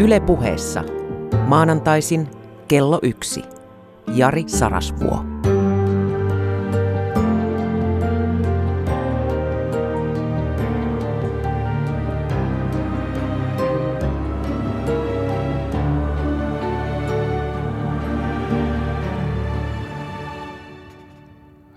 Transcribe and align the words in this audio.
Yle 0.00 0.20
puheessa. 0.20 0.84
Maanantaisin 1.46 2.28
kello 2.68 2.98
yksi. 3.02 3.42
Jari 4.14 4.44
Sarasvuo. 4.46 5.24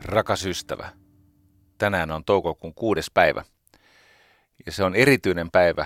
Rakas 0.06 0.46
ystävä, 0.46 0.90
tänään 1.78 2.12
on 2.12 2.26
toukokuun 2.26 2.74
kuudes 2.74 3.12
päivä 3.14 3.44
ja 4.66 4.72
se 4.72 4.84
on 4.84 4.96
erityinen 4.96 5.52
päivä 5.52 5.86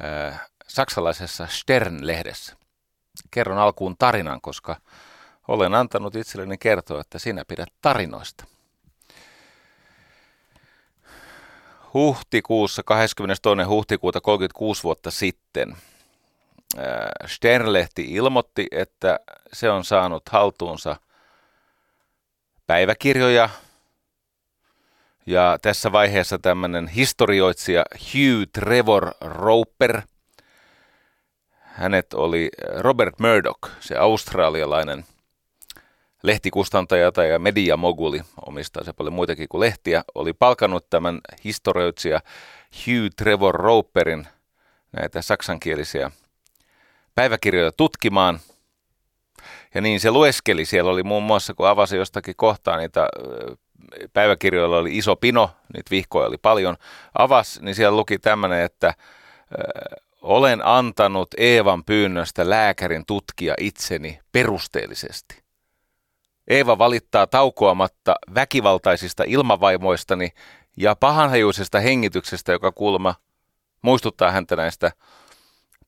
ää, 0.00 0.46
saksalaisessa 0.66 1.46
Stern-lehdessä. 1.46 2.56
Kerron 3.30 3.58
alkuun 3.58 3.96
tarinan, 3.98 4.40
koska 4.40 4.76
olen 5.48 5.74
antanut 5.74 6.16
itselleni 6.16 6.58
kertoa, 6.58 7.00
että 7.00 7.18
sinä 7.18 7.44
pidät 7.48 7.68
tarinoista. 7.82 8.44
Huhtikuussa, 11.94 12.82
22. 12.82 13.62
huhtikuuta 13.68 14.20
36 14.20 14.82
vuotta 14.82 15.10
sitten, 15.10 15.76
Stern-lehti 17.26 18.02
ilmoitti, 18.08 18.66
että 18.70 19.20
se 19.52 19.70
on 19.70 19.84
saanut 19.84 20.28
haltuunsa 20.28 20.96
päiväkirjoja, 22.66 23.48
ja 25.26 25.58
tässä 25.62 25.92
vaiheessa 25.92 26.38
tämmöinen 26.38 26.88
historioitsija 26.88 27.84
Hugh 27.94 28.50
Trevor 28.52 29.12
Roper, 29.20 30.02
hänet 31.76 32.14
oli 32.14 32.48
Robert 32.78 33.18
Murdoch, 33.18 33.70
se 33.80 33.96
australialainen 33.96 35.04
lehtikustantaja 36.22 37.12
tai 37.12 37.38
mediamoguli, 37.38 38.20
omistaa 38.46 38.84
se 38.84 38.92
paljon 38.92 39.12
muitakin 39.12 39.48
kuin 39.48 39.60
lehtiä, 39.60 40.04
oli 40.14 40.32
palkannut 40.32 40.90
tämän 40.90 41.20
historioitsija 41.44 42.20
Hugh 42.72 43.14
Trevor 43.16 43.54
Roperin 43.54 44.26
näitä 44.92 45.22
saksankielisiä 45.22 46.10
päiväkirjoja 47.14 47.72
tutkimaan. 47.72 48.40
Ja 49.74 49.80
niin 49.80 50.00
se 50.00 50.10
lueskeli. 50.10 50.64
Siellä 50.64 50.90
oli 50.90 51.02
muun 51.02 51.22
muassa, 51.22 51.54
kun 51.54 51.68
avasi 51.68 51.96
jostakin 51.96 52.34
kohtaa 52.36 52.76
niitä 52.76 53.08
päiväkirjoilla 54.12 54.78
oli 54.78 54.96
iso 54.96 55.16
pino, 55.16 55.50
niitä 55.74 55.90
vihkoja 55.90 56.28
oli 56.28 56.38
paljon, 56.38 56.76
avas, 57.18 57.60
niin 57.62 57.74
siellä 57.74 57.96
luki 57.96 58.18
tämmöinen, 58.18 58.60
että 58.60 58.94
olen 60.26 60.66
antanut 60.66 61.28
Eevan 61.36 61.84
pyynnöstä 61.84 62.50
lääkärin 62.50 63.06
tutkia 63.06 63.54
itseni 63.60 64.20
perusteellisesti. 64.32 65.42
Eeva 66.48 66.78
valittaa 66.78 67.26
taukoamatta 67.26 68.14
väkivaltaisista 68.34 69.24
ilmavaivoistani 69.26 70.30
ja 70.76 70.96
pahanhajuisesta 70.96 71.80
hengityksestä, 71.80 72.52
joka 72.52 72.72
kuulemma 72.72 73.14
muistuttaa 73.82 74.30
häntä 74.30 74.56
näistä 74.56 74.92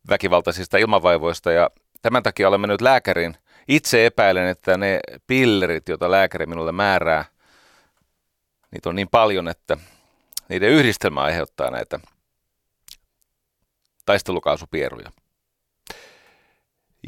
väkivaltaisista 0.08 0.78
ilmavaivoista. 0.78 1.52
Ja 1.52 1.70
tämän 2.02 2.22
takia 2.22 2.48
olen 2.48 2.60
mennyt 2.60 2.80
lääkärin. 2.80 3.36
Itse 3.68 4.06
epäilen, 4.06 4.46
että 4.46 4.76
ne 4.76 5.00
pillerit, 5.26 5.88
joita 5.88 6.10
lääkäri 6.10 6.46
minulle 6.46 6.72
määrää– 6.72 7.24
Niitä 8.70 8.88
on 8.88 8.96
niin 8.96 9.08
paljon, 9.08 9.48
että 9.48 9.76
niiden 10.48 10.68
yhdistelmä 10.68 11.20
aiheuttaa 11.20 11.70
näitä 11.70 12.00
taistelukaasupieruja. 14.08 15.10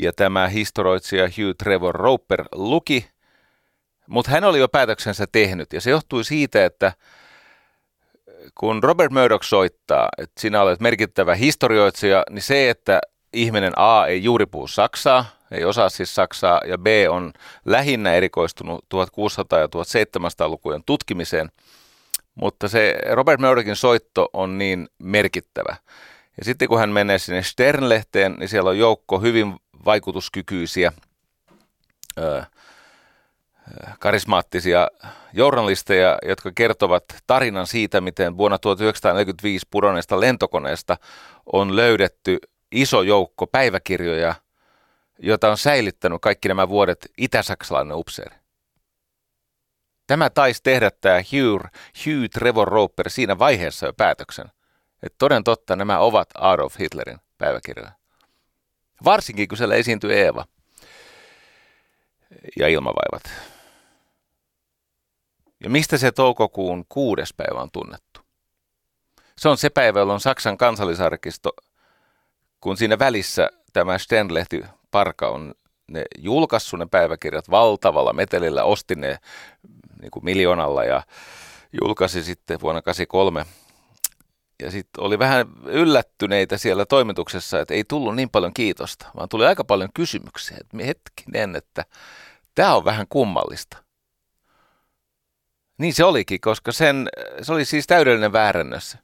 Ja 0.02 0.12
tämä 0.12 0.48
historioitsija 0.48 1.24
Hugh 1.24 1.56
Trevor 1.58 1.94
Roper 1.94 2.44
luki, 2.52 3.08
mutta 4.06 4.30
hän 4.30 4.44
oli 4.44 4.58
jo 4.58 4.68
päätöksensä 4.68 5.26
tehnyt. 5.32 5.72
Ja 5.72 5.80
se 5.80 5.90
johtui 5.90 6.24
siitä, 6.24 6.64
että 6.64 6.92
kun 8.54 8.82
Robert 8.82 9.12
Murdoch 9.12 9.44
soittaa, 9.44 10.08
että 10.18 10.40
sinä 10.40 10.62
olet 10.62 10.80
merkittävä 10.80 11.34
historioitsija, 11.34 12.22
niin 12.30 12.42
se, 12.42 12.70
että 12.70 13.00
ihminen 13.32 13.72
A 13.76 14.06
ei 14.06 14.24
juuri 14.24 14.46
puhu 14.46 14.66
saksaa, 14.66 15.24
ei 15.50 15.64
osaa 15.64 15.88
siis 15.88 16.14
saksaa, 16.14 16.60
ja 16.66 16.78
B 16.78 16.86
on 17.08 17.32
lähinnä 17.64 18.14
erikoistunut 18.14 18.84
1600- 18.94 19.58
ja 19.58 19.66
1700-lukujen 19.66 20.82
tutkimiseen, 20.86 21.50
mutta 22.34 22.68
se 22.68 22.98
Robert 23.12 23.40
Murdochin 23.40 23.76
soitto 23.76 24.28
on 24.32 24.58
niin 24.58 24.88
merkittävä. 24.98 25.76
Ja 26.38 26.44
sitten 26.44 26.68
kun 26.68 26.78
hän 26.78 26.90
menee 26.90 27.18
sinne 27.18 27.42
Stern-lehteen, 27.42 28.36
niin 28.38 28.48
siellä 28.48 28.70
on 28.70 28.78
joukko 28.78 29.20
hyvin 29.20 29.56
vaikutuskykyisiä, 29.84 30.92
karismaattisia 33.98 34.88
journalisteja, 35.32 36.18
jotka 36.22 36.52
kertovat 36.54 37.04
tarinan 37.26 37.66
siitä, 37.66 38.00
miten 38.00 38.36
vuonna 38.36 38.58
1945 38.58 39.66
pudonneesta 39.70 40.20
lentokoneesta 40.20 40.96
on 41.52 41.76
löydetty 41.76 42.38
iso 42.72 43.02
joukko 43.02 43.46
päiväkirjoja, 43.46 44.34
jota 45.18 45.50
on 45.50 45.58
säilyttänyt 45.58 46.22
kaikki 46.22 46.48
nämä 46.48 46.68
vuodet 46.68 47.10
itä-saksalainen 47.18 47.96
upseeri. 47.96 48.36
Tämä 50.06 50.30
taisi 50.30 50.62
tehdä 50.62 50.90
tämä 51.00 51.16
Hugh, 51.16 51.64
Hugh 52.06 52.30
Trevor 52.32 52.68
Roper 52.68 53.10
siinä 53.10 53.38
vaiheessa 53.38 53.86
jo 53.86 53.92
päätöksen, 53.92 54.46
että 55.02 55.16
toden 55.18 55.44
totta 55.44 55.76
nämä 55.76 55.98
ovat 55.98 56.28
Adolf 56.34 56.78
Hitlerin 56.78 57.18
päiväkirjoja. 57.38 57.92
Varsinkin 59.04 59.48
kun 59.48 59.58
siellä 59.58 59.74
esiintyy 59.74 60.12
Eeva 60.12 60.44
ja 62.58 62.68
ilmavaivat. 62.68 63.22
Ja 65.64 65.70
mistä 65.70 65.98
se 65.98 66.12
toukokuun 66.12 66.84
kuudes 66.88 67.34
päivä 67.34 67.62
on 67.62 67.70
tunnettu? 67.70 68.20
Se 69.38 69.48
on 69.48 69.56
se 69.58 69.70
päivä, 69.70 69.98
jolloin 69.98 70.20
Saksan 70.20 70.58
kansallisarkisto– 70.58 71.52
kun 72.60 72.76
siinä 72.76 72.98
välissä 72.98 73.50
tämä 73.72 73.98
Sternlehti 73.98 74.64
Parka 74.90 75.28
on 75.28 75.54
ne 75.88 76.04
julkaissut 76.18 76.78
ne 76.80 76.86
päiväkirjat 76.86 77.50
valtavalla 77.50 78.12
metelillä, 78.12 78.64
osti 78.64 78.94
ne 78.94 79.18
niin 80.00 80.10
kuin 80.10 80.24
miljoonalla 80.24 80.84
ja 80.84 81.02
julkaisi 81.82 82.22
sitten 82.22 82.60
vuonna 82.60 82.82
1983. 82.82 83.69
Ja 84.60 84.70
sitten 84.70 85.04
oli 85.04 85.18
vähän 85.18 85.46
yllättyneitä 85.66 86.58
siellä 86.58 86.86
toimituksessa, 86.86 87.60
että 87.60 87.74
ei 87.74 87.84
tullut 87.84 88.16
niin 88.16 88.30
paljon 88.30 88.54
kiitosta, 88.54 89.06
vaan 89.16 89.28
tuli 89.28 89.46
aika 89.46 89.64
paljon 89.64 89.90
kysymyksiä. 89.94 90.56
Että 90.60 90.84
hetkinen, 90.86 91.56
että 91.56 91.84
tämä 92.54 92.74
on 92.74 92.84
vähän 92.84 93.06
kummallista. 93.08 93.76
Niin 95.78 95.94
se 95.94 96.04
olikin, 96.04 96.40
koska 96.40 96.72
sen, 96.72 97.08
se 97.42 97.52
oli 97.52 97.64
siis 97.64 97.86
täydellinen 97.86 98.32
väärännössä. 98.32 98.98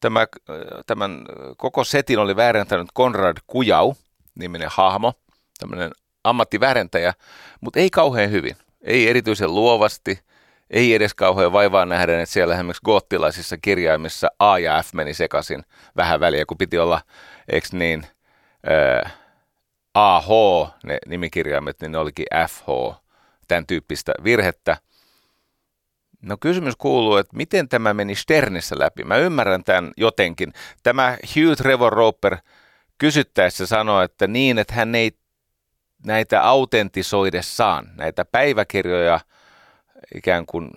Tämä, 0.00 0.26
tämän 0.86 1.24
koko 1.56 1.84
setin 1.84 2.18
oli 2.18 2.36
väärentänyt 2.36 2.88
Konrad 2.94 3.36
Kujau, 3.46 3.94
niminen 4.34 4.68
hahmo, 4.72 5.14
tämmöinen 5.58 5.90
ammattiväärentäjä, 6.24 7.14
mutta 7.60 7.80
ei 7.80 7.90
kauhean 7.90 8.30
hyvin. 8.30 8.56
Ei 8.82 9.08
erityisen 9.08 9.54
luovasti, 9.54 10.18
ei 10.70 10.94
edes 10.94 11.14
kauhean 11.14 11.52
vaivaa 11.52 11.86
nähdä, 11.86 12.22
että 12.22 12.32
siellä 12.32 12.54
esimerkiksi 12.54 12.84
goottilaisissa 12.84 13.56
kirjaimissa 13.56 14.28
A 14.38 14.58
ja 14.58 14.82
F 14.82 14.92
meni 14.92 15.14
sekaisin 15.14 15.64
vähän 15.96 16.20
väliä, 16.20 16.46
kun 16.46 16.58
piti 16.58 16.78
olla, 16.78 17.00
eikö 17.48 17.68
niin, 17.72 18.06
ää, 18.66 19.10
AH, 19.94 20.28
ne 20.84 20.98
nimikirjaimet, 21.06 21.80
niin 21.80 21.92
ne 21.92 21.98
olikin 21.98 22.26
FH, 22.48 22.66
tämän 23.48 23.66
tyyppistä 23.66 24.12
virhettä. 24.24 24.76
No 26.22 26.36
kysymys 26.40 26.74
kuuluu, 26.76 27.16
että 27.16 27.36
miten 27.36 27.68
tämä 27.68 27.94
meni 27.94 28.14
Sternissä 28.14 28.78
läpi? 28.78 29.04
Mä 29.04 29.16
ymmärrän 29.16 29.64
tämän 29.64 29.92
jotenkin. 29.96 30.52
Tämä 30.82 31.16
Hugh 31.34 31.56
Trevor 31.56 31.92
Roper 31.92 32.36
kysyttäessä 32.98 33.66
sanoi, 33.66 34.04
että 34.04 34.26
niin, 34.26 34.58
että 34.58 34.74
hän 34.74 34.94
ei 34.94 35.12
näitä 36.04 36.42
autentisoidessaan, 36.42 37.90
näitä 37.96 38.24
päiväkirjoja 38.24 39.20
ikään 40.14 40.46
kuin 40.46 40.70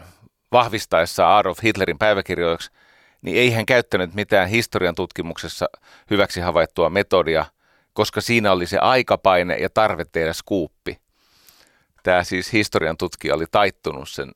vahvistaessa 0.52 1.38
Adolf 1.38 1.64
Hitlerin 1.64 1.98
päiväkirjoiksi, 1.98 2.72
niin 3.22 3.38
ei 3.38 3.52
hän 3.52 3.66
käyttänyt 3.66 4.14
mitään 4.14 4.50
historian 4.50 4.96
tutkimuksessa 4.96 5.66
hyväksi 6.10 6.42
havaittua 6.42 6.90
metodia, 6.90 7.46
koska 7.94 8.22
siinä 8.22 8.52
oli 8.52 8.66
se 8.66 8.78
aikapaine 8.78 9.56
ja 9.56 9.70
tarve 9.70 10.06
tehdä 10.06 10.34
skuuppi. 10.34 11.02
Tämä 12.04 12.24
siis 12.24 12.54
historian 12.54 12.98
tutkija 12.98 13.36
oli 13.36 13.46
taittunut 13.52 14.10
sen 14.10 14.32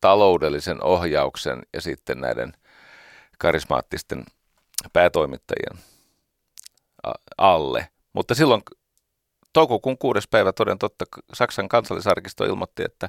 taloudellisen 0.00 0.84
ohjauksen 0.84 1.62
ja 1.72 1.80
sitten 1.80 2.20
näiden 2.20 2.52
karismaattisten 3.38 4.24
päätoimittajien 4.92 5.78
alle. 7.38 7.88
Mutta 8.12 8.34
silloin 8.34 8.62
toukokuun 9.52 9.98
kuudes 9.98 10.28
päivä 10.28 10.52
toden 10.52 10.78
totta 10.78 11.04
Saksan 11.32 11.68
kansallisarkisto 11.68 12.44
ilmoitti, 12.44 12.82
että, 12.84 13.08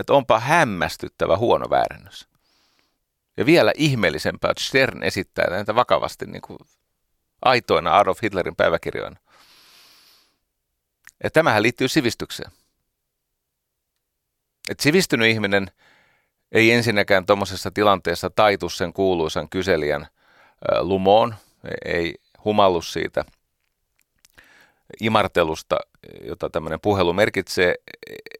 että 0.00 0.12
onpa 0.12 0.40
hämmästyttävä 0.40 1.36
huono 1.36 1.70
väärännös. 1.70 2.28
Ja 3.36 3.46
vielä 3.46 3.72
ihmeellisempää, 3.76 4.50
että 4.50 4.64
Stern 4.64 5.02
esittää 5.02 5.50
näitä 5.50 5.74
vakavasti 5.74 6.26
niin 6.26 6.42
kuin 6.42 6.58
aitoina 7.42 7.98
Adolf 7.98 8.22
Hitlerin 8.22 8.56
päiväkirjoina. 8.56 9.16
Ja 11.24 11.30
tämähän 11.30 11.62
liittyy 11.62 11.88
sivistykseen. 11.88 12.50
Et 14.68 14.80
sivistynyt 14.80 15.28
ihminen 15.28 15.70
ei 16.52 16.72
ensinnäkään 16.72 17.26
tuommoisessa 17.26 17.70
tilanteessa 17.70 18.30
taitu 18.30 18.68
sen 18.68 18.92
kuuluisan 18.92 19.48
kyselijän 19.48 20.06
lumoon, 20.80 21.34
ei 21.84 22.14
humallu 22.44 22.82
siitä 22.82 23.24
imartelusta, 25.00 25.76
jota 26.22 26.50
tämmöinen 26.50 26.80
puhelu 26.80 27.12
merkitsee, 27.12 27.74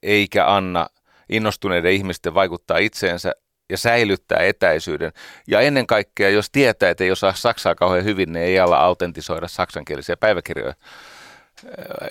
eikä 0.03 0.55
anna 0.55 0.89
innostuneiden 1.29 1.93
ihmisten 1.93 2.35
vaikuttaa 2.35 2.79
itseensä 2.79 3.33
ja 3.71 3.79
säilyttää 3.79 4.39
etäisyyden. 4.39 5.13
Ja 5.47 5.61
ennen 5.61 5.87
kaikkea, 5.87 6.31
jos 6.31 6.51
tietää, 6.51 6.91
että 6.91 7.05
ei 7.05 7.11
osaa 7.11 7.33
saksaa 7.33 7.75
kauhean 7.75 8.05
hyvin, 8.05 8.33
niin 8.33 8.45
ei 8.45 8.61
ala 8.61 8.81
autentisoida 8.81 9.49
saksankielisiä 9.49 10.17
päiväkirjoja. 10.17 10.75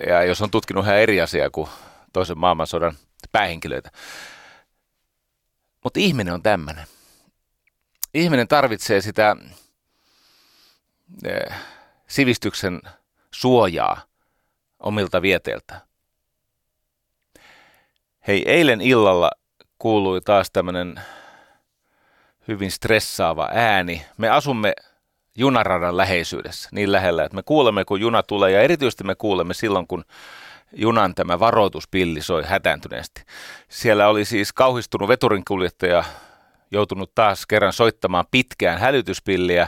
Ja 0.08 0.24
jos 0.24 0.42
on 0.42 0.52
tutkinut 0.52 0.86
ihan 0.86 0.98
eri 0.98 1.22
asiaa 1.22 1.50
kuin 1.50 1.70
toisen 2.14 2.38
maailmansodan 2.38 2.96
päähenkilöitä. 3.32 3.92
Mutta 5.84 6.00
ihminen 6.00 6.34
on 6.34 6.44
tämmöinen. 6.44 6.86
Ihminen 8.14 8.48
tarvitsee 8.48 9.02
sitä 9.02 9.36
eh, 11.26 11.58
sivistyksen 12.08 12.82
suojaa 13.32 14.02
omilta 14.80 15.22
vieteiltä. 15.22 15.87
Hei, 18.28 18.44
eilen 18.46 18.82
illalla 18.82 19.32
kuului 19.80 20.22
taas 20.22 20.52
tämmöinen 20.52 21.00
hyvin 22.48 22.72
stressaava 22.72 23.50
ääni. 23.54 24.06
Me 24.18 24.30
asumme 24.30 24.74
junaradan 25.38 25.98
läheisyydessä, 25.98 26.70
niin 26.72 26.92
lähellä, 26.92 27.24
että 27.24 27.36
me 27.36 27.44
kuulemme, 27.44 27.86
kun 27.86 28.02
juna 28.02 28.24
tulee, 28.24 28.52
ja 28.52 28.62
erityisesti 28.62 29.04
me 29.04 29.16
kuulemme 29.16 29.54
silloin, 29.54 29.88
kun 29.88 30.04
junan 30.74 31.16
tämä 31.16 31.40
varoituspilli 31.40 32.22
soi 32.22 32.44
hätääntyneesti. 32.46 33.24
Siellä 33.70 34.08
oli 34.08 34.26
siis 34.26 34.54
kauhistunut 34.54 35.08
veturinkuljettaja 35.08 36.04
joutunut 36.72 37.12
taas 37.16 37.46
kerran 37.46 37.74
soittamaan 37.74 38.26
pitkään 38.32 38.80
hälytyspilliä, 38.80 39.68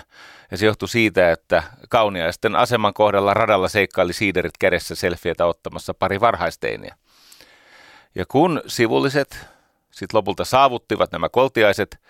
ja 0.52 0.58
se 0.58 0.66
johtui 0.66 0.90
siitä, 0.90 1.32
että 1.32 1.64
kauniaisten 1.90 2.56
aseman 2.56 2.94
kohdalla 2.94 3.34
radalla 3.34 3.68
seikkaili 3.68 4.14
siiderit 4.14 4.58
kädessä 4.60 4.96
selfietä 4.96 5.46
ottamassa 5.46 5.94
pari 5.94 6.20
varhaisteiniä. 6.20 6.96
Ja 8.16 8.26
kun 8.26 8.62
sivulliset 8.68 9.48
sitten 9.92 10.18
lopulta 10.18 10.46
saavuttivat 10.46 11.12
nämä 11.12 11.30
koltiaiset, 11.30 12.02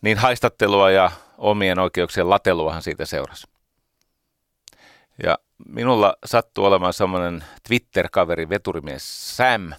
niin 0.00 0.18
haistattelua 0.18 0.90
ja 0.90 1.10
omien 1.38 1.78
oikeuksien 1.78 2.30
lateluahan 2.30 2.82
siitä 2.82 3.06
seurasi. 3.06 3.46
Ja 5.22 5.38
minulla 5.68 6.16
sattuu 6.24 6.64
olemaan 6.64 6.92
semmoinen 6.92 7.44
Twitter-kaveri, 7.68 8.48
veturimies 8.48 9.36
Sam, 9.36 9.72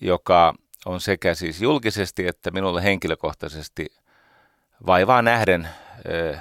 joka 0.00 0.54
on 0.86 1.00
sekä 1.00 1.34
siis 1.34 1.62
julkisesti 1.62 2.26
että 2.26 2.50
minulle 2.50 2.82
henkilökohtaisesti 2.82 3.86
vaivaa 4.86 5.22
nähden 5.22 5.68
ö, 6.08 6.38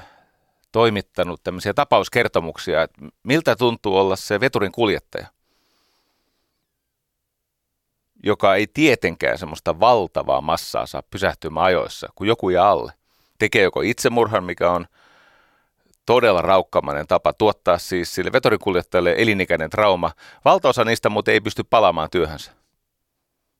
toimittanut 0.72 1.44
tämmöisiä 1.44 1.74
tapauskertomuksia, 1.74 2.84
että 2.84 3.01
miltä 3.24 3.56
tuntuu 3.56 3.98
olla 3.98 4.16
se 4.16 4.39
veturin 4.39 4.72
kuljettaja, 4.72 5.28
joka 8.23 8.55
ei 8.55 8.67
tietenkään 8.67 9.37
semmoista 9.37 9.79
valtavaa 9.79 10.41
massaa 10.41 10.85
saa 10.85 11.03
pysähtymään 11.11 11.65
ajoissa, 11.65 12.09
kun 12.15 12.27
joku 12.27 12.49
jää 12.49 12.67
alle. 12.67 12.93
Tekee 13.39 13.63
joko 13.63 13.81
itsemurhan, 13.81 14.43
mikä 14.43 14.71
on 14.71 14.85
todella 16.05 16.41
raukkamainen 16.41 17.07
tapa 17.07 17.33
tuottaa 17.33 17.77
siis 17.77 18.15
sille 18.15 18.31
vetorikuljettajalle 18.31 19.15
elinikäinen 19.17 19.69
trauma. 19.69 20.11
Valtaosa 20.45 20.85
niistä 20.85 21.09
muuten 21.09 21.33
ei 21.33 21.41
pysty 21.41 21.63
palaamaan 21.63 22.09
työhönsä. 22.09 22.51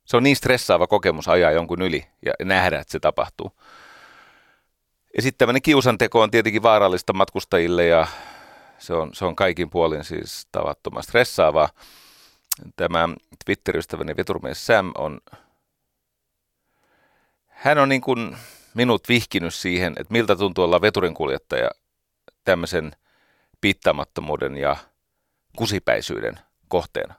Se 0.06 0.18
on 0.18 0.24
niin 0.24 0.36
stressaava 0.36 0.88
kokemus 0.88 1.28
ajaa 1.28 1.52
jonkun 1.52 1.82
yli 1.82 2.08
ja 2.26 2.34
nähdä, 2.44 2.80
että 2.80 2.92
se 2.92 3.00
tapahtuu. 3.00 3.52
Ja 5.16 5.22
sitten 5.22 5.38
tämmöinen 5.38 5.62
kiusanteko 5.62 6.22
on 6.22 6.32
tietenkin 6.32 6.64
vaarallista 6.64 7.14
matkustajille 7.14 7.86
ja 7.86 8.08
se 8.78 8.94
on, 8.94 9.10
se 9.14 9.26
on 9.26 9.36
kaikin 9.36 9.70
puolin 9.70 10.04
siis 10.04 10.48
tavattoman 10.52 11.04
stressaavaa. 11.04 11.70
Tämä 12.76 13.10
Twitter-ystäväni 13.46 14.18
veturmies 14.18 14.66
Sam 14.66 14.92
on, 14.96 15.20
hän 17.48 17.78
on 17.78 17.90
niin 17.90 18.02
kuin 18.02 18.38
minut 18.74 19.10
vihkinyt 19.10 19.54
siihen, 19.54 19.94
että 20.00 20.14
miltä 20.14 20.36
tuntuu 20.36 20.64
olla 20.64 20.82
veturinkuljettaja 20.82 21.70
tämmöisen 22.44 22.92
piittaamattomuuden 23.62 24.58
ja 24.58 24.78
kusipäisyyden 25.58 26.40
kohteena. 26.68 27.14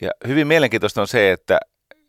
Ja 0.00 0.10
hyvin 0.26 0.46
mielenkiintoista 0.46 1.00
on 1.00 1.08
se, 1.08 1.32
että 1.32 1.60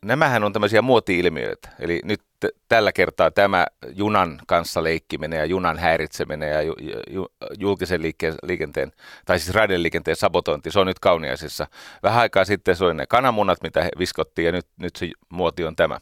nämähän 0.04 0.44
on 0.44 0.54
tämmöisiä 0.54 0.82
muoti-ilmiöitä. 0.82 1.70
Eli 1.80 2.00
nyt 2.04 2.22
tällä 2.70 2.92
kertaa 2.92 3.32
tämä 3.32 3.68
junan 3.96 4.40
kanssa 4.48 4.84
leikkiminen 4.84 5.40
ja 5.40 5.46
junan 5.46 5.78
häiritseminen 5.78 6.50
ja 6.50 6.62
ju, 6.62 6.74
ju, 7.10 7.28
julkisen 7.60 8.02
liikkeen, 8.02 8.36
liikenteen, 8.44 8.92
tai 9.26 9.40
siis 9.40 9.56
raideliikenteen 9.56 10.18
sabotointi, 10.18 10.72
se 10.72 10.80
on 10.80 10.88
nyt 10.88 11.00
kauniaisissa. 11.00 11.68
Vähän 12.04 12.20
aikaa 12.20 12.46
sitten 12.46 12.76
se 12.76 12.86
oli 12.86 12.94
ne 12.94 13.06
kananmunat, 13.06 13.64
mitä 13.64 13.90
viskottiin, 14.00 14.46
ja 14.46 14.52
nyt, 14.52 14.68
nyt 14.78 14.96
se 14.96 15.10
muoti 15.30 15.66
on 15.66 15.76
tämä. 15.76 16.00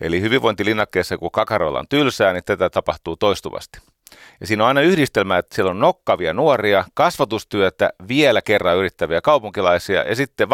Eli 0.00 0.20
hyvinvointilinnakkeessa, 0.20 1.18
kun 1.18 1.30
kakaroilla 1.30 1.78
on 1.78 1.88
tylsää, 1.88 2.32
niin 2.32 2.44
tätä 2.44 2.70
tapahtuu 2.70 3.16
toistuvasti. 3.16 3.78
Ja 4.40 4.46
siinä 4.46 4.64
on 4.64 4.68
aina 4.68 4.80
yhdistelmä, 4.80 5.38
että 5.38 5.54
siellä 5.54 5.70
on 5.70 5.80
nokkavia 5.80 6.32
nuoria, 6.32 6.84
kasvatustyötä, 6.94 7.90
vielä 8.08 8.42
kerran 8.42 8.76
yrittäviä 8.76 9.20
kaupunkilaisia 9.20 10.02
ja 10.02 10.16
sitten 10.16 10.48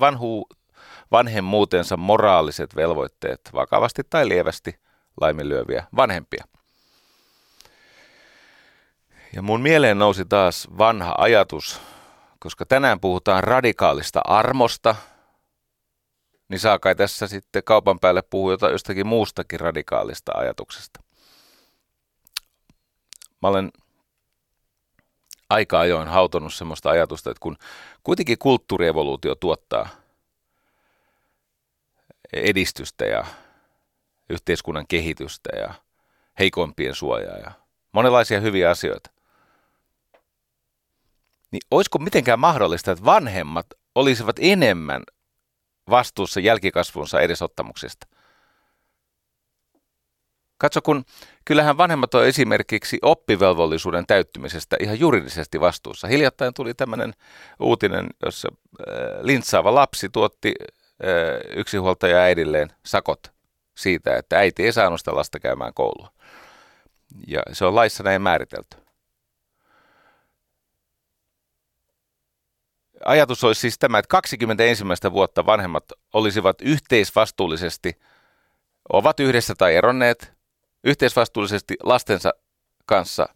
vanhu, 0.00 0.46
vanhemmuutensa 1.12 1.96
moraaliset 1.96 2.76
velvoitteet 2.76 3.40
vakavasti 3.52 4.02
tai 4.10 4.28
lievästi 4.28 4.78
laiminlyöviä 5.20 5.86
vanhempia. 5.96 6.44
Ja 9.32 9.42
mun 9.42 9.60
mieleen 9.60 9.98
nousi 9.98 10.24
taas 10.24 10.68
vanha 10.78 11.14
ajatus, 11.18 11.80
koska 12.38 12.66
tänään 12.66 13.00
puhutaan 13.00 13.44
radikaalista 13.44 14.20
armosta, 14.24 14.96
niin 16.48 16.60
saa 16.60 16.78
kai 16.78 16.96
tässä 16.96 17.26
sitten 17.26 17.64
kaupan 17.64 18.00
päälle 18.00 18.22
puhua 18.22 18.56
jostakin 18.72 19.06
muustakin 19.06 19.60
radikaalista 19.60 20.32
ajatuksesta. 20.34 21.00
Mä 23.42 23.48
olen 23.48 23.72
aika 25.50 25.80
ajoin 25.80 26.08
hautonut 26.08 26.54
semmoista 26.54 26.90
ajatusta, 26.90 27.30
että 27.30 27.40
kun 27.40 27.56
kuitenkin 28.02 28.38
kulttuurievoluutio 28.38 29.34
tuottaa 29.34 29.88
edistystä 32.32 33.04
ja 33.04 33.24
yhteiskunnan 34.30 34.86
kehitystä 34.86 35.50
ja 35.56 35.74
heikoimpien 36.38 36.94
suojaa 36.94 37.36
ja 37.36 37.52
monenlaisia 37.92 38.40
hyviä 38.40 38.70
asioita, 38.70 39.10
niin 41.50 41.60
olisiko 41.70 41.98
mitenkään 41.98 42.38
mahdollista, 42.38 42.92
että 42.92 43.04
vanhemmat 43.04 43.66
olisivat 43.94 44.36
enemmän 44.40 45.02
vastuussa 45.90 46.40
jälkikasvunsa 46.40 47.20
edesottamuksista? 47.20 48.06
Katso, 50.58 50.82
kun 50.82 51.04
kyllähän 51.44 51.76
vanhemmat 51.78 52.14
on 52.14 52.26
esimerkiksi 52.26 52.98
oppivelvollisuuden 53.02 54.06
täyttymisestä 54.06 54.76
ihan 54.80 55.00
juridisesti 55.00 55.60
vastuussa. 55.60 56.08
Hiljattain 56.08 56.54
tuli 56.54 56.74
tämmöinen 56.74 57.14
uutinen, 57.60 58.06
jossa 58.24 58.48
äh, 58.52 58.94
lintsaava 59.22 59.74
lapsi 59.74 60.08
tuotti 60.08 60.54
yksinhuoltaja 61.56 62.18
äidilleen 62.18 62.72
sakot 62.86 63.32
siitä, 63.76 64.16
että 64.16 64.38
äiti 64.38 64.64
ei 64.64 64.72
saanut 64.72 65.00
sitä 65.00 65.14
lasta 65.14 65.40
käymään 65.40 65.74
koulua. 65.74 66.12
Ja 67.26 67.42
se 67.52 67.64
on 67.64 67.74
laissa 67.74 68.02
näin 68.02 68.22
määritelty. 68.22 68.76
Ajatus 73.04 73.44
olisi 73.44 73.60
siis 73.60 73.78
tämä, 73.78 73.98
että 73.98 74.08
21 74.08 74.84
vuotta 75.12 75.46
vanhemmat 75.46 75.84
olisivat 76.12 76.60
yhteisvastuullisesti, 76.62 78.00
ovat 78.92 79.20
yhdessä 79.20 79.54
tai 79.54 79.74
eronneet, 79.74 80.32
yhteisvastuullisesti 80.84 81.76
lastensa 81.82 82.32
kanssa 82.86 83.28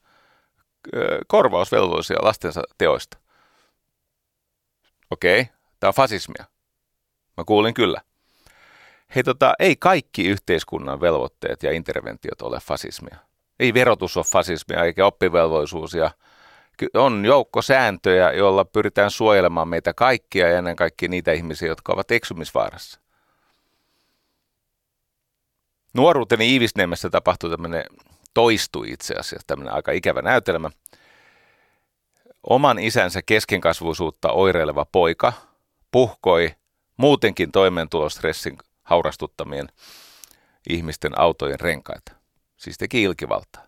korvausvelvollisia 1.27 2.17
lastensa 2.23 2.63
teoista. 2.79 3.19
Okei, 5.11 5.49
tämä 5.81 5.89
on 5.89 5.95
fasismia. 5.95 6.45
Mä 7.37 7.45
kuulin 7.45 7.75
kyllä. 7.75 8.01
Hei 9.15 9.23
tota, 9.23 9.55
ei 9.59 9.77
kaikki 9.77 10.29
yhteiskunnan 10.29 11.01
velvoitteet 11.01 11.63
ja 11.63 11.73
interventiot 11.73 12.43
ole 12.43 12.61
fasismia. 12.61 13.17
Ei 13.61 13.75
verotus 13.75 14.17
ole 14.17 14.25
fasismia 14.33 14.85
eikä 14.85 15.07
oppivelvollisuus 15.07 15.95
ja 15.95 16.11
on 16.95 17.25
joukko 17.25 17.63
sääntöjä, 17.63 18.33
joilla 18.33 18.65
pyritään 18.65 19.11
suojelemaan 19.11 19.69
meitä 19.69 19.95
kaikkia 19.95 20.49
ja 20.49 20.59
ennen 20.59 20.77
kaikkea 20.77 21.09
niitä 21.09 21.33
ihmisiä, 21.33 21.69
jotka 21.69 21.93
ovat 21.93 22.11
eksymisvaarassa 22.11 23.01
nuoruuteni 25.95 26.53
Iivisniemessä 26.53 27.11
tapahtui 27.11 27.51
tämmöinen 27.51 27.85
toistui 28.35 28.91
itse 28.91 29.15
asiassa, 29.15 29.47
tämmöinen 29.47 29.75
aika 29.75 29.93
ikävä 29.93 30.23
näytelmä. 30.23 30.71
Oman 32.49 32.79
isänsä 32.79 33.23
keskenkasvuisuutta 33.27 34.33
oireileva 34.33 34.87
poika 34.93 35.33
puhkoi 35.91 36.55
muutenkin 36.97 37.53
toimeentulostressin 37.53 38.59
haurastuttamien 38.83 39.69
ihmisten 40.69 41.21
autojen 41.21 41.61
renkaita. 41.61 42.13
Siis 42.57 42.79
teki 42.79 43.03
ilkivaltaa. 43.03 43.65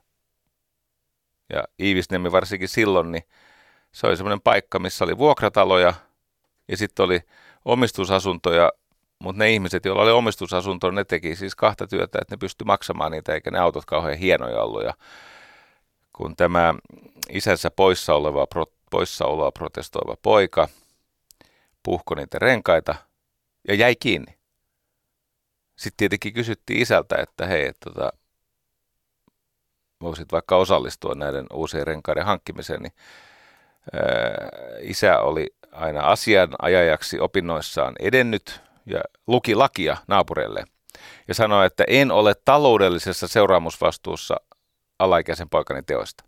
Ja 1.52 1.64
Iivisniemi 1.80 2.32
varsinkin 2.32 2.68
silloin, 2.68 3.12
niin 3.12 3.22
se 3.92 4.06
oli 4.06 4.16
semmoinen 4.16 4.40
paikka, 4.40 4.78
missä 4.78 5.04
oli 5.04 5.18
vuokrataloja 5.18 5.94
ja 6.68 6.76
sitten 6.76 7.04
oli 7.04 7.20
omistusasuntoja, 7.64 8.72
mutta 9.18 9.38
ne 9.38 9.52
ihmiset, 9.52 9.84
joilla 9.84 10.02
oli 10.02 10.10
omistusasunto, 10.10 10.90
ne 10.90 11.04
teki 11.04 11.36
siis 11.36 11.54
kahta 11.54 11.86
työtä, 11.86 12.18
että 12.22 12.34
ne 12.34 12.38
pysty 12.38 12.64
maksamaan 12.64 13.12
niitä, 13.12 13.34
eikä 13.34 13.50
ne 13.50 13.58
autot 13.58 13.84
kauhean 13.84 14.18
hienoja 14.18 14.62
ollut. 14.62 14.84
Ja 14.84 14.94
kun 16.12 16.36
tämä 16.36 16.74
isänsä 17.30 17.70
poissa 17.70 18.14
oleva, 18.14 18.46
poissaoloa 18.90 19.52
protestoiva 19.52 20.16
poika 20.22 20.68
puhko 21.82 22.14
niitä 22.14 22.38
renkaita 22.38 22.94
ja 23.68 23.74
jäi 23.74 23.96
kiinni. 23.96 24.38
Sitten 25.76 25.96
tietenkin 25.96 26.32
kysyttiin 26.32 26.82
isältä, 26.82 27.16
että 27.16 27.46
hei, 27.46 27.66
että 27.66 27.90
tota, 27.90 28.12
voisit 30.00 30.32
vaikka 30.32 30.56
osallistua 30.56 31.14
näiden 31.14 31.46
uusien 31.52 31.86
renkaiden 31.86 32.24
hankkimiseen, 32.24 32.82
niin 32.82 32.92
ää, 33.92 34.02
isä 34.80 35.18
oli 35.18 35.46
aina 35.72 36.00
asianajajaksi 36.00 37.20
opinnoissaan 37.20 37.94
edennyt 37.98 38.60
ja 38.86 39.00
luki 39.26 39.54
lakia 39.54 39.96
naapureille 40.08 40.64
ja 41.28 41.34
sanoi, 41.34 41.66
että 41.66 41.84
en 41.88 42.10
ole 42.10 42.34
taloudellisessa 42.44 43.28
seuraamusvastuussa 43.28 44.36
alaikäisen 44.98 45.48
poikani 45.48 45.82
teoista. 45.82 46.24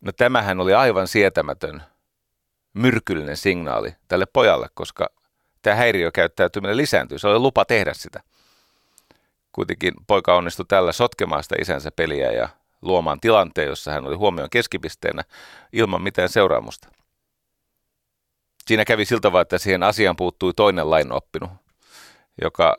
No 0.00 0.12
tämähän 0.12 0.60
oli 0.60 0.74
aivan 0.74 1.08
sietämätön 1.08 1.82
myrkyllinen 2.72 3.36
signaali 3.36 3.94
tälle 4.08 4.26
pojalle, 4.26 4.68
koska 4.74 5.08
tämä 5.62 5.76
häiriökäyttäytyminen 5.76 6.76
lisääntyy. 6.76 7.18
Se 7.18 7.28
oli 7.28 7.38
lupa 7.38 7.64
tehdä 7.64 7.94
sitä. 7.94 8.22
Kuitenkin 9.52 9.94
poika 10.06 10.34
onnistui 10.34 10.66
tällä 10.68 10.92
sotkemaan 10.92 11.42
sitä 11.42 11.56
isänsä 11.60 11.90
peliä 11.90 12.32
ja 12.32 12.48
luomaan 12.82 13.20
tilanteen, 13.20 13.68
jossa 13.68 13.90
hän 13.90 14.06
oli 14.06 14.16
huomioon 14.16 14.50
keskipisteenä 14.50 15.24
ilman 15.72 16.02
mitään 16.02 16.28
seuraamusta. 16.28 16.88
Siinä 18.66 18.84
kävi 18.84 19.04
siltä 19.04 19.20
tavalla, 19.20 19.42
että 19.42 19.58
siihen 19.58 19.82
asiaan 19.82 20.16
puuttui 20.16 20.52
toinen 20.56 20.90
lainoppinut, 20.90 21.50
joka 22.42 22.76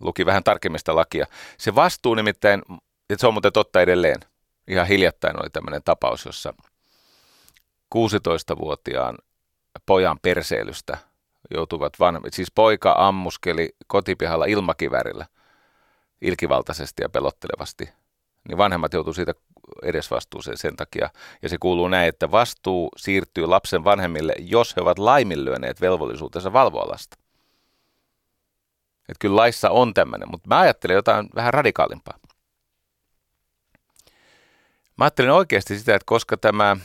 luki 0.00 0.26
vähän 0.26 0.44
tarkemmista 0.44 0.96
lakia. 0.96 1.26
Se 1.58 1.74
vastuu 1.74 2.14
nimittäin, 2.14 2.62
että 3.10 3.20
se 3.20 3.26
on 3.26 3.34
muuten 3.34 3.52
totta 3.52 3.80
edelleen, 3.80 4.20
ihan 4.68 4.86
hiljattain 4.86 5.42
oli 5.42 5.50
tämmöinen 5.50 5.82
tapaus, 5.82 6.24
jossa 6.24 6.54
16-vuotiaan 7.96 9.18
pojan 9.86 10.18
perseilystä 10.22 10.98
joutuvat 11.50 11.92
vanhemmat, 12.00 12.32
siis 12.32 12.52
poika 12.54 12.94
ammuskeli 12.98 13.74
kotipihalla 13.86 14.44
ilmakivärillä 14.44 15.26
ilkivaltaisesti 16.20 17.02
ja 17.02 17.08
pelottelevasti, 17.08 17.88
niin 18.48 18.58
vanhemmat 18.58 18.92
joutuivat 18.92 19.16
siitä 19.16 19.34
edesvastuuseen 19.82 20.58
sen 20.58 20.76
takia. 20.76 21.10
Ja 21.42 21.48
se 21.48 21.56
kuuluu 21.60 21.88
näin, 21.88 22.08
että 22.08 22.30
vastuu 22.30 22.88
siirtyy 22.96 23.46
lapsen 23.46 23.84
vanhemmille, 23.84 24.34
jos 24.38 24.76
he 24.76 24.82
ovat 24.82 24.98
laiminlyöneet 24.98 25.80
velvollisuutensa 25.80 26.52
valvoa 26.52 26.88
lasta. 26.88 27.16
Että 29.08 29.18
kyllä 29.18 29.36
laissa 29.36 29.70
on 29.70 29.94
tämmöinen, 29.94 30.30
mutta 30.30 30.48
mä 30.48 30.60
ajattelen 30.60 30.94
jotain 30.94 31.28
vähän 31.34 31.54
radikaalimpaa. 31.54 32.18
Mä 34.96 35.04
ajattelen 35.04 35.32
oikeasti 35.32 35.78
sitä, 35.78 35.94
että 35.94 36.06
koska 36.06 36.36
tämä 36.36 36.76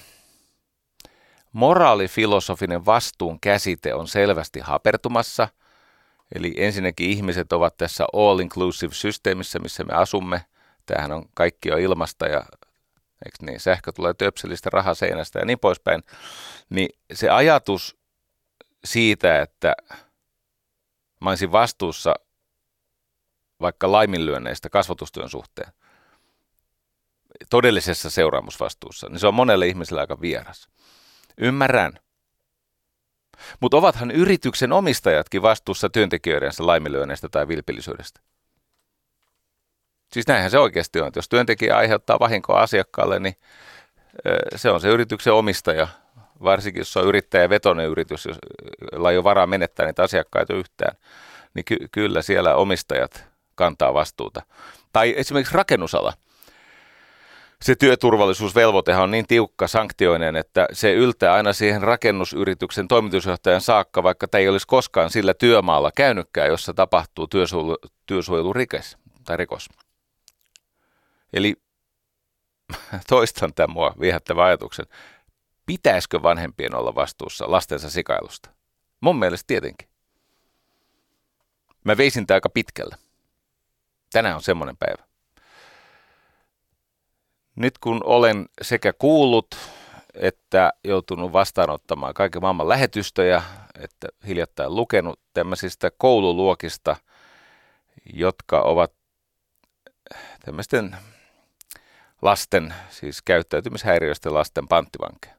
moraalifilosofinen 1.58 2.86
vastuun 2.86 3.40
käsite 3.40 3.94
on 3.94 4.08
selvästi 4.08 4.60
hapertumassa, 4.60 5.48
eli 6.36 6.54
ensinnäkin 6.58 7.10
ihmiset 7.10 7.54
ovat 7.54 7.78
tässä 7.78 8.06
all-inclusive 8.14 8.94
systeemissä, 8.94 9.60
missä 9.60 9.84
me 9.84 9.94
asumme. 9.94 10.46
Tämähän 10.86 11.12
on 11.12 11.26
kaikki 11.34 11.70
jo 11.70 11.78
ilmasta 11.78 12.26
ja 12.26 12.40
eikö 13.26 13.38
niin, 13.42 13.60
sähkö 13.60 13.92
tulee 13.92 14.14
töpselistä 14.14 14.70
rahaseinästä 14.74 15.40
ja 15.40 15.46
niin 15.46 15.60
poispäin, 15.60 16.04
niin 16.70 16.90
se 17.14 17.30
ajatus 17.30 17.98
siitä, 18.86 19.42
että 19.42 19.76
mä 21.22 21.30
olisin 21.30 21.52
vastuussa 21.52 22.16
vaikka 23.62 23.92
laiminlyönneistä 23.92 24.70
kasvatustyön 24.70 25.30
suhteen, 25.30 25.72
todellisessa 27.50 28.10
seuraamusvastuussa, 28.10 29.10
niin 29.10 29.20
se 29.20 29.28
on 29.28 29.34
monelle 29.34 29.68
ihmiselle 29.68 30.02
aika 30.02 30.22
vieras. 30.22 30.70
Ymmärrän. 31.38 32.00
Mutta 33.60 33.78
ovathan 33.78 34.12
yrityksen 34.12 34.74
omistajatkin 34.74 35.42
vastuussa 35.42 35.90
työntekijöidensä 35.90 36.66
laiminlyönneistä 36.68 37.30
tai 37.30 37.48
vilpillisyydestä. 37.48 38.20
Siis 40.12 40.28
näinhän 40.28 40.52
se 40.52 40.60
oikeasti 40.60 41.02
on. 41.02 41.12
Jos 41.16 41.30
työntekijä 41.30 41.78
aiheuttaa 41.78 42.20
vahinkoa 42.20 42.62
asiakkaalle, 42.62 43.20
niin 43.20 43.36
se 44.56 44.70
on 44.70 44.82
se 44.82 44.88
yrityksen 44.88 45.34
omistaja, 45.34 45.88
varsinkin 46.44 46.82
jos 46.82 46.98
on 46.98 47.08
yrittäjä 47.08 47.50
vetoinen 47.50 47.90
yritys, 47.90 48.28
jolla 48.92 49.12
ei 49.12 49.18
ole 49.18 49.24
varaa 49.24 49.48
menettää 49.48 49.86
niitä 49.86 50.04
asiakkaita 50.04 50.54
yhtään, 50.54 50.98
niin 51.54 51.66
ky- 51.66 51.88
kyllä 51.92 52.22
siellä 52.22 52.56
omistajat 52.56 53.28
kantaa 53.56 53.94
vastuuta. 53.94 54.42
Tai 54.94 55.14
esimerkiksi 55.18 55.56
rakennusala. 55.56 56.14
Se 57.62 57.76
työturvallisuusvelvoitehan 57.76 59.04
on 59.04 59.12
niin 59.12 59.28
tiukka 59.28 59.68
sanktioinen, 59.68 60.36
että 60.36 60.68
se 60.72 60.94
yltää 60.94 61.34
aina 61.34 61.54
siihen 61.54 61.82
rakennusyrityksen 61.82 62.88
toimitusjohtajan 62.88 63.62
saakka, 63.62 64.04
vaikka 64.04 64.28
tämä 64.28 64.40
ei 64.40 64.50
olisi 64.50 64.68
koskaan 64.68 65.10
sillä 65.10 65.34
työmaalla 65.34 65.92
käynytkään, 65.96 66.48
jossa 66.48 66.74
tapahtuu 66.74 67.28
työsuojelu, 67.28 67.78
työsuojelurikes 68.06 68.98
tai 69.24 69.38
rikos. 69.38 69.70
Eli 71.34 71.56
toistan 73.10 73.54
tämän 73.54 73.74
mua 73.74 73.94
viehättävän 74.00 74.46
ajatuksen. 74.46 74.86
Pitäisikö 75.66 76.24
vanhempien 76.24 76.76
olla 76.76 76.96
vastuussa 76.96 77.52
lastensa 77.52 77.90
sikailusta? 77.90 78.50
Mun 79.02 79.20
mielestä 79.20 79.48
tietenkin. 79.48 79.90
Mä 81.84 81.98
veisin 81.98 82.28
tämä 82.28 82.36
aika 82.36 82.50
pitkälle. 82.50 82.96
Tänään 84.12 84.36
on 84.36 84.42
semmoinen 84.42 84.78
päivä. 84.78 85.07
Nyt 87.58 87.78
kun 87.78 88.02
olen 88.04 88.46
sekä 88.62 88.94
kuullut 88.94 89.56
että 90.14 90.74
joutunut 90.84 91.34
vastaanottamaan 91.34 92.14
kaiken 92.14 92.42
maailman 92.42 92.70
lähetystöjä, 92.70 93.44
että 93.84 94.08
hiljattain 94.28 94.76
lukenut 94.76 95.20
tämmöisistä 95.34 95.92
koululuokista, 95.98 96.96
jotka 98.14 98.62
ovat 98.62 98.94
tämmöisten 100.46 100.98
lasten, 102.22 102.74
siis 102.90 103.22
käyttäytymishäiriöisten 103.22 104.34
lasten 104.34 104.68
panttivankeja. 104.68 105.36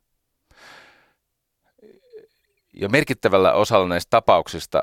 Ja 2.73 2.89
merkittävällä 2.89 3.53
osalla 3.53 3.89
näistä 3.89 4.11
tapauksista, 4.11 4.83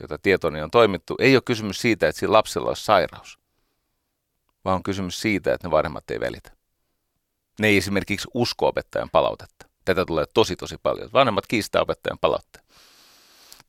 joita 0.00 0.18
tietoni 0.18 0.62
on 0.62 0.70
toimittu, 0.70 1.14
ei 1.18 1.36
ole 1.36 1.42
kysymys 1.44 1.80
siitä, 1.80 2.08
että 2.08 2.20
siinä 2.20 2.32
lapsella 2.32 2.68
olisi 2.68 2.84
sairaus, 2.84 3.41
vaan 4.64 4.76
on 4.76 4.82
kysymys 4.82 5.20
siitä, 5.20 5.54
että 5.54 5.68
ne 5.68 5.70
vanhemmat 5.70 6.10
ei 6.10 6.20
välitä. 6.20 6.50
Ne 7.60 7.68
ei 7.68 7.76
esimerkiksi 7.76 8.28
usko 8.34 8.68
opettajan 8.68 9.10
palautetta. 9.12 9.66
Tätä 9.84 10.04
tulee 10.04 10.24
tosi 10.34 10.56
tosi 10.56 10.76
paljon. 10.82 11.10
Vanhemmat 11.12 11.46
kiistää 11.46 11.82
opettajan 11.82 12.18
palautteen. 12.20 12.64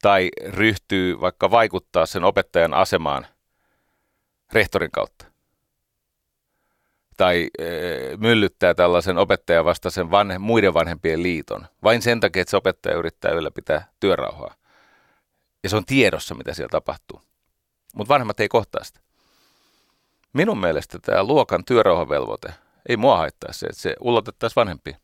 Tai 0.02 0.30
ryhtyy 0.46 1.22
vaikka 1.22 1.52
vaikuttaa 1.52 2.06
sen 2.06 2.24
opettajan 2.24 2.74
asemaan 2.74 3.28
rehtorin 4.54 4.92
kautta 4.92 5.34
tai 7.18 7.50
e, 7.60 7.66
myllyttää 8.18 8.74
tällaisen 8.74 9.18
opettajan 9.18 9.66
vastaisen 9.66 10.12
vanhe, 10.12 10.38
muiden 10.38 10.74
vanhempien 10.74 11.24
liiton 11.24 11.68
vain 11.84 12.02
sen 12.02 12.20
takia, 12.20 12.42
että 12.42 12.50
se 12.50 12.58
opettaja 12.58 12.96
yrittää 12.96 13.32
ylläpitää 13.32 13.88
työrauhaa. 14.00 14.56
Ja 15.64 15.70
se 15.70 15.76
on 15.76 15.86
tiedossa, 15.86 16.36
mitä 16.36 16.54
siellä 16.54 16.70
tapahtuu. 16.70 17.22
Mutta 17.96 18.14
vanhemmat 18.14 18.40
ei 18.40 18.48
kohtaa 18.48 18.84
sitä. 18.84 19.00
Minun 20.34 20.58
mielestä 20.58 21.00
tämä 21.00 21.24
luokan 21.24 21.66
työrauhavelvoite 21.66 22.54
ei 22.90 22.98
mua 22.98 23.18
haittaa 23.18 23.54
se, 23.54 23.66
että 23.66 23.82
se 23.82 23.96
ulotettaisiin 24.00 24.56
vanhempiin. 24.56 24.96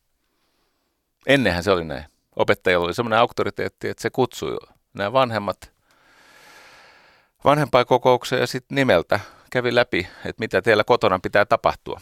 Ennenhän 1.28 1.64
se 1.64 1.72
oli 1.72 1.84
näin. 1.84 2.06
Opettajalla 2.36 2.86
oli 2.86 2.94
semmoinen 2.94 3.20
auktoriteetti, 3.20 3.90
että 3.90 4.02
se 4.02 4.10
kutsui 4.10 4.58
nämä 4.94 5.14
vanhemmat 5.14 5.72
vanhempainkokoukseen 7.44 8.40
ja 8.40 8.48
sitten 8.48 8.76
nimeltä 8.76 9.20
kävi 9.52 9.76
läpi, 9.76 10.00
että 10.26 10.40
mitä 10.40 10.62
teillä 10.62 10.84
kotona 10.84 11.20
pitää 11.24 11.46
tapahtua. 11.46 12.02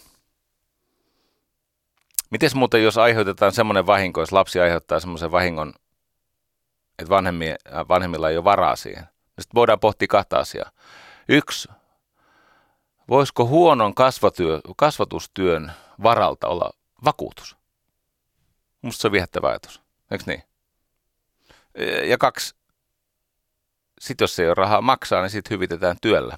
Miten 2.30 2.50
muuten, 2.56 2.84
jos 2.84 2.98
aiheutetaan 2.98 3.52
semmoinen 3.52 3.86
vahinko, 3.86 4.22
jos 4.22 4.32
lapsi 4.32 4.60
aiheuttaa 4.60 5.00
semmoisen 5.00 5.32
vahingon, 5.32 5.74
että 7.00 7.10
vanhemmilla 7.88 8.30
ei 8.30 8.38
ole 8.38 8.44
varaa 8.44 8.76
siihen? 8.76 9.04
Sitten 9.26 9.56
voidaan 9.56 9.80
pohtia 9.80 10.08
kahta 10.08 10.40
asiaa. 10.40 10.72
Yksi, 11.30 11.70
voisiko 13.10 13.46
huonon 13.46 13.96
kasvatyö, 13.96 14.62
kasvatustyön 14.78 15.72
varalta 16.04 16.48
olla 16.48 16.72
vakuutus? 17.06 17.58
Musta 18.82 19.02
se 19.02 19.08
on 19.08 19.12
viehättävä 19.12 19.48
ajatus, 19.48 19.82
eikö 20.12 20.24
niin? 20.28 20.44
Ja 22.10 22.18
kaksi, 22.18 22.56
sitten 24.00 24.24
jos 24.24 24.40
ei 24.40 24.48
ole 24.48 24.54
rahaa 24.54 24.82
maksaa, 24.82 25.22
niin 25.22 25.30
sitten 25.30 25.56
hyvitetään 25.56 25.98
työllä. 26.02 26.38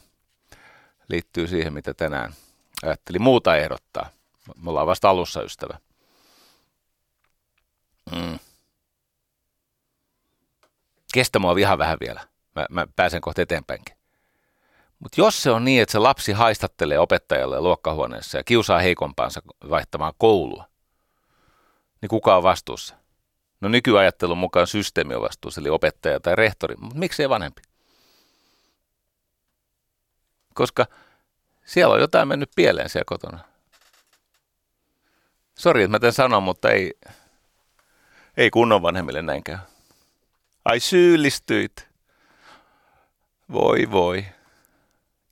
Liittyy 1.08 1.48
siihen, 1.48 1.74
mitä 1.74 1.94
tänään 1.94 2.34
ajattelin 2.84 3.22
muuta 3.22 3.58
ehdottaa. 3.58 4.10
Me 4.62 4.70
ollaan 4.70 4.88
vasta 4.88 5.10
alussa, 5.10 5.42
ystävä. 5.42 5.78
Mm. 8.16 8.40
Kestä 11.14 11.40
mua 11.40 11.58
ihan 11.58 11.78
vähän 11.78 11.98
vielä. 12.00 12.28
Mä, 12.56 12.66
mä 12.70 12.88
pääsen 12.96 13.22
kohta 13.22 13.42
eteenpäinkin. 13.42 13.99
Mutta 15.00 15.22
jos 15.22 15.44
se 15.44 15.52
on 15.52 15.66
niin, 15.66 15.82
että 15.82 15.92
se 15.92 16.00
lapsi 16.00 16.32
haistattelee 16.32 17.00
opettajalle 17.00 17.62
luokkahuoneessa 17.62 18.38
ja 18.38 18.44
kiusaa 18.44 18.80
heikompaansa 18.80 19.42
vaihtamaan 19.70 20.14
koulua, 20.18 20.66
niin 22.02 22.10
kuka 22.10 22.38
on 22.38 22.44
vastuussa? 22.44 22.96
No 23.62 23.70
nykyajattelun 23.70 24.38
mukaan 24.38 24.68
systeemi 24.68 25.16
on 25.16 25.22
vastuussa, 25.22 25.62
eli 25.62 25.70
opettaja 25.70 26.20
tai 26.20 26.36
rehtori, 26.36 26.76
mutta 26.76 27.00
miksi 27.00 27.22
ei 27.22 27.30
vanhempi? 27.30 27.62
Koska 30.54 30.86
siellä 31.66 31.94
on 31.94 32.02
jotain 32.02 32.28
mennyt 32.28 32.52
pieleen 32.56 32.90
siellä 32.90 33.06
kotona. 33.06 33.40
Sori, 35.58 35.84
että 35.84 35.92
mä 35.92 36.00
tämän 36.00 36.14
sanon, 36.14 36.44
mutta 36.44 36.70
ei, 36.70 36.94
ei 38.38 38.50
kunnon 38.50 38.82
vanhemmille 38.82 39.22
näinkään. 39.22 39.60
Ai 40.66 40.80
syyllistyit. 40.80 41.88
Voi 43.52 43.92
voi. 43.92 44.26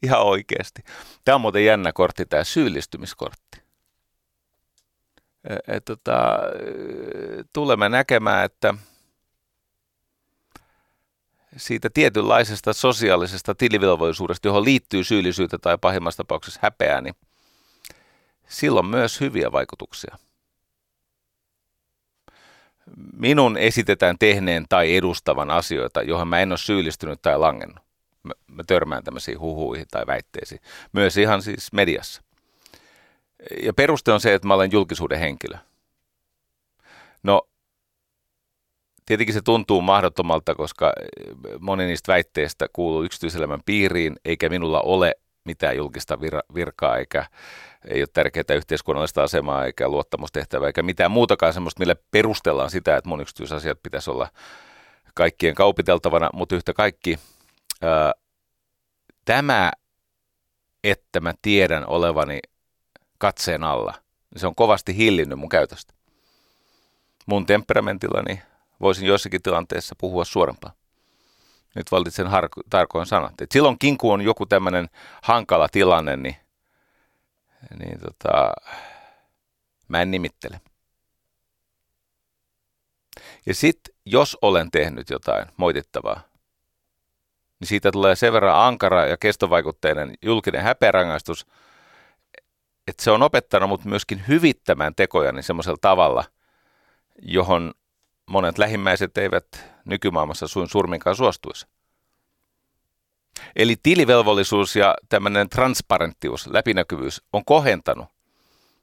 Ihan 0.03 0.21
oikeasti. 0.21 0.83
Tämä 1.25 1.35
on 1.35 1.41
muuten 1.41 1.65
jännä 1.65 1.93
kortti, 1.93 2.25
tämä 2.25 2.43
syyllistymiskortti. 2.43 3.61
Et, 5.67 5.85
tota, 5.85 6.39
tulemme 7.53 7.89
näkemään, 7.89 8.45
että 8.45 8.73
siitä 11.57 11.89
tietynlaisesta 11.93 12.73
sosiaalisesta 12.73 13.55
tilivelvollisuudesta, 13.55 14.47
johon 14.47 14.65
liittyy 14.65 15.03
syyllisyyttä 15.03 15.57
tai 15.57 15.77
pahimmassa 15.77 16.17
tapauksessa 16.17 16.59
häpeää, 16.63 17.01
niin 17.01 17.15
sillä 18.47 18.79
on 18.79 18.85
myös 18.85 19.21
hyviä 19.21 19.51
vaikutuksia. 19.51 20.17
Minun 23.13 23.57
esitetään 23.57 24.17
tehneen 24.19 24.65
tai 24.69 24.95
edustavan 24.95 25.49
asioita, 25.49 26.01
johon 26.01 26.27
mä 26.27 26.39
en 26.39 26.51
ole 26.51 26.57
syyllistynyt 26.57 27.21
tai 27.21 27.39
langennut. 27.39 27.86
Mä, 28.27 28.33
mä 28.47 28.63
törmään 28.67 29.03
tämmöisiin 29.03 29.39
huhuihin 29.39 29.85
tai 29.91 30.07
väitteisiin, 30.07 30.61
myös 30.93 31.17
ihan 31.17 31.41
siis 31.41 31.73
mediassa. 31.73 32.21
Ja 33.63 33.73
peruste 33.73 34.11
on 34.11 34.21
se, 34.21 34.33
että 34.33 34.47
mä 34.47 34.53
olen 34.53 34.71
julkisuuden 34.71 35.19
henkilö. 35.19 35.57
No, 37.23 37.47
Tietenkin 39.07 39.33
se 39.33 39.41
tuntuu 39.41 39.81
mahdottomalta, 39.81 40.55
koska 40.55 40.93
eh, 41.01 41.35
moni 41.59 41.85
niistä 41.85 42.11
väitteistä 42.11 42.65
kuuluu 42.73 43.03
yksityiselämän 43.03 43.59
piiriin, 43.65 44.15
eikä 44.25 44.49
minulla 44.49 44.81
ole 44.81 45.15
mitään 45.43 45.77
julkista 45.77 46.15
vir- 46.15 46.53
virkaa, 46.55 46.97
eikä 46.97 47.25
ei 47.87 48.01
ole 48.01 48.07
tärkeää 48.13 48.55
yhteiskunnallista 48.55 49.23
asemaa, 49.23 49.65
eikä 49.65 49.89
luottamustehtävää, 49.89 50.67
eikä 50.67 50.83
mitään 50.83 51.11
muutakaan 51.11 51.53
semmoista, 51.53 51.79
millä 51.79 51.95
perustellaan 52.11 52.69
sitä, 52.69 52.97
että 52.97 53.09
mun 53.09 53.21
yksityisasiat 53.21 53.83
pitäisi 53.83 54.11
olla 54.11 54.27
kaikkien 55.13 55.55
kaupiteltavana, 55.55 56.29
mutta 56.33 56.55
yhtä 56.55 56.73
kaikki 56.73 57.19
tämä, 59.25 59.71
että 60.83 61.19
mä 61.19 61.33
tiedän 61.41 61.87
olevani 61.87 62.39
katseen 63.17 63.63
alla, 63.63 63.93
se 64.35 64.47
on 64.47 64.55
kovasti 64.55 64.97
hillinnyt 64.97 65.39
mun 65.39 65.49
käytöstä. 65.49 65.93
Mun 67.25 67.45
temperamentillani 67.45 68.41
voisin 68.81 69.07
joissakin 69.07 69.41
tilanteissa 69.41 69.95
puhua 69.97 70.25
suorempaa. 70.25 70.73
Nyt 71.75 71.91
valitsen 71.91 72.27
har- 72.27 72.49
tarkoin 72.69 73.05
sanat. 73.05 73.41
Et 73.41 73.51
silloinkin, 73.51 73.97
kun 73.97 74.13
on 74.13 74.21
joku 74.21 74.45
tämmöinen 74.45 74.89
hankala 75.21 75.69
tilanne, 75.69 76.17
niin, 76.17 76.35
niin 77.79 77.99
tota, 77.99 78.51
mä 79.87 80.01
en 80.01 80.11
nimittele. 80.11 80.61
Ja 83.45 83.53
sitten, 83.53 83.95
jos 84.05 84.37
olen 84.41 84.71
tehnyt 84.71 85.09
jotain 85.09 85.47
moitittavaa, 85.57 86.21
niin 87.59 87.67
siitä 87.67 87.91
tulee 87.91 88.15
sen 88.15 88.33
verran 88.33 88.55
ankara 88.55 89.05
ja 89.05 89.17
kestovaikutteinen 89.17 90.13
julkinen 90.21 90.61
häpeärangaistus, 90.61 91.47
että 92.87 93.03
se 93.03 93.11
on 93.11 93.23
opettanut 93.23 93.69
mut 93.69 93.85
myöskin 93.85 94.23
hyvittämään 94.27 94.95
tekoja 94.95 95.31
niin 95.31 95.43
semmoisella 95.43 95.77
tavalla, 95.81 96.23
johon 97.21 97.73
monet 98.25 98.57
lähimmäiset 98.57 99.17
eivät 99.17 99.45
nykymaailmassa 99.85 100.47
suin 100.47 100.69
surminkaan 100.69 101.15
suostuisi. 101.15 101.67
Eli 103.55 103.75
tilivelvollisuus 103.83 104.75
ja 104.75 104.95
tämmöinen 105.09 105.49
transparenttius, 105.49 106.47
läpinäkyvyys 106.47 107.21
on 107.33 107.45
kohentanut 107.45 108.07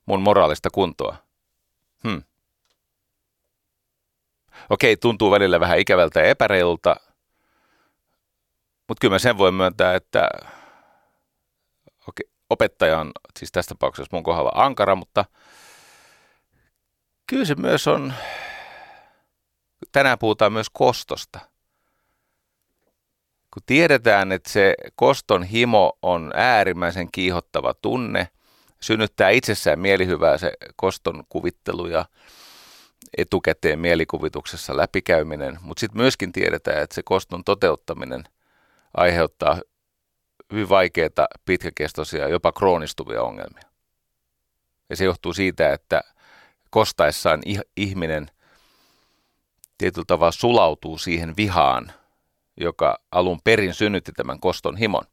mun 0.06 0.22
moraalista 0.22 0.70
kuntoa. 0.70 1.16
Hmm. 2.08 2.22
Okei, 4.70 4.96
tuntuu 4.96 5.30
välillä 5.30 5.60
vähän 5.60 5.78
ikävältä 5.78 6.20
ja 6.20 6.26
epäreilulta, 6.26 6.96
mutta 8.88 9.00
kyllä 9.00 9.14
mä 9.14 9.18
sen 9.18 9.38
voin 9.38 9.54
myöntää, 9.54 9.94
että 9.94 10.28
okei, 12.08 12.30
opettaja 12.50 12.98
on 12.98 13.12
siis 13.38 13.52
tässä 13.52 13.68
tapauksessa 13.68 14.16
mun 14.16 14.22
kohdalla 14.22 14.52
ankara, 14.54 14.94
mutta 14.94 15.24
kyllä 17.26 17.44
se 17.44 17.54
myös 17.54 17.88
on 17.88 18.14
tänään 19.92 20.18
puhutaan 20.18 20.52
myös 20.52 20.70
kostosta. 20.72 21.40
Kun 23.54 23.62
tiedetään, 23.66 24.32
että 24.32 24.50
se 24.50 24.74
koston 24.94 25.42
himo 25.42 25.98
on 26.02 26.32
äärimmäisen 26.34 27.08
kiihottava 27.12 27.74
tunne, 27.74 28.28
synnyttää 28.80 29.30
itsessään 29.30 29.78
mielihyvää 29.78 30.38
se 30.38 30.52
koston 30.76 31.24
kuvittelu 31.28 31.86
ja 31.86 32.04
etukäteen 33.18 33.78
mielikuvituksessa 33.78 34.76
läpikäyminen, 34.76 35.58
mutta 35.60 35.80
sitten 35.80 36.00
myöskin 36.00 36.32
tiedetään, 36.32 36.82
että 36.82 36.94
se 36.94 37.02
koston 37.04 37.44
toteuttaminen 37.44 38.24
aiheuttaa 38.94 39.60
hyvin 40.52 40.68
vaikeita, 40.68 41.26
pitkäkestoisia, 41.44 42.28
jopa 42.28 42.52
kroonistuvia 42.52 43.22
ongelmia. 43.22 43.64
Ja 44.90 44.96
se 44.96 45.04
johtuu 45.04 45.32
siitä, 45.32 45.72
että 45.72 46.00
kostaessaan 46.70 47.42
ihminen 47.76 48.26
tietyllä 49.78 50.04
tavalla 50.06 50.32
sulautuu 50.32 50.98
siihen 50.98 51.36
vihaan, 51.36 51.92
joka 52.56 52.98
alun 53.12 53.40
perin 53.44 53.74
synnytti 53.74 54.12
tämän 54.12 54.40
koston 54.40 54.76
himon. 54.76 55.04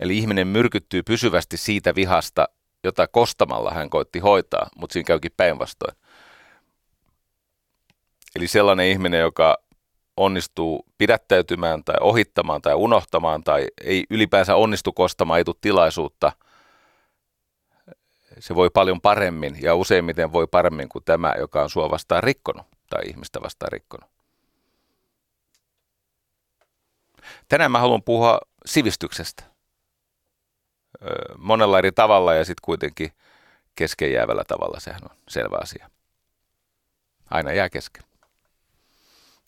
Eli 0.00 0.18
ihminen 0.18 0.48
myrkyttyy 0.48 1.02
pysyvästi 1.02 1.56
siitä 1.56 1.94
vihasta, 1.94 2.48
jota 2.84 3.08
kostamalla 3.08 3.70
hän 3.70 3.90
koitti 3.90 4.18
hoitaa, 4.18 4.68
mutta 4.76 4.92
siinä 4.92 5.06
käykin 5.06 5.32
päinvastoin. 5.36 5.96
Eli 8.36 8.48
sellainen 8.48 8.86
ihminen, 8.86 9.20
joka 9.20 9.58
onnistuu 10.18 10.86
pidättäytymään 10.98 11.84
tai 11.84 11.96
ohittamaan 12.00 12.62
tai 12.62 12.74
unohtamaan 12.74 13.44
tai 13.44 13.66
ei 13.84 14.04
ylipäänsä 14.10 14.56
onnistu 14.56 14.92
kostamaan, 14.92 15.38
ei 15.38 15.44
tilaisuutta, 15.60 16.32
se 18.38 18.54
voi 18.54 18.70
paljon 18.70 19.00
paremmin 19.00 19.56
ja 19.62 19.74
useimmiten 19.74 20.32
voi 20.32 20.46
paremmin 20.46 20.88
kuin 20.88 21.04
tämä, 21.04 21.34
joka 21.38 21.62
on 21.62 21.70
sua 21.70 21.90
vastaan 21.90 22.22
rikkonut 22.22 22.66
tai 22.90 23.02
ihmistä 23.06 23.40
vastaan 23.42 23.72
rikkonut. 23.72 24.10
Tänään 27.48 27.70
mä 27.70 27.78
haluan 27.78 28.02
puhua 28.02 28.40
sivistyksestä. 28.66 29.44
Monella 31.38 31.78
eri 31.78 31.92
tavalla 31.92 32.34
ja 32.34 32.44
sitten 32.44 32.64
kuitenkin 32.64 33.12
kesken 33.74 34.12
jäävällä 34.12 34.44
tavalla, 34.44 34.80
sehän 34.80 35.00
on 35.10 35.16
selvä 35.28 35.56
asia. 35.62 35.90
Aina 37.30 37.52
jää 37.52 37.70
kesken. 37.70 38.07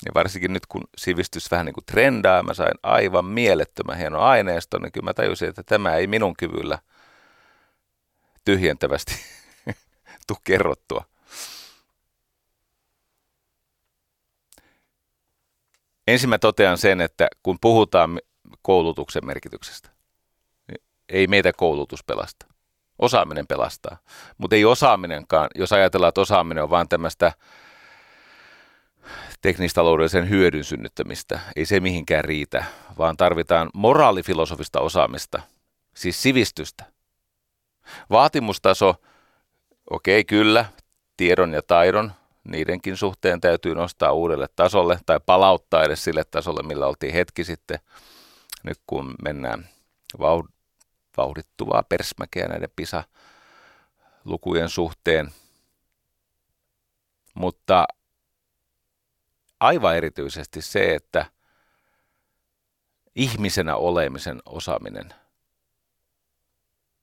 Ja 0.06 0.12
varsinkin 0.14 0.52
nyt 0.52 0.66
kun 0.66 0.82
sivistys 0.96 1.50
vähän 1.50 1.66
niin 1.66 1.74
kuin 1.74 1.84
trendaa, 1.84 2.42
mä 2.42 2.54
sain 2.54 2.74
aivan 2.82 3.24
mielettömän 3.24 3.98
hieno 3.98 4.20
aineisto, 4.20 4.78
niin 4.78 4.92
kyllä 4.92 5.04
mä 5.04 5.14
tajusin, 5.14 5.48
että 5.48 5.62
tämä 5.62 5.94
ei 5.94 6.06
minun 6.06 6.36
kyvyllä 6.36 6.78
tyhjentävästi 8.44 9.14
tule 10.26 10.38
kerrottua. 10.44 11.04
Ensin 16.06 16.28
mä 16.28 16.38
totean 16.38 16.78
sen, 16.78 17.00
että 17.00 17.28
kun 17.42 17.58
puhutaan 17.60 18.20
koulutuksen 18.62 19.26
merkityksestä, 19.26 19.88
niin 20.68 20.82
ei 21.08 21.26
meitä 21.26 21.52
koulutus 21.52 22.04
pelasta. 22.04 22.46
Osaaminen 22.98 23.46
pelastaa. 23.46 23.98
Mutta 24.38 24.56
ei 24.56 24.64
osaaminenkaan, 24.64 25.48
jos 25.54 25.72
ajatellaan, 25.72 26.08
että 26.08 26.20
osaaminen 26.20 26.64
on 26.64 26.70
vain 26.70 26.88
tämmöistä 26.88 27.32
teknistaloudellisen 29.40 30.28
hyödyn 30.28 30.64
synnyttämistä, 30.64 31.40
ei 31.56 31.66
se 31.66 31.80
mihinkään 31.80 32.24
riitä, 32.24 32.64
vaan 32.98 33.16
tarvitaan 33.16 33.70
moraalifilosofista 33.74 34.80
osaamista, 34.80 35.42
siis 35.94 36.22
sivistystä. 36.22 36.84
Vaatimustaso, 38.10 38.94
okei 39.90 40.20
okay, 40.20 40.24
kyllä, 40.24 40.64
tiedon 41.16 41.52
ja 41.52 41.62
taidon, 41.62 42.12
niidenkin 42.44 42.96
suhteen 42.96 43.40
täytyy 43.40 43.74
nostaa 43.74 44.12
uudelle 44.12 44.46
tasolle 44.56 45.00
tai 45.06 45.20
palauttaa 45.26 45.84
edes 45.84 46.04
sille 46.04 46.24
tasolle, 46.24 46.62
millä 46.62 46.86
oltiin 46.86 47.12
hetki 47.12 47.44
sitten, 47.44 47.78
nyt 48.62 48.78
kun 48.86 49.14
mennään 49.24 49.68
vauhdittuvaa 51.16 51.82
persmäkeä 51.82 52.48
näiden 52.48 52.70
PISA-lukujen 52.76 54.68
suhteen. 54.68 55.32
Mutta 57.34 57.84
aivan 59.60 59.96
erityisesti 59.96 60.62
se, 60.62 60.94
että 60.94 61.26
ihmisenä 63.14 63.76
olemisen 63.76 64.42
osaaminen, 64.46 65.14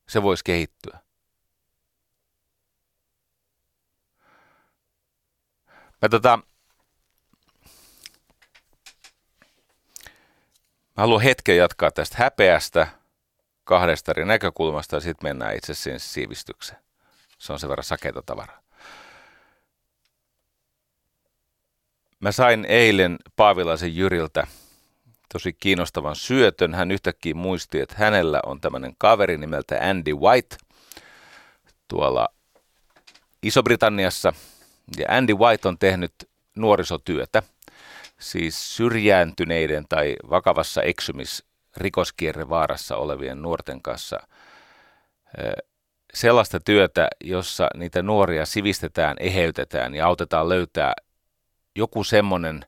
se 0.09 0.23
voisi 0.23 0.43
kehittyä. 0.43 0.99
Mä, 6.01 6.09
tota, 6.09 6.39
mä 10.97 11.03
haluan 11.03 11.21
hetken 11.21 11.57
jatkaa 11.57 11.91
tästä 11.91 12.15
häpeästä 12.19 12.87
kahdesta 13.63 14.11
eri 14.11 14.25
näkökulmasta 14.25 14.95
ja 14.95 14.99
sitten 14.99 15.29
mennään 15.29 15.55
itse 15.55 15.73
siihen 15.73 15.99
siivistykseen. 15.99 16.79
Se 17.37 17.53
on 17.53 17.59
sen 17.59 17.69
verran 17.69 17.83
sakeita 17.83 18.21
tavaraa. 18.21 18.66
Mä 22.19 22.31
sain 22.31 22.65
eilen 22.65 23.17
Paavilaisen 23.35 23.95
Jyriltä 23.95 24.47
tosi 25.33 25.53
kiinnostavan 25.53 26.15
syötön. 26.15 26.73
Hän 26.73 26.91
yhtäkkiä 26.91 27.33
muisti, 27.33 27.79
että 27.79 27.95
hänellä 27.97 28.39
on 28.45 28.61
tämmöinen 28.61 28.93
kaveri 28.97 29.37
nimeltä 29.37 29.79
Andy 29.81 30.13
White 30.13 30.57
tuolla 31.87 32.27
Iso-Britanniassa. 33.43 34.33
Ja 34.97 35.05
Andy 35.09 35.33
White 35.33 35.67
on 35.67 35.77
tehnyt 35.77 36.13
nuorisotyötä, 36.55 37.43
siis 38.19 38.77
syrjääntyneiden 38.77 39.85
tai 39.89 40.15
vakavassa 40.29 40.81
eksymis 40.81 41.43
rikoskierrevaarassa 41.77 42.95
olevien 42.95 43.41
nuorten 43.41 43.81
kanssa 43.81 44.19
sellaista 46.13 46.59
työtä, 46.59 47.07
jossa 47.23 47.67
niitä 47.75 48.01
nuoria 48.01 48.45
sivistetään, 48.45 49.17
eheytetään 49.19 49.95
ja 49.95 50.07
autetaan 50.07 50.49
löytää 50.49 50.93
joku 51.77 52.03
semmoinen 52.03 52.65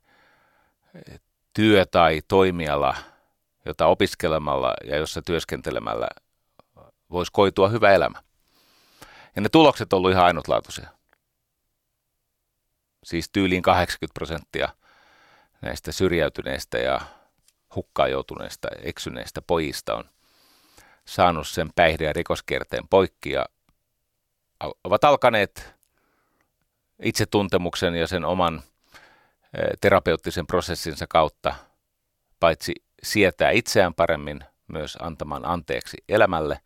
työ 1.54 1.86
tai 1.86 2.22
toimiala, 2.28 2.96
jota 3.66 3.86
opiskelemalla 3.86 4.74
ja 4.84 4.98
jossa 4.98 5.22
työskentelemällä 5.22 6.08
voisi 7.10 7.32
koitua 7.32 7.70
hyvä 7.70 7.92
elämä. 7.92 8.24
Ja 9.36 9.42
ne 9.42 9.50
tulokset 9.50 9.94
on 9.94 9.98
ollut 9.98 10.12
ihan 10.12 10.26
ainutlaatuisia. 10.26 10.90
Siis 13.04 13.30
tyyliin 13.30 13.62
80 13.62 14.14
prosenttia 14.14 14.70
näistä 15.62 15.92
syrjäytyneistä 15.92 16.78
ja 16.78 17.02
hukkaan 17.76 18.12
joutuneista, 18.12 18.68
eksyneistä 18.84 19.42
pojista 19.42 19.96
on 19.96 20.04
saanut 21.06 21.48
sen 21.48 21.70
päihde- 21.76 22.06
ja 22.06 22.14
rikoskierteen 22.14 22.88
poikki 22.88 23.32
ja 23.32 23.46
ovat 24.84 25.04
alkaneet 25.04 25.76
itsetuntemuksen 27.02 27.96
ja 27.96 28.08
sen 28.08 28.26
oman 28.26 28.64
terapeuttisen 29.82 30.48
prosessinsa 30.48 31.08
kautta 31.08 31.56
paitsi 32.40 32.74
sietää 33.04 33.52
itseään 33.52 33.94
paremmin, 33.94 34.44
myös 34.68 34.98
antamaan 35.02 35.46
anteeksi 35.46 35.98
elämälle, 36.10 36.60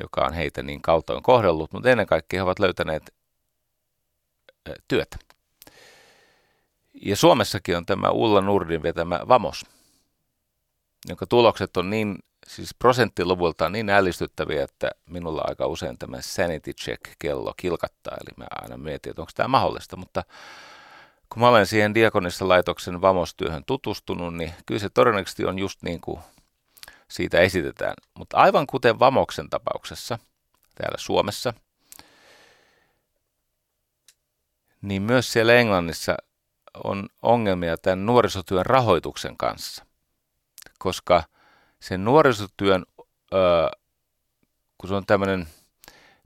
joka 0.00 0.24
on 0.24 0.32
heitä 0.32 0.62
niin 0.62 0.82
kaltoin 0.82 1.22
kohdellut, 1.22 1.72
mutta 1.72 1.90
ennen 1.90 2.06
kaikkea 2.06 2.38
he 2.38 2.42
ovat 2.42 2.58
löytäneet 2.58 3.14
työtä. 4.88 5.16
Ja 7.02 7.16
Suomessakin 7.16 7.76
on 7.76 7.86
tämä 7.86 8.10
Ulla 8.10 8.40
Nurdin 8.40 8.82
vetämä 8.82 9.20
Vamos, 9.28 9.66
jonka 11.08 11.26
tulokset 11.26 11.76
on 11.76 11.90
niin, 11.90 12.18
siis 12.46 12.74
prosenttiluvultaan 12.74 13.72
niin 13.72 13.90
ällistyttäviä, 13.90 14.64
että 14.64 14.90
minulla 15.06 15.44
aika 15.48 15.66
usein 15.66 15.98
tämä 15.98 16.20
sanity 16.20 16.72
check-kello 16.72 17.54
kilkattaa, 17.56 18.16
eli 18.20 18.34
mä 18.36 18.46
aina 18.62 18.76
mietin, 18.76 19.10
että 19.10 19.22
onko 19.22 19.32
tämä 19.34 19.48
mahdollista, 19.48 19.96
mutta 19.96 20.24
kun 21.32 21.42
mä 21.42 21.48
olen 21.48 21.66
siihen 21.66 21.94
Diakonissa-laitoksen 21.94 23.00
vamostyöhön 23.00 23.64
tutustunut, 23.64 24.34
niin 24.34 24.52
kyllä 24.66 24.80
se 24.80 24.88
todennäköisesti 24.88 25.44
on 25.44 25.58
just 25.58 25.82
niin 25.82 26.00
kuin 26.00 26.20
siitä 27.08 27.40
esitetään. 27.40 27.94
Mutta 28.14 28.36
aivan 28.36 28.66
kuten 28.66 28.98
Vamoksen 28.98 29.50
tapauksessa 29.50 30.18
täällä 30.74 30.98
Suomessa, 30.98 31.54
niin 34.82 35.02
myös 35.02 35.32
siellä 35.32 35.54
Englannissa 35.54 36.16
on 36.84 37.08
ongelmia 37.22 37.76
tämän 37.76 38.06
nuorisotyön 38.06 38.66
rahoituksen 38.66 39.36
kanssa 39.36 39.88
koska 40.78 41.22
sen 41.80 42.04
nuorisotyön, 42.04 42.86
öö, 43.34 43.68
kun 44.78 44.88
se 44.88 44.94
on 44.94 45.06
tämmöinen 45.06 45.48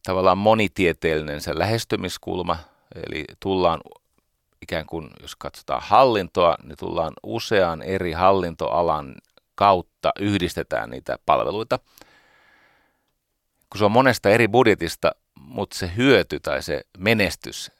tavallaan 0.02 0.38
monitieteellinen 0.38 1.40
se 1.40 1.58
lähestymiskulma, 1.58 2.56
eli 3.06 3.24
tullaan 3.40 3.80
ikään 4.62 4.86
kuin, 4.86 5.10
jos 5.20 5.36
katsotaan 5.36 5.82
hallintoa, 5.84 6.56
niin 6.62 6.76
tullaan 6.78 7.12
usean 7.22 7.82
eri 7.82 8.12
hallintoalan 8.12 9.14
kautta 9.54 10.12
yhdistetään 10.20 10.90
niitä 10.90 11.18
palveluita. 11.26 11.78
Kun 13.70 13.78
se 13.78 13.84
on 13.84 13.92
monesta 13.92 14.30
eri 14.30 14.48
budjetista, 14.48 15.12
mutta 15.40 15.78
se 15.78 15.90
hyöty 15.96 16.40
tai 16.40 16.62
se 16.62 16.82
menestys, 16.98 17.70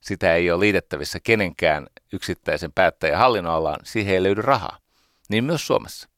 sitä 0.00 0.34
ei 0.34 0.50
ole 0.50 0.60
liitettävissä 0.60 1.20
kenenkään 1.20 1.86
yksittäisen 2.12 2.72
päättäjän 2.72 3.18
hallinnonalaan, 3.18 3.80
siihen 3.84 4.14
ei 4.14 4.22
löydy 4.22 4.42
rahaa. 4.42 4.78
Niin 5.28 5.44
myös 5.44 5.66
Suomessa. 5.66 6.11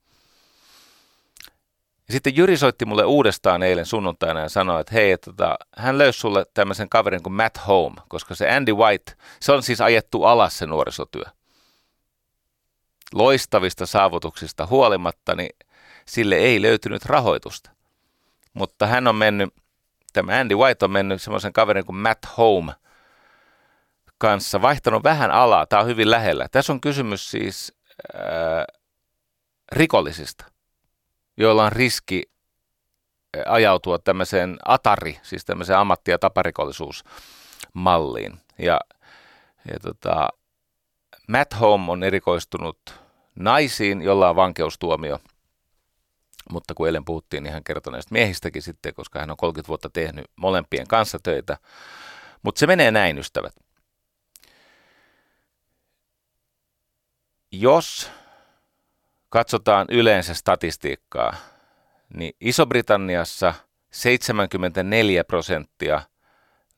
Ja 2.08 2.12
sitten 2.12 2.36
Jyri 2.36 2.56
soitti 2.56 2.84
mulle 2.84 3.04
uudestaan 3.04 3.62
eilen 3.62 3.86
sunnuntaina 3.86 4.40
ja 4.40 4.48
sanoi, 4.48 4.80
että 4.80 4.94
hei, 4.94 5.12
että 5.12 5.30
tota, 5.30 5.56
hän 5.76 5.98
löysi 5.98 6.18
sulle 6.18 6.46
tämmöisen 6.54 6.88
kaverin 6.88 7.22
kuin 7.22 7.32
Matt 7.32 7.58
Home, 7.66 7.96
koska 8.08 8.34
se 8.34 8.50
Andy 8.50 8.72
White, 8.72 9.12
se 9.40 9.52
on 9.52 9.62
siis 9.62 9.80
ajettu 9.80 10.24
alas 10.24 10.58
se 10.58 10.66
nuorisotyö. 10.66 11.24
Loistavista 13.14 13.86
saavutuksista 13.86 14.66
huolimatta, 14.66 15.34
niin 15.34 15.56
sille 16.06 16.34
ei 16.34 16.62
löytynyt 16.62 17.04
rahoitusta. 17.04 17.70
Mutta 18.54 18.86
hän 18.86 19.06
on 19.06 19.16
mennyt, 19.16 19.54
tämä 20.12 20.40
Andy 20.40 20.54
White 20.54 20.84
on 20.84 20.90
mennyt 20.90 21.22
semmoisen 21.22 21.52
kaverin 21.52 21.86
kuin 21.86 21.96
Matt 21.96 22.24
Home 22.38 22.72
kanssa, 24.18 24.62
vaihtanut 24.62 25.04
vähän 25.04 25.30
alaa, 25.30 25.66
tämä 25.66 25.82
on 25.82 25.88
hyvin 25.88 26.10
lähellä. 26.10 26.48
Tässä 26.48 26.72
on 26.72 26.80
kysymys 26.80 27.30
siis 27.30 27.72
ää, 28.14 28.64
rikollisista 29.72 30.53
joilla 31.36 31.64
on 31.64 31.72
riski 31.72 32.22
eh, 33.36 33.42
ajautua 33.46 33.98
tämmöiseen 33.98 34.56
atari, 34.64 35.18
siis 35.22 35.44
tämmöiseen 35.44 35.78
ammatti- 35.78 36.10
ja 36.10 36.18
taparikollisuusmalliin. 36.18 38.40
Ja, 38.58 38.80
ja 39.72 39.80
tota, 39.82 40.28
Matt 41.28 41.60
Home 41.60 41.92
on 41.92 42.02
erikoistunut 42.02 42.78
naisiin, 43.34 44.02
jolla 44.02 44.30
on 44.30 44.36
vankeustuomio. 44.36 45.18
Mutta 46.50 46.74
kun 46.74 46.86
eilen 46.86 47.04
puhuttiin, 47.04 47.42
niin 47.42 47.52
hän 47.52 47.64
kertoi 47.64 47.92
näistä 47.92 48.12
miehistäkin 48.12 48.62
sitten, 48.62 48.94
koska 48.94 49.20
hän 49.20 49.30
on 49.30 49.36
30 49.36 49.68
vuotta 49.68 49.90
tehnyt 49.90 50.24
molempien 50.36 50.88
kanssa 50.88 51.18
töitä. 51.22 51.58
Mutta 52.42 52.58
se 52.58 52.66
menee 52.66 52.90
näin, 52.90 53.18
ystävät. 53.18 53.54
Jos 57.52 58.10
katsotaan 59.34 59.86
yleensä 59.90 60.34
statistiikkaa, 60.34 61.36
niin 62.16 62.32
Iso-Britanniassa 62.40 63.54
74 63.90 65.24
prosenttia 65.24 66.02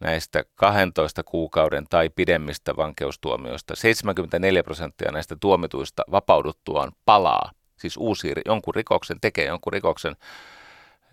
näistä 0.01 0.45
12 0.55 1.23
kuukauden 1.23 1.87
tai 1.91 2.09
pidemmistä 2.09 2.77
vankeustuomioista, 2.77 3.77
74 3.77 4.63
prosenttia 4.63 5.13
näistä 5.13 5.37
tuomituista 5.41 6.03
vapauduttuaan 6.11 6.93
palaa, 7.05 7.51
siis 7.77 7.97
uusi 7.97 8.33
jonkun 8.47 8.75
rikoksen, 8.75 9.21
tekee 9.21 9.47
jonkun 9.47 9.73
rikoksen 9.73 10.17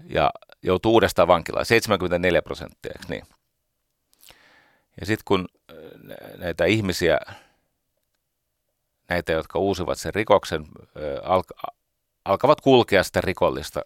ja 0.09 0.31
joutuu 0.61 0.93
uudestaan 0.93 1.27
vankilaan, 1.27 1.65
74 1.65 2.41
prosenttia, 2.41 2.91
eikö 2.95 3.05
niin? 3.09 3.23
Ja 4.99 5.05
sitten 5.05 5.23
kun 5.25 5.47
näitä 6.37 6.65
ihmisiä 6.65 7.17
näitä, 9.09 9.31
jotka 9.31 9.59
uusivat 9.59 9.99
sen 9.99 10.13
rikoksen, 10.13 10.65
alka, 11.23 11.55
alkavat 12.25 12.61
kulkea 12.61 13.03
sitä 13.03 13.21
rikollista. 13.21 13.81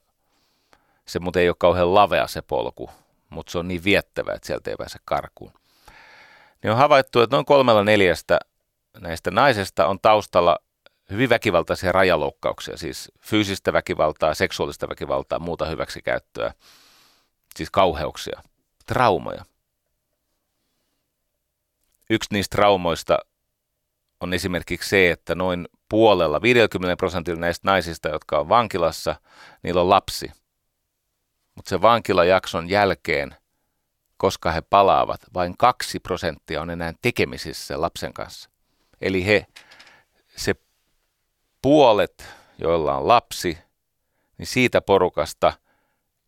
Se 1.06 1.19
muuten 1.19 1.41
ei 1.41 1.49
ole 1.49 1.56
kauhean 1.60 1.95
lavea 1.95 2.27
se 2.27 2.41
polku, 2.41 2.89
mutta 3.30 3.51
se 3.51 3.58
on 3.58 3.67
niin 3.67 3.84
viettävä, 3.84 4.34
että 4.34 4.47
sieltä 4.47 4.69
ei 4.69 4.75
pääse 4.75 4.99
karkuun. 5.06 5.53
Niin 6.63 6.71
on 6.71 6.77
havaittu, 6.77 7.21
että 7.21 7.36
noin 7.36 7.45
kolmella 7.45 7.84
neljästä 7.84 8.39
näistä 8.99 9.32
naisesta 9.32 9.88
on 9.88 9.99
taustalla 9.99 10.58
hyvin 11.10 11.30
väkivaltaisia 11.30 11.91
rajaloukkauksia, 11.91 12.77
siis 12.77 13.12
fyysistä 13.21 13.73
väkivaltaa, 13.73 14.34
seksuaalista 14.34 14.89
väkivaltaa, 14.89 15.39
muuta 15.39 15.65
hyväksikäyttöä, 15.65 16.53
siis 17.56 17.69
kauheuksia, 17.69 18.41
traumoja. 18.86 19.45
Yksi 22.10 22.30
niistä 22.32 22.56
traumoista 22.56 23.19
on 24.21 24.34
esimerkiksi 24.34 24.89
se, 24.89 25.12
että 25.12 25.36
noin 25.36 25.67
puolella, 25.89 26.41
50 26.41 26.97
prosentilla 26.97 27.39
näistä 27.39 27.67
naisista, 27.71 28.10
jotka 28.10 28.39
on 28.39 28.49
vankilassa, 28.49 29.15
niillä 29.63 29.82
on 29.82 29.89
lapsi. 29.89 30.32
Mutta 31.56 31.69
se 31.69 31.82
vankilajakson 31.82 32.69
jälkeen, 32.69 33.36
koska 34.17 34.51
he 34.51 34.62
palaavat, 34.62 35.21
vain 35.34 35.58
kaksi 35.58 35.99
prosenttia 35.99 36.62
on 36.62 36.69
enää 36.69 36.93
tekemisissä 37.01 37.67
sen 37.67 37.82
lapsen 37.82 38.13
kanssa. 38.13 38.49
Eli 39.01 39.25
he, 39.25 39.45
se 40.36 40.56
puolet, 41.62 42.25
joilla 42.58 42.97
on 42.97 43.08
lapsi, 43.08 43.58
niin 44.38 44.47
siitä 44.47 44.82
porukasta 44.82 45.53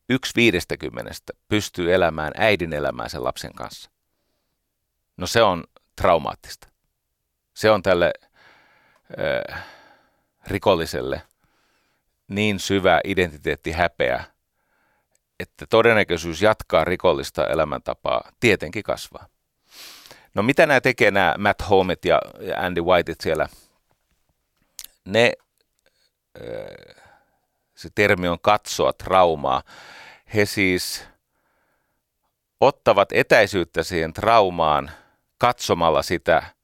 yksi 0.09 0.31
viidestäkymmenestä 0.35 1.33
pystyy 1.47 1.93
elämään 1.93 2.31
äidin 2.37 2.73
elämää 2.73 3.09
sen 3.09 3.23
lapsen 3.23 3.53
kanssa. 3.53 3.91
No 5.17 5.27
se 5.27 5.43
on 5.43 5.63
traumaattista. 5.95 6.68
Se 7.59 7.71
on 7.71 7.83
tälle 7.83 8.13
äh, 9.19 9.63
rikolliselle 10.47 11.21
niin 12.27 12.59
syvä 12.59 13.01
identiteetti 13.03 13.71
häpeä, 13.71 14.23
että 15.39 15.65
todennäköisyys 15.69 16.41
jatkaa 16.41 16.83
rikollista 16.83 17.47
elämäntapaa 17.47 18.31
tietenkin 18.39 18.83
kasvaa. 18.83 19.27
No 20.33 20.43
mitä 20.43 20.65
nämä 20.65 20.81
tekee 20.81 21.11
nämä 21.11 21.35
Matt 21.37 21.69
Homeit 21.69 22.05
ja 22.05 22.21
Andy 22.57 22.81
Whiteit 22.81 23.21
siellä? 23.21 23.49
Ne, 25.05 25.33
se 27.75 27.89
termi 27.95 28.27
on 28.27 28.39
katsoa 28.41 28.93
traumaa. 28.93 29.63
He 30.33 30.45
siis 30.45 31.05
ottavat 32.61 33.11
etäisyyttä 33.11 33.83
siihen 33.83 34.13
traumaan 34.13 34.91
katsomalla 35.37 36.01
sitä, 36.01 36.58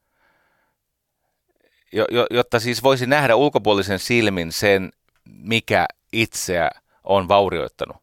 jotta 2.31 2.59
siis 2.59 2.83
voisi 2.83 3.05
nähdä 3.05 3.35
ulkopuolisen 3.35 3.99
silmin 3.99 4.51
sen, 4.51 4.91
mikä 5.25 5.85
itseä 6.11 6.69
on 7.03 7.27
vaurioittanut. 7.27 7.97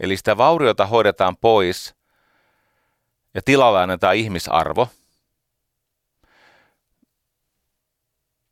Eli 0.00 0.16
sitä 0.16 0.36
vauriota 0.36 0.86
hoidetaan 0.86 1.36
pois 1.36 1.94
ja 3.34 3.42
tilalla 3.44 3.82
annetaan 3.82 4.16
ihmisarvo. 4.16 4.88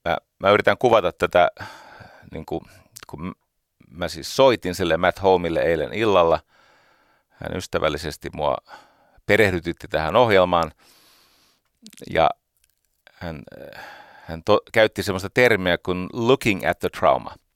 Mä, 0.05 0.16
mä 0.38 0.51
yritän 0.51 0.79
kuvata 0.79 1.12
tätä, 1.12 1.51
niin 2.33 2.47
kuin, 2.47 2.61
kun 3.07 3.35
mä 3.90 4.09
siis 4.09 4.37
soitin 4.37 4.75
sille 4.75 4.97
Matt 4.97 5.23
Homille 5.23 5.61
eilen 5.61 5.92
illalla. 5.92 6.40
Hän 7.29 7.57
ystävällisesti 7.57 8.31
mua 8.33 8.57
perehdytytti 9.27 9.88
tähän 9.88 10.16
ohjelmaan 10.16 10.73
ja 12.11 12.31
hän, 13.12 13.42
hän 14.27 14.43
to, 14.45 14.61
käytti 14.73 15.03
sellaista 15.03 15.31
termiä 15.35 15.79
kuin 15.79 16.07
looking 16.12 16.69
at 16.69 16.79
the 16.79 16.89
trauma– 16.89 17.35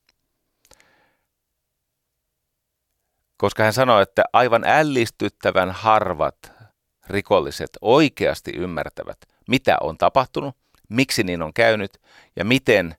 koska 3.41 3.63
hän 3.63 3.73
sanoi, 3.73 4.03
että 4.03 4.23
aivan 4.33 4.65
ällistyttävän 4.65 5.71
harvat 5.71 6.53
rikolliset 7.09 7.71
oikeasti 7.81 8.53
ymmärtävät, 8.57 9.19
mitä 9.49 9.77
on 9.81 9.99
tapahtunut, 9.99 10.57
miksi 10.89 11.23
niin 11.23 11.43
on 11.43 11.53
käynyt 11.53 12.01
ja 12.37 12.45
miten 12.45 12.95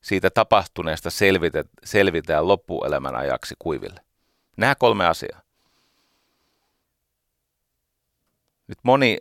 siitä 0.00 0.30
tapahtuneesta 0.30 1.10
selvitä, 1.10 1.64
selvitään 1.84 2.48
loppuelämän 2.48 3.16
ajaksi 3.16 3.54
kuiville. 3.58 4.00
Nämä 4.56 4.74
kolme 4.74 5.06
asiaa. 5.06 5.40
Nyt 8.66 8.78
moni 8.82 9.18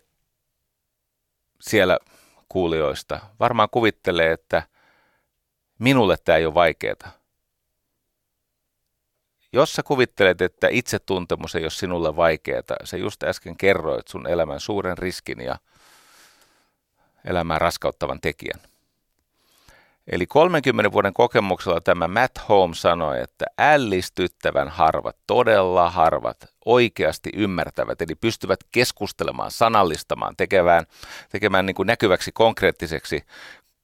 siellä 1.61 1.99
kuulijoista 2.55 3.19
varmaan 3.39 3.69
kuvittelee, 3.71 4.31
että 4.31 4.63
minulle 5.79 6.17
tämä 6.17 6.37
ei 6.37 6.45
ole 6.45 6.53
vaikeaa. 6.53 7.11
Jos 9.53 9.73
sä 9.73 9.83
kuvittelet, 9.83 10.41
että 10.41 10.67
itsetuntemus 10.71 11.55
ei 11.55 11.63
ole 11.63 11.69
sinulle 11.69 12.15
vaikeaa, 12.15 12.61
sä 12.83 12.97
just 12.97 13.23
äsken 13.23 13.57
kerroit 13.57 14.07
sun 14.07 14.27
elämän 14.27 14.59
suuren 14.59 14.97
riskin 14.97 15.41
ja 15.41 15.59
elämää 17.25 17.59
raskauttavan 17.59 18.21
tekijän. 18.21 18.59
Eli 20.07 20.27
30 20.27 20.91
vuoden 20.91 21.13
kokemuksella 21.13 21.81
tämä 21.81 22.07
Matt 22.07 22.49
Holmes 22.49 22.81
sanoi, 22.81 23.21
että 23.21 23.45
ällistyttävän 23.57 24.67
harvat, 24.67 25.15
todella 25.27 25.89
harvat, 25.89 26.37
oikeasti 26.65 27.29
ymmärtävät, 27.33 28.01
eli 28.01 28.15
pystyvät 28.15 28.59
keskustelemaan, 28.71 29.51
sanallistamaan, 29.51 30.35
tekemään, 30.37 30.85
tekemään 31.29 31.65
niin 31.65 31.75
kuin 31.75 31.87
näkyväksi 31.87 32.31
konkreettiseksi, 32.31 33.23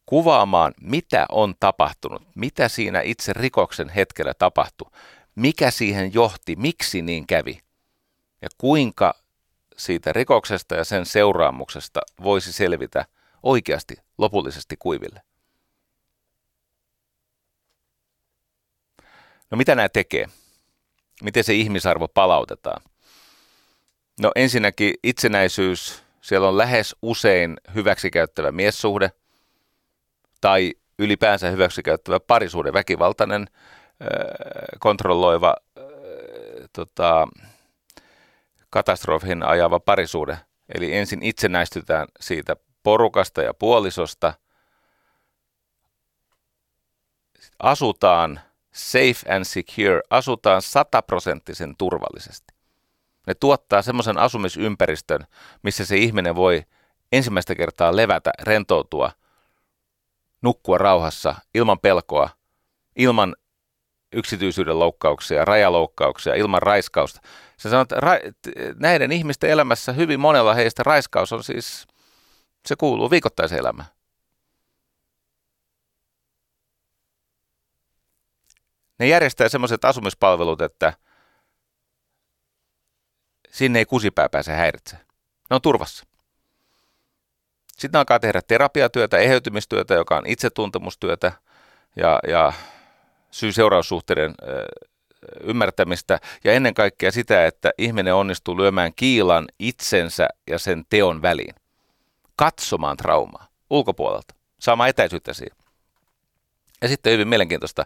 kuvaamaan, 0.05 0.73
mitä 0.81 1.25
on 1.29 1.53
tapahtunut, 1.59 2.21
mitä 2.35 2.67
siinä 2.67 3.01
itse 3.01 3.33
rikoksen 3.33 3.89
hetkellä 3.89 4.33
tapahtui, 4.33 4.91
mikä 5.35 5.71
siihen 5.71 6.13
johti, 6.13 6.55
miksi 6.55 7.01
niin 7.01 7.27
kävi 7.27 7.59
ja 8.41 8.49
kuinka 8.57 9.13
siitä 9.77 10.13
rikoksesta 10.13 10.75
ja 10.75 10.83
sen 10.83 11.05
seuraamuksesta 11.05 12.01
voisi 12.23 12.53
selvitä 12.53 13.05
oikeasti 13.43 13.95
lopullisesti 14.17 14.77
kuiville. 14.77 15.21
No 19.51 19.57
mitä 19.57 19.75
nämä 19.75 19.89
tekee? 19.89 20.27
Miten 21.23 21.43
se 21.43 21.53
ihmisarvo 21.53 22.07
palautetaan? 22.07 22.81
No 24.21 24.31
ensinnäkin 24.35 24.93
itsenäisyys. 25.03 26.03
Siellä 26.21 26.47
on 26.47 26.57
lähes 26.57 26.95
usein 27.01 27.57
hyväksikäyttävä 27.75 28.51
miessuhde 28.51 29.11
tai 30.41 30.73
ylipäänsä 30.99 31.49
hyväksikäyttävä 31.49 32.19
parisuhde, 32.19 32.73
väkivaltainen 32.73 33.47
kontrolloiva 34.79 35.55
tota, 36.73 37.27
katastrofin 38.69 39.43
ajava 39.43 39.79
parisuhde. 39.79 40.37
Eli 40.75 40.95
ensin 40.95 41.23
itsenäistytään 41.23 42.07
siitä 42.19 42.55
porukasta 42.83 43.41
ja 43.41 43.53
puolisosta. 43.53 44.33
Asutaan 47.59 48.39
safe 48.73 49.35
and 49.35 49.45
secure, 49.45 50.01
asutaan 50.09 50.61
sataprosenttisen 50.61 51.75
turvallisesti. 51.77 52.53
Ne 53.27 53.33
tuottaa 53.33 53.81
semmoisen 53.81 54.17
asumisympäristön, 54.17 55.27
missä 55.63 55.85
se 55.85 55.97
ihminen 55.97 56.35
voi 56.35 56.63
ensimmäistä 57.11 57.55
kertaa 57.55 57.95
levätä, 57.95 58.31
rentoutua, 58.41 59.11
nukkua 60.41 60.77
rauhassa, 60.77 61.35
ilman 61.53 61.79
pelkoa, 61.79 62.29
ilman 62.95 63.35
yksityisyyden 64.13 64.79
loukkauksia, 64.79 65.45
rajaloukkauksia, 65.45 66.35
ilman 66.35 66.61
raiskausta. 66.61 67.21
Sä 67.57 67.69
sanot, 67.69 67.91
että 67.91 68.05
ra- 68.05 68.53
näiden 68.79 69.11
ihmisten 69.11 69.49
elämässä 69.49 69.91
hyvin 69.91 70.19
monella 70.19 70.53
heistä 70.53 70.83
raiskaus 70.83 71.33
on 71.33 71.43
siis, 71.43 71.87
se 72.65 72.75
kuuluu 72.75 73.11
viikoittaiseen 73.11 73.59
elämään. 73.59 73.89
Ne 79.01 79.07
järjestää 79.07 79.49
semmoiset 79.49 79.85
asumispalvelut, 79.85 80.61
että 80.61 80.93
sinne 83.51 83.79
ei 83.79 83.85
kusipää 83.85 84.29
pääse 84.29 84.51
häiritsemään. 84.51 85.07
Ne 85.49 85.55
on 85.55 85.61
turvassa. 85.61 86.05
Sitten 87.77 87.99
alkaa 87.99 88.19
tehdä 88.19 88.41
terapiatyötä, 88.41 89.17
eheytymistyötä, 89.17 89.93
joka 89.93 90.17
on 90.17 90.25
itsetuntemustyötä 90.25 91.31
ja, 91.95 92.19
ja 92.27 92.53
syy-seuraussuhteiden 93.31 94.35
ymmärtämistä 95.43 96.19
ja 96.43 96.53
ennen 96.53 96.73
kaikkea 96.73 97.11
sitä, 97.11 97.45
että 97.45 97.71
ihminen 97.77 98.15
onnistuu 98.15 98.57
lyömään 98.57 98.93
kiilan 98.95 99.47
itsensä 99.59 100.27
ja 100.47 100.59
sen 100.59 100.85
teon 100.89 101.21
väliin. 101.21 101.55
Katsomaan 102.35 102.97
traumaa 102.97 103.47
ulkopuolelta, 103.69 104.35
saamaan 104.59 104.89
etäisyyttä 104.89 105.33
siihen. 105.33 105.57
Ja 106.81 106.87
sitten 106.87 107.13
hyvin 107.13 107.27
mielenkiintoista, 107.27 107.85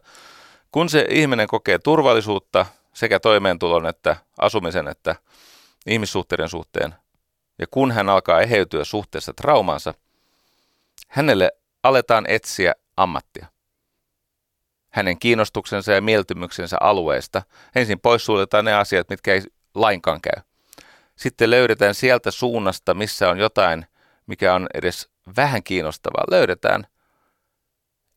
kun 0.76 0.90
se 0.90 1.06
ihminen 1.10 1.48
kokee 1.48 1.80
turvallisuutta 1.80 2.66
sekä 2.94 3.20
toimeentulon 3.20 3.88
että 3.88 4.16
asumisen 4.38 4.88
että 4.88 5.16
ihmissuhteiden 5.86 6.50
suhteen, 6.50 6.96
ja 7.60 7.68
kun 7.72 7.92
hän 7.92 8.10
alkaa 8.10 8.42
eheytyä 8.42 8.84
suhteessa 8.84 9.34
traumansa, 9.34 9.94
hänelle 11.08 11.52
aletaan 11.84 12.26
etsiä 12.28 12.74
ammattia 12.98 13.46
hänen 14.90 15.20
kiinnostuksensa 15.20 15.92
ja 15.92 16.02
mieltymyksensä 16.02 16.78
alueesta. 16.82 17.42
Ensin 17.76 18.00
poissuljetaan 18.00 18.66
ne 18.66 18.74
asiat, 18.74 19.10
mitkä 19.10 19.34
ei 19.34 19.42
lainkaan 19.76 20.22
käy. 20.22 20.44
Sitten 21.16 21.50
löydetään 21.50 21.96
sieltä 21.96 22.32
suunnasta, 22.32 22.94
missä 22.94 23.30
on 23.30 23.40
jotain, 23.40 23.86
mikä 24.28 24.54
on 24.54 24.68
edes 24.74 25.10
vähän 25.38 25.64
kiinnostavaa. 25.64 26.24
Löydetään 26.32 26.88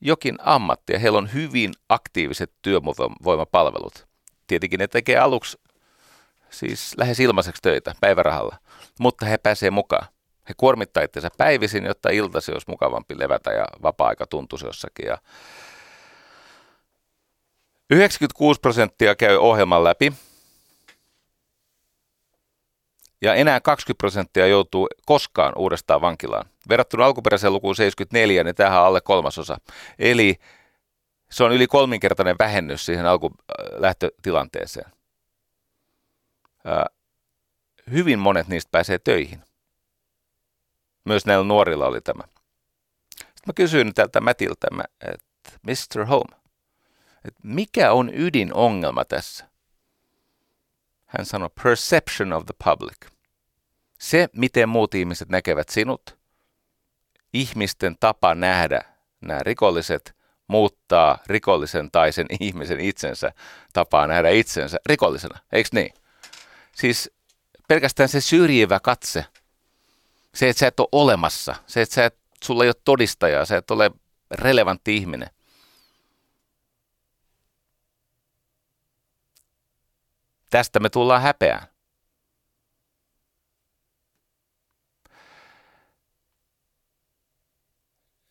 jokin 0.00 0.38
ammatti 0.42 0.92
ja 0.92 0.98
heillä 0.98 1.18
on 1.18 1.32
hyvin 1.32 1.72
aktiiviset 1.88 2.52
työvoimapalvelut. 2.62 4.06
Tietenkin 4.46 4.78
ne 4.78 4.88
tekee 4.88 5.18
aluksi 5.18 5.58
siis 6.50 6.94
lähes 6.96 7.20
ilmaiseksi 7.20 7.62
töitä 7.62 7.94
päivärahalla, 8.00 8.56
mutta 9.00 9.26
he 9.26 9.38
pääsee 9.38 9.70
mukaan. 9.70 10.06
He 10.48 10.54
kuormittaa 10.56 11.02
itseensä 11.02 11.28
päivisin, 11.36 11.84
jotta 11.84 12.10
iltasi 12.10 12.52
olisi 12.52 12.70
mukavampi 12.70 13.18
levätä 13.18 13.52
ja 13.52 13.64
vapaa-aika 13.82 14.26
tuntuisi 14.26 14.66
jossakin. 14.66 15.06
Ja 15.06 15.18
96 17.90 18.60
prosenttia 18.60 19.14
käy 19.14 19.36
ohjelman 19.36 19.84
läpi 19.84 20.12
ja 23.22 23.34
enää 23.34 23.60
20 23.60 23.98
prosenttia 23.98 24.46
joutuu 24.46 24.88
koskaan 25.06 25.52
uudestaan 25.56 26.00
vankilaan. 26.00 26.44
Verrattuna 26.68 27.04
alkuperäiseen 27.04 27.52
lukuun 27.52 27.76
74, 27.76 28.44
niin 28.44 28.54
tämähän 28.54 28.80
on 28.80 28.86
alle 28.86 29.00
kolmasosa. 29.00 29.56
Eli 29.98 30.36
se 31.30 31.44
on 31.44 31.52
yli 31.52 31.66
kolminkertainen 31.66 32.36
vähennys 32.38 32.86
siihen 32.86 33.06
alkulähtötilanteeseen. 33.06 34.92
Hyvin 37.90 38.18
monet 38.18 38.48
niistä 38.48 38.68
pääsee 38.72 38.98
töihin. 38.98 39.42
Myös 41.04 41.26
näillä 41.26 41.44
nuorilla 41.44 41.86
oli 41.86 42.00
tämä. 42.00 42.22
Sitten 43.18 43.42
mä 43.46 43.52
kysyin 43.52 43.94
tältä 43.94 44.20
Mätiltä, 44.20 44.68
että 45.00 45.50
Mr. 45.62 46.04
Home, 46.04 46.36
että 47.24 47.40
mikä 47.42 47.92
on 47.92 48.10
ydinongelma 48.14 49.04
tässä? 49.04 49.48
Hän 51.08 51.26
sanoi, 51.26 51.50
perception 51.62 52.32
of 52.32 52.46
the 52.46 52.54
public. 52.64 52.96
Se, 53.98 54.28
miten 54.36 54.68
muut 54.68 54.94
ihmiset 54.94 55.28
näkevät 55.28 55.68
sinut, 55.68 56.18
ihmisten 57.32 57.96
tapa 58.00 58.34
nähdä 58.34 58.80
nämä 59.20 59.40
rikolliset, 59.42 60.16
muuttaa 60.48 61.18
rikollisen 61.26 61.90
tai 61.90 62.12
sen 62.12 62.26
ihmisen 62.40 62.80
itsensä 62.80 63.32
tapaa 63.72 64.06
nähdä 64.06 64.28
itsensä 64.28 64.78
rikollisena, 64.86 65.38
eikö 65.52 65.68
niin? 65.72 65.94
Siis 66.74 67.10
pelkästään 67.68 68.08
se 68.08 68.20
syrjivä 68.20 68.80
katse, 68.80 69.24
se, 70.34 70.48
että 70.48 70.60
sä 70.60 70.66
et 70.66 70.80
ole 70.80 70.88
olemassa, 70.92 71.54
se, 71.66 71.82
että 71.82 71.94
sä 71.94 72.04
et, 72.04 72.18
sulla 72.44 72.64
ei 72.64 72.68
ole 72.68 72.74
todistajaa, 72.84 73.44
sä 73.44 73.56
et 73.56 73.70
ole 73.70 73.90
relevantti 74.30 74.96
ihminen. 74.96 75.30
Tästä 80.50 80.80
me 80.80 80.88
tullaan 80.88 81.22
häpeään. 81.22 81.66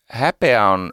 Häpeä 0.09 0.69
on 0.69 0.89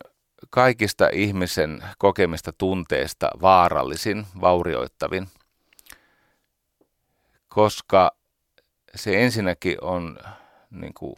kaikista 0.50 1.08
ihmisen 1.12 1.84
kokemista 1.98 2.52
tunteista 2.52 3.30
vaarallisin, 3.40 4.26
vaurioittavin, 4.40 5.28
koska 7.48 8.16
se 8.94 9.24
ensinnäkin 9.24 9.76
on 9.80 10.18
niin 10.70 10.94
kuin 10.94 11.16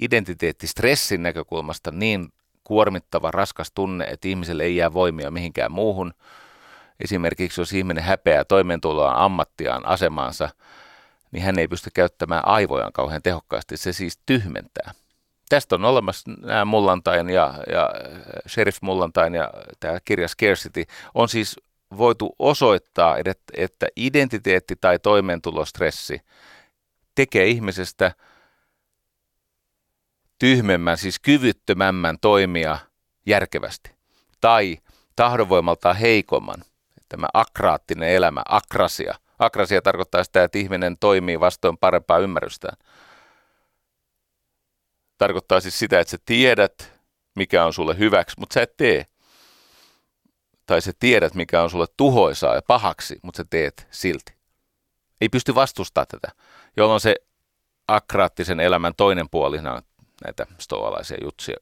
identiteettistressin 0.00 1.22
näkökulmasta 1.22 1.90
niin 1.90 2.32
kuormittava, 2.64 3.30
raskas 3.30 3.72
tunne, 3.72 4.04
että 4.04 4.28
ihmiselle 4.28 4.62
ei 4.62 4.76
jää 4.76 4.92
voimia 4.92 5.30
mihinkään 5.30 5.72
muuhun. 5.72 6.14
Esimerkiksi 7.00 7.60
jos 7.60 7.72
ihminen 7.72 8.04
häpeää 8.04 8.44
toimeentuloaan, 8.44 9.16
ammattiaan, 9.16 9.86
asemaansa, 9.86 10.48
niin 11.30 11.42
hän 11.42 11.58
ei 11.58 11.68
pysty 11.68 11.90
käyttämään 11.94 12.48
aivojaan 12.48 12.92
kauhean 12.92 13.22
tehokkaasti. 13.22 13.76
Se 13.76 13.92
siis 13.92 14.18
tyhmentää. 14.26 14.94
Tästä 15.48 15.74
on 15.74 15.84
olemassa 15.84 16.30
nämä 16.42 16.64
Mullantain 16.64 17.30
ja, 17.30 17.54
ja 17.72 17.90
Sheriff 18.48 18.82
Mullantain 18.82 19.34
ja 19.34 19.50
tämä 19.80 19.98
kirja 20.04 20.28
Scarcity 20.28 20.84
on 21.14 21.28
siis 21.28 21.56
voitu 21.96 22.34
osoittaa, 22.38 23.16
että 23.54 23.86
identiteetti 23.96 24.76
tai 24.80 24.98
toimeentulostressi 24.98 26.20
tekee 27.14 27.46
ihmisestä 27.46 28.12
tyhmemmän, 30.38 30.98
siis 30.98 31.18
kyvyttömämmän 31.18 32.18
toimia 32.20 32.78
järkevästi. 33.26 33.90
Tai 34.40 34.78
tahdonvoimaltaan 35.16 35.96
heikomman, 35.96 36.64
tämä 37.08 37.26
akraattinen 37.34 38.08
elämä, 38.08 38.42
akrasia. 38.48 39.14
Akrasia 39.38 39.82
tarkoittaa 39.82 40.24
sitä, 40.24 40.44
että 40.44 40.58
ihminen 40.58 40.96
toimii 41.00 41.40
vastoin 41.40 41.78
parempaa 41.78 42.18
ymmärrystään. 42.18 42.76
Tarkoittaa 45.18 45.60
siis 45.60 45.78
sitä, 45.78 46.00
että 46.00 46.10
sä 46.10 46.18
tiedät, 46.24 46.92
mikä 47.34 47.64
on 47.64 47.72
sulle 47.72 47.98
hyväksi, 47.98 48.36
mutta 48.38 48.54
sä 48.54 48.62
et 48.62 48.76
tee. 48.76 49.06
Tai 50.66 50.80
sä 50.80 50.92
tiedät, 50.98 51.34
mikä 51.34 51.62
on 51.62 51.70
sulle 51.70 51.86
tuhoisaa 51.96 52.54
ja 52.54 52.62
pahaksi, 52.66 53.18
mutta 53.22 53.36
sä 53.36 53.44
teet 53.50 53.86
silti. 53.90 54.32
Ei 55.20 55.28
pysty 55.28 55.54
vastustamaan 55.54 56.06
tätä, 56.06 56.28
jolloin 56.76 57.00
se 57.00 57.14
akraattisen 57.88 58.60
elämän 58.60 58.92
toinen 58.96 59.28
puoli, 59.30 59.58
näitä 60.24 60.46
stoalaisia 60.58 61.18
jutsia, 61.22 61.56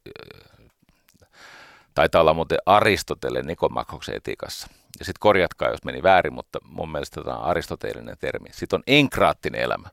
taitaa 1.96 2.20
olla 2.20 2.34
muuten 2.34 2.58
Aristoteleen 2.66 3.46
Nikomakhoksen 3.46 4.16
etiikassa. 4.16 4.68
Ja 4.98 5.04
sitten 5.04 5.20
korjatkaa, 5.20 5.70
jos 5.70 5.84
meni 5.84 6.02
väärin, 6.02 6.32
mutta 6.32 6.58
mun 6.64 6.92
mielestä 6.92 7.22
tämä 7.22 7.36
on 7.36 7.44
aristoteellinen 7.44 8.16
termi. 8.18 8.48
Sitten 8.52 8.76
on 8.76 8.82
enkraattinen 8.86 9.60
elämä, 9.60 9.88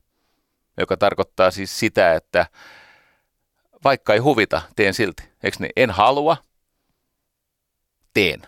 joka 0.77 0.97
tarkoittaa 0.97 1.51
siis 1.51 1.79
sitä, 1.79 2.13
että 2.13 2.45
vaikka 3.83 4.13
ei 4.13 4.19
huvita, 4.19 4.61
teen 4.75 4.93
silti. 4.93 5.23
Eikö 5.43 5.57
niin? 5.59 5.71
En 5.75 5.91
halua, 5.91 6.37
teen. 8.13 8.41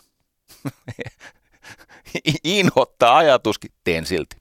Inhottaa 2.44 3.18
ajatuskin, 3.18 3.72
teen 3.84 4.06
silti. 4.06 4.38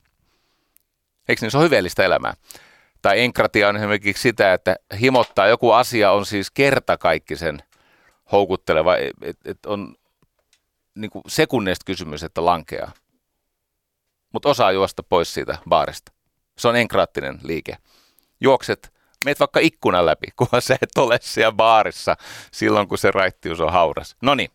Eikö 1.28 1.44
niin? 1.44 1.50
Se 1.50 1.58
on 1.58 1.64
hyveellistä 1.64 2.04
elämää. 2.04 2.34
Tai 3.02 3.20
enkratia 3.20 3.68
on 3.68 3.76
esimerkiksi 3.76 4.22
sitä, 4.22 4.52
että 4.52 4.76
himottaa 5.00 5.46
joku 5.46 5.70
asia 5.70 6.12
on 6.12 6.26
siis 6.26 6.50
kertakaikkisen 6.50 7.62
houkutteleva, 8.34 8.96
että 8.96 9.50
et 9.50 9.66
on 9.66 9.94
niin 10.94 11.10
kuin 11.10 11.22
sekunneista 11.28 11.84
kysymys, 11.84 12.22
että 12.22 12.44
lankeaa. 12.44 12.92
Mutta 14.32 14.48
osaa 14.48 14.72
juosta 14.72 15.02
pois 15.02 15.34
siitä 15.34 15.58
baarista. 15.68 16.12
Se 16.58 16.68
on 16.68 16.76
enkraattinen 16.76 17.40
liike. 17.42 17.76
Juokset 18.40 18.92
meet 19.24 19.40
vaikka 19.40 19.60
ikkunan 19.60 20.06
läpi, 20.06 20.26
kunhan 20.38 20.62
sä 20.62 20.74
et 20.82 20.98
ole 20.98 21.18
siellä 21.22 21.52
baarissa 21.52 22.16
silloin, 22.52 22.88
kun 22.88 22.98
se 22.98 23.10
raittius 23.10 23.60
on 23.60 23.72
hauras. 23.72 24.16
No 24.22 24.34
niin, 24.34 24.50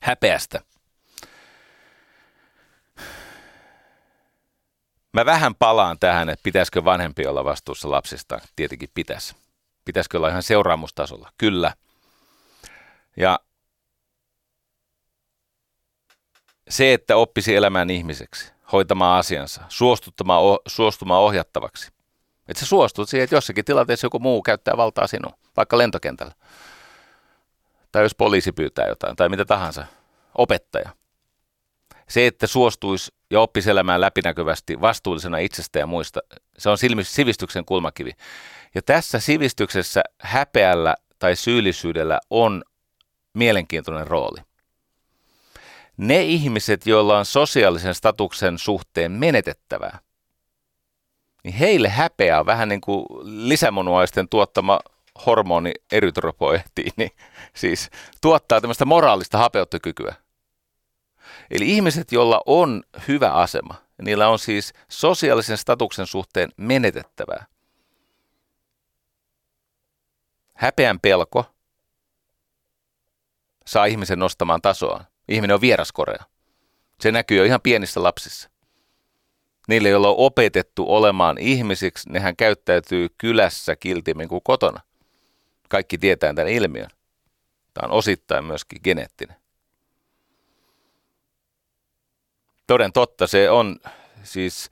häpeästä. 0.00 0.60
Mä 5.12 5.24
vähän 5.24 5.54
palaan 5.54 5.98
tähän, 5.98 6.28
että 6.28 6.42
pitäisikö 6.42 6.84
vanhempi 6.84 7.26
olla 7.26 7.44
vastuussa 7.44 7.90
lapsista. 7.90 8.40
Tietenkin 8.56 8.88
pitäisi. 8.94 9.34
Pitäisikö 9.88 10.16
olla 10.16 10.28
ihan 10.28 10.42
seuraamustasolla? 10.42 11.32
Kyllä. 11.38 11.74
Ja 13.16 13.40
se, 16.68 16.92
että 16.92 17.16
oppisi 17.16 17.56
elämään 17.56 17.90
ihmiseksi, 17.90 18.52
hoitamaan 18.72 19.18
asiansa, 19.18 19.62
suostuttamaan, 19.68 20.42
suostumaan 20.66 21.22
ohjattavaksi, 21.22 21.88
että 22.48 22.60
sä 22.60 22.66
suostut 22.66 23.08
siihen, 23.08 23.24
että 23.24 23.36
jossakin 23.36 23.64
tilanteessa 23.64 24.04
joku 24.04 24.18
muu 24.18 24.42
käyttää 24.42 24.76
valtaa 24.76 25.06
sinua, 25.06 25.32
vaikka 25.56 25.78
lentokentällä. 25.78 26.32
Tai 27.92 28.02
jos 28.02 28.14
poliisi 28.14 28.52
pyytää 28.52 28.86
jotain, 28.86 29.16
tai 29.16 29.28
mitä 29.28 29.44
tahansa, 29.44 29.86
opettaja. 30.34 30.90
Se, 32.08 32.26
että 32.26 32.46
suostuisi 32.46 33.14
ja 33.30 33.40
oppisi 33.40 33.70
elämään 33.70 34.00
läpinäkyvästi 34.00 34.80
vastuullisena 34.80 35.38
itsestä 35.38 35.78
ja 35.78 35.86
muista, 35.86 36.20
se 36.58 36.70
on 36.70 36.78
sivistyksen 37.02 37.64
kulmakivi. 37.64 38.12
Ja 38.78 38.82
tässä 38.82 39.20
sivistyksessä 39.20 40.02
häpeällä 40.20 40.94
tai 41.18 41.36
syyllisyydellä 41.36 42.20
on 42.30 42.62
mielenkiintoinen 43.34 44.06
rooli. 44.06 44.40
Ne 45.96 46.22
ihmiset, 46.22 46.86
joilla 46.86 47.18
on 47.18 47.24
sosiaalisen 47.24 47.94
statuksen 47.94 48.58
suhteen 48.58 49.12
menetettävää, 49.12 49.98
niin 51.44 51.54
heille 51.54 51.88
häpeä 51.88 52.40
on 52.40 52.46
vähän 52.46 52.68
niin 52.68 52.80
kuin 52.80 53.06
lisämunuaisten 53.48 54.28
tuottama 54.28 54.80
hormoni 55.26 55.72
erytropoehtiini, 55.92 57.08
siis 57.60 57.90
tuottaa 58.20 58.60
tämmöistä 58.60 58.84
moraalista 58.84 59.38
hapeuttokykyä. 59.38 60.14
Eli 61.50 61.68
ihmiset, 61.68 62.12
joilla 62.12 62.40
on 62.46 62.82
hyvä 63.08 63.32
asema, 63.32 63.74
niillä 64.02 64.28
on 64.28 64.38
siis 64.38 64.72
sosiaalisen 64.88 65.58
statuksen 65.58 66.06
suhteen 66.06 66.52
menetettävää. 66.56 67.46
Häpeän 70.58 71.00
pelko 71.00 71.44
saa 73.66 73.84
ihmisen 73.84 74.18
nostamaan 74.18 74.62
tasoaan. 74.62 75.04
Ihminen 75.28 75.54
on 75.54 75.60
vieraskorea. 75.60 76.24
Se 77.00 77.12
näkyy 77.12 77.38
jo 77.38 77.44
ihan 77.44 77.60
pienissä 77.60 78.02
lapsissa. 78.02 78.50
Niille, 79.68 79.88
joilla 79.88 80.08
on 80.08 80.14
opetettu 80.18 80.84
olemaan 80.88 81.38
ihmisiksi, 81.38 82.10
nehän 82.10 82.36
käyttäytyy 82.36 83.08
kylässä 83.18 83.76
kiltimmin 83.76 84.28
kuin 84.28 84.40
kotona. 84.44 84.80
Kaikki 85.68 85.98
tietää 85.98 86.34
tämän 86.34 86.52
ilmiön. 86.52 86.90
Tämä 87.74 87.86
on 87.92 87.98
osittain 87.98 88.44
myöskin 88.44 88.80
geneettinen. 88.84 89.36
Toden 92.66 92.92
totta, 92.92 93.26
se 93.26 93.50
on 93.50 93.76
siis 94.22 94.70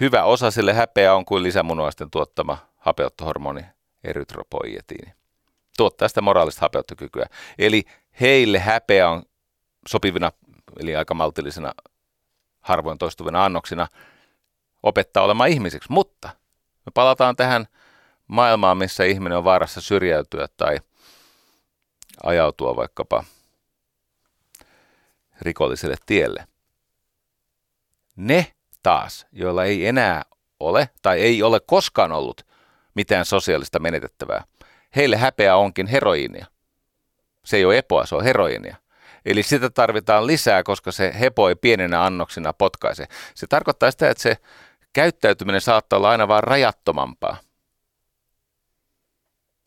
hyvä 0.00 0.24
osa 0.24 0.50
sille 0.50 0.72
häpeä 0.72 1.14
on 1.14 1.24
kuin 1.24 1.42
lisämunuaisten 1.42 2.10
tuottama 2.10 2.58
hapeuttohormoni 2.76 3.77
erytropoietiini. 4.04 5.12
Tuottaa 5.76 6.08
sitä 6.08 6.20
moraalista 6.20 6.60
hapeuttokykyä. 6.60 7.26
Eli 7.58 7.84
heille 8.20 8.58
häpeä 8.58 9.10
on 9.10 9.22
sopivina, 9.88 10.32
eli 10.80 10.96
aika 10.96 11.14
maltillisena 11.14 11.72
harvoin 12.60 12.98
toistuvina 12.98 13.44
annoksina 13.44 13.86
opettaa 14.82 15.24
olemaan 15.24 15.50
ihmiseksi. 15.50 15.92
Mutta 15.92 16.28
me 16.86 16.90
palataan 16.94 17.36
tähän 17.36 17.66
maailmaan, 18.26 18.78
missä 18.78 19.04
ihminen 19.04 19.38
on 19.38 19.44
vaarassa 19.44 19.80
syrjäytyä 19.80 20.48
tai 20.56 20.78
ajautua 22.22 22.76
vaikkapa 22.76 23.24
rikolliselle 25.40 25.96
tielle. 26.06 26.48
Ne 28.16 28.52
taas, 28.82 29.26
joilla 29.32 29.64
ei 29.64 29.86
enää 29.86 30.22
ole 30.60 30.90
tai 31.02 31.20
ei 31.20 31.42
ole 31.42 31.60
koskaan 31.60 32.12
ollut 32.12 32.47
mitään 32.94 33.24
sosiaalista 33.24 33.78
menetettävää, 33.78 34.44
heille 34.96 35.16
häpeä 35.16 35.56
onkin 35.56 35.86
heroiinia. 35.86 36.46
Se 37.44 37.56
ei 37.56 37.64
ole 37.64 37.78
epoa, 37.78 38.06
se 38.06 38.14
on 38.14 38.24
heroiinia. 38.24 38.76
Eli 39.24 39.42
sitä 39.42 39.70
tarvitaan 39.70 40.26
lisää, 40.26 40.62
koska 40.62 40.92
se 40.92 41.14
hepo 41.20 41.48
ei 41.48 41.56
pienenä 41.56 42.04
annoksina 42.04 42.52
potkaise. 42.52 43.06
Se 43.34 43.46
tarkoittaa 43.46 43.90
sitä, 43.90 44.10
että 44.10 44.22
se 44.22 44.36
käyttäytyminen 44.92 45.60
saattaa 45.60 45.96
olla 45.96 46.10
aina 46.10 46.28
vain 46.28 46.44
rajattomampaa. 46.44 47.36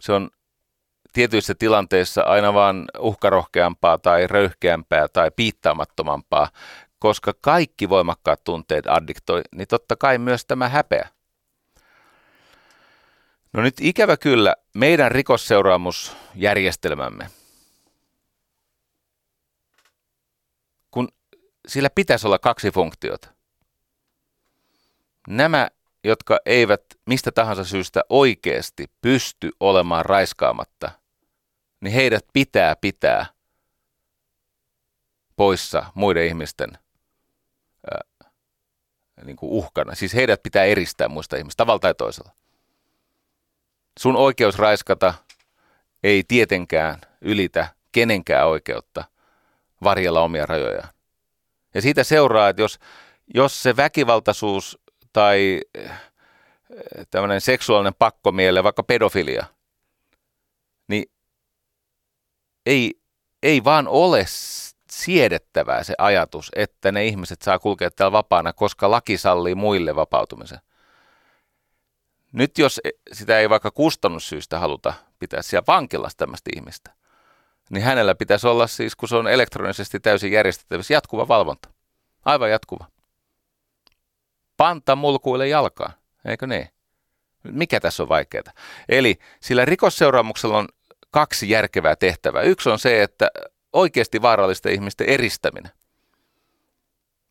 Se 0.02 0.14
on 0.14 0.30
tietyissä 1.14 1.56
tilanteissa 1.56 2.22
aina 2.22 2.54
vaan 2.54 2.86
uhkarohkeampaa 3.00 3.98
tai 3.98 4.28
röyhkeämpää 4.28 5.08
tai 5.08 5.32
piittaamattomampaa, 5.36 6.50
koska 7.00 7.34
kaikki 7.42 7.90
voimakkaat 7.90 8.44
tunteet 8.44 8.88
addiktoi, 8.88 9.42
niin 9.56 9.68
totta 9.68 9.96
kai 9.96 10.18
myös 10.18 10.46
tämä 10.46 10.70
häpeä. 10.70 11.10
No 13.54 13.62
nyt 13.62 13.76
ikävä 13.82 14.18
kyllä 14.18 14.56
meidän 14.74 15.12
rikosseuraamusjärjestelmämme, 15.12 17.30
kun 20.92 21.08
sillä 21.68 21.90
pitäisi 21.90 22.28
olla 22.28 22.40
kaksi 22.40 22.72
funktiota. 22.72 23.30
Nämä, 25.28 25.70
jotka 26.04 26.40
eivät 26.46 26.82
mistä 27.06 27.32
tahansa 27.32 27.64
syystä 27.64 28.02
oikeasti 28.10 28.88
pysty 29.02 29.52
olemaan 29.60 30.06
raiskaamatta, 30.06 30.92
niin 31.82 31.94
heidät 31.94 32.26
pitää 32.34 32.76
pitää 32.76 33.26
poissa 35.36 35.86
muiden 35.96 36.26
ihmisten 36.26 36.70
ää, 37.92 38.02
niin 39.24 39.38
kuin 39.38 39.52
uhkana. 39.52 39.96
Siis 39.96 40.14
heidät 40.14 40.44
pitää 40.44 40.64
eristää 40.64 41.08
muista 41.08 41.38
ihmistä 41.38 41.62
tavalla 41.62 41.80
tai 41.80 41.94
toisella. 41.94 42.41
Sun 44.02 44.16
oikeus 44.16 44.58
raiskata 44.58 45.14
ei 46.04 46.24
tietenkään 46.28 47.02
ylitä 47.22 47.68
kenenkään 47.92 48.48
oikeutta 48.48 49.04
varjella 49.84 50.22
omia 50.22 50.46
rajojaan. 50.46 50.90
Ja 51.74 51.82
siitä 51.82 52.04
seuraa, 52.04 52.50
että 52.50 52.62
jos, 52.62 52.80
jos 53.34 53.64
se 53.64 53.76
väkivaltaisuus 53.76 54.80
tai 55.14 55.62
tämmöinen 57.12 57.42
seksuaalinen 57.42 57.94
pakkomielle, 58.00 58.64
vaikka 58.64 58.84
pedofilia, 58.84 59.46
niin 60.88 61.12
ei, 62.66 62.94
ei 63.44 63.64
vaan 63.64 63.88
ole 63.88 64.26
siedettävää 64.92 65.84
se 65.84 65.94
ajatus, 65.98 66.52
että 66.56 66.92
ne 66.92 67.06
ihmiset 67.06 67.42
saa 67.42 67.60
kulkea 67.60 67.92
täällä 67.92 68.12
vapaana, 68.12 68.54
koska 68.54 68.92
laki 68.92 69.18
sallii 69.18 69.56
muille 69.56 69.96
vapautumisen. 69.96 70.60
Nyt 72.32 72.58
jos 72.58 72.82
sitä 73.12 73.40
ei 73.40 73.50
vaikka 73.50 73.72
kustannussyistä 73.72 74.60
haluta 74.60 74.94
pitää 75.20 75.42
siellä 75.42 75.64
vankilassa 75.68 76.18
tämmöistä 76.18 76.50
ihmistä, 76.56 76.92
niin 77.70 77.84
hänellä 77.84 78.16
pitäisi 78.16 78.48
olla 78.48 78.68
siis, 78.68 78.96
kun 78.96 79.10
se 79.10 79.16
on 79.16 79.28
elektronisesti 79.28 80.00
täysin 80.00 80.32
järjestettävissä, 80.32 80.94
jatkuva 80.94 81.28
valvonta. 81.28 81.70
Aivan 82.26 82.52
jatkuva. 82.52 82.86
Panta 84.58 84.96
mulkuille 84.96 85.48
jalkaan, 85.48 85.94
eikö 86.26 86.48
niin? 86.48 86.70
Mikä 87.44 87.80
tässä 87.80 88.04
on 88.04 88.10
vaikeaa? 88.10 88.44
Eli 88.90 89.20
sillä 89.40 89.66
rikosseuraamuksella 89.66 90.58
on 90.58 90.68
kaksi 91.12 91.50
järkevää 91.50 91.96
tehtävää. 91.96 92.42
Yksi 92.42 92.70
on 92.70 92.80
se, 92.80 93.04
että 93.04 93.32
oikeasti 93.74 94.22
vaarallisten 94.22 94.74
ihmisten 94.74 95.10
eristäminen. 95.10 95.72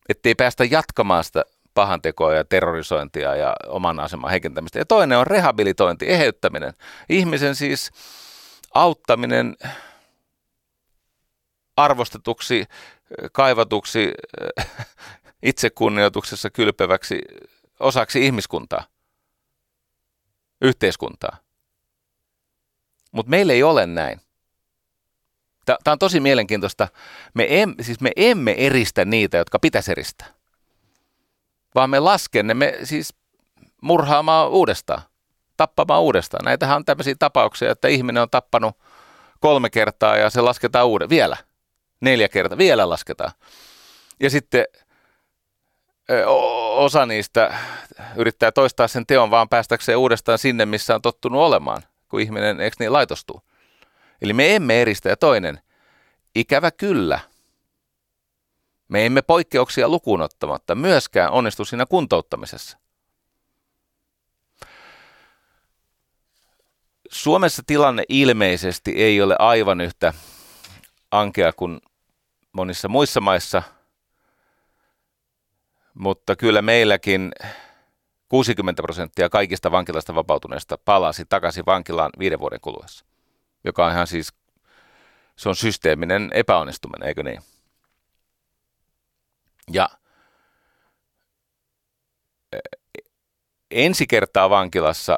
Että 0.09 0.29
ei 0.29 0.35
päästä 0.35 0.63
jatkamaan 0.65 1.23
sitä 1.23 1.45
pahantekoa 1.73 2.33
ja 2.33 2.43
terrorisointia 2.43 3.35
ja 3.35 3.55
oman 3.67 3.99
aseman 3.99 4.31
heikentämistä. 4.31 4.79
Ja 4.79 4.85
toinen 4.85 5.17
on 5.17 5.27
rehabilitointi, 5.27 6.09
eheyttäminen. 6.09 6.73
Ihmisen 7.09 7.55
siis 7.55 7.91
auttaminen 8.73 9.55
arvostetuksi, 11.77 12.65
kaivatuksi, 13.31 14.11
itsekunnioituksessa 15.43 16.49
kylpeväksi 16.49 17.21
osaksi 17.79 18.25
ihmiskuntaa, 18.25 18.83
yhteiskuntaa. 20.61 21.37
Mutta 23.11 23.29
meillä 23.29 23.53
ei 23.53 23.63
ole 23.63 23.85
näin. 23.85 24.21
Tämä 25.65 25.77
on 25.91 25.99
tosi 25.99 26.19
mielenkiintoista. 26.19 26.87
Me, 27.33 27.47
em, 27.49 27.75
siis 27.81 28.01
me 28.01 28.11
emme 28.15 28.55
eristä 28.57 29.05
niitä, 29.05 29.37
jotka 29.37 29.59
pitäisi 29.59 29.91
eristää 29.91 30.40
vaan 31.75 31.89
me 31.89 31.99
laskenne 31.99 32.53
me 32.53 32.77
siis 32.83 33.13
murhaamaan 33.81 34.49
uudestaan, 34.49 35.01
tappamaan 35.57 36.01
uudestaan. 36.01 36.45
Näitähän 36.45 36.75
on 36.75 36.85
tämmöisiä 36.85 37.15
tapauksia, 37.19 37.71
että 37.71 37.87
ihminen 37.87 38.23
on 38.23 38.29
tappanut 38.29 38.77
kolme 39.39 39.69
kertaa 39.69 40.17
ja 40.17 40.29
se 40.29 40.41
lasketaan 40.41 40.87
uuden, 40.87 41.09
vielä, 41.09 41.37
neljä 42.01 42.29
kertaa, 42.29 42.57
vielä 42.57 42.89
lasketaan. 42.89 43.31
Ja 44.19 44.29
sitten 44.29 44.65
osa 46.75 47.05
niistä 47.05 47.53
yrittää 48.15 48.51
toistaa 48.51 48.87
sen 48.87 49.05
teon 49.05 49.31
vaan 49.31 49.49
päästäkseen 49.49 49.97
uudestaan 49.97 50.37
sinne, 50.37 50.65
missä 50.65 50.95
on 50.95 51.01
tottunut 51.01 51.41
olemaan, 51.41 51.81
kun 52.09 52.21
ihminen, 52.21 52.61
eikö 52.61 52.75
niin, 52.79 52.93
laitostuu. 52.93 53.41
Eli 54.21 54.33
me 54.33 54.55
emme 54.55 54.81
eristä. 54.81 55.09
Ja 55.09 55.17
toinen, 55.17 55.59
ikävä 56.35 56.71
kyllä– 56.71 57.19
me 58.91 59.05
emme 59.05 59.21
poikkeuksia 59.21 59.89
lukuun 59.89 60.21
ottamatta 60.21 60.75
myöskään 60.75 61.31
onnistu 61.31 61.65
siinä 61.65 61.85
kuntouttamisessa. 61.85 62.77
Suomessa 67.11 67.63
tilanne 67.67 68.03
ilmeisesti 68.09 68.91
ei 68.91 69.21
ole 69.21 69.35
aivan 69.39 69.81
yhtä 69.81 70.13
ankea 71.11 71.53
kuin 71.53 71.81
monissa 72.51 72.87
muissa 72.87 73.21
maissa, 73.21 73.63
mutta 75.93 76.35
kyllä 76.35 76.61
meilläkin 76.61 77.31
60 78.29 78.81
prosenttia 78.81 79.29
kaikista 79.29 79.71
vankilasta 79.71 80.15
vapautuneista 80.15 80.77
palasi 80.77 81.25
takaisin 81.25 81.65
vankilaan 81.65 82.11
viiden 82.19 82.39
vuoden 82.39 82.61
kuluessa, 82.61 83.05
joka 83.63 83.85
on 83.85 83.91
ihan 83.91 84.07
siis, 84.07 84.33
se 85.35 85.49
on 85.49 85.55
systeeminen 85.55 86.29
epäonnistuminen, 86.33 87.07
eikö 87.07 87.23
niin? 87.23 87.41
Ja 89.73 89.89
e, 92.53 92.57
ensi 93.71 94.07
kertaa 94.07 94.49
vankilassa 94.49 95.17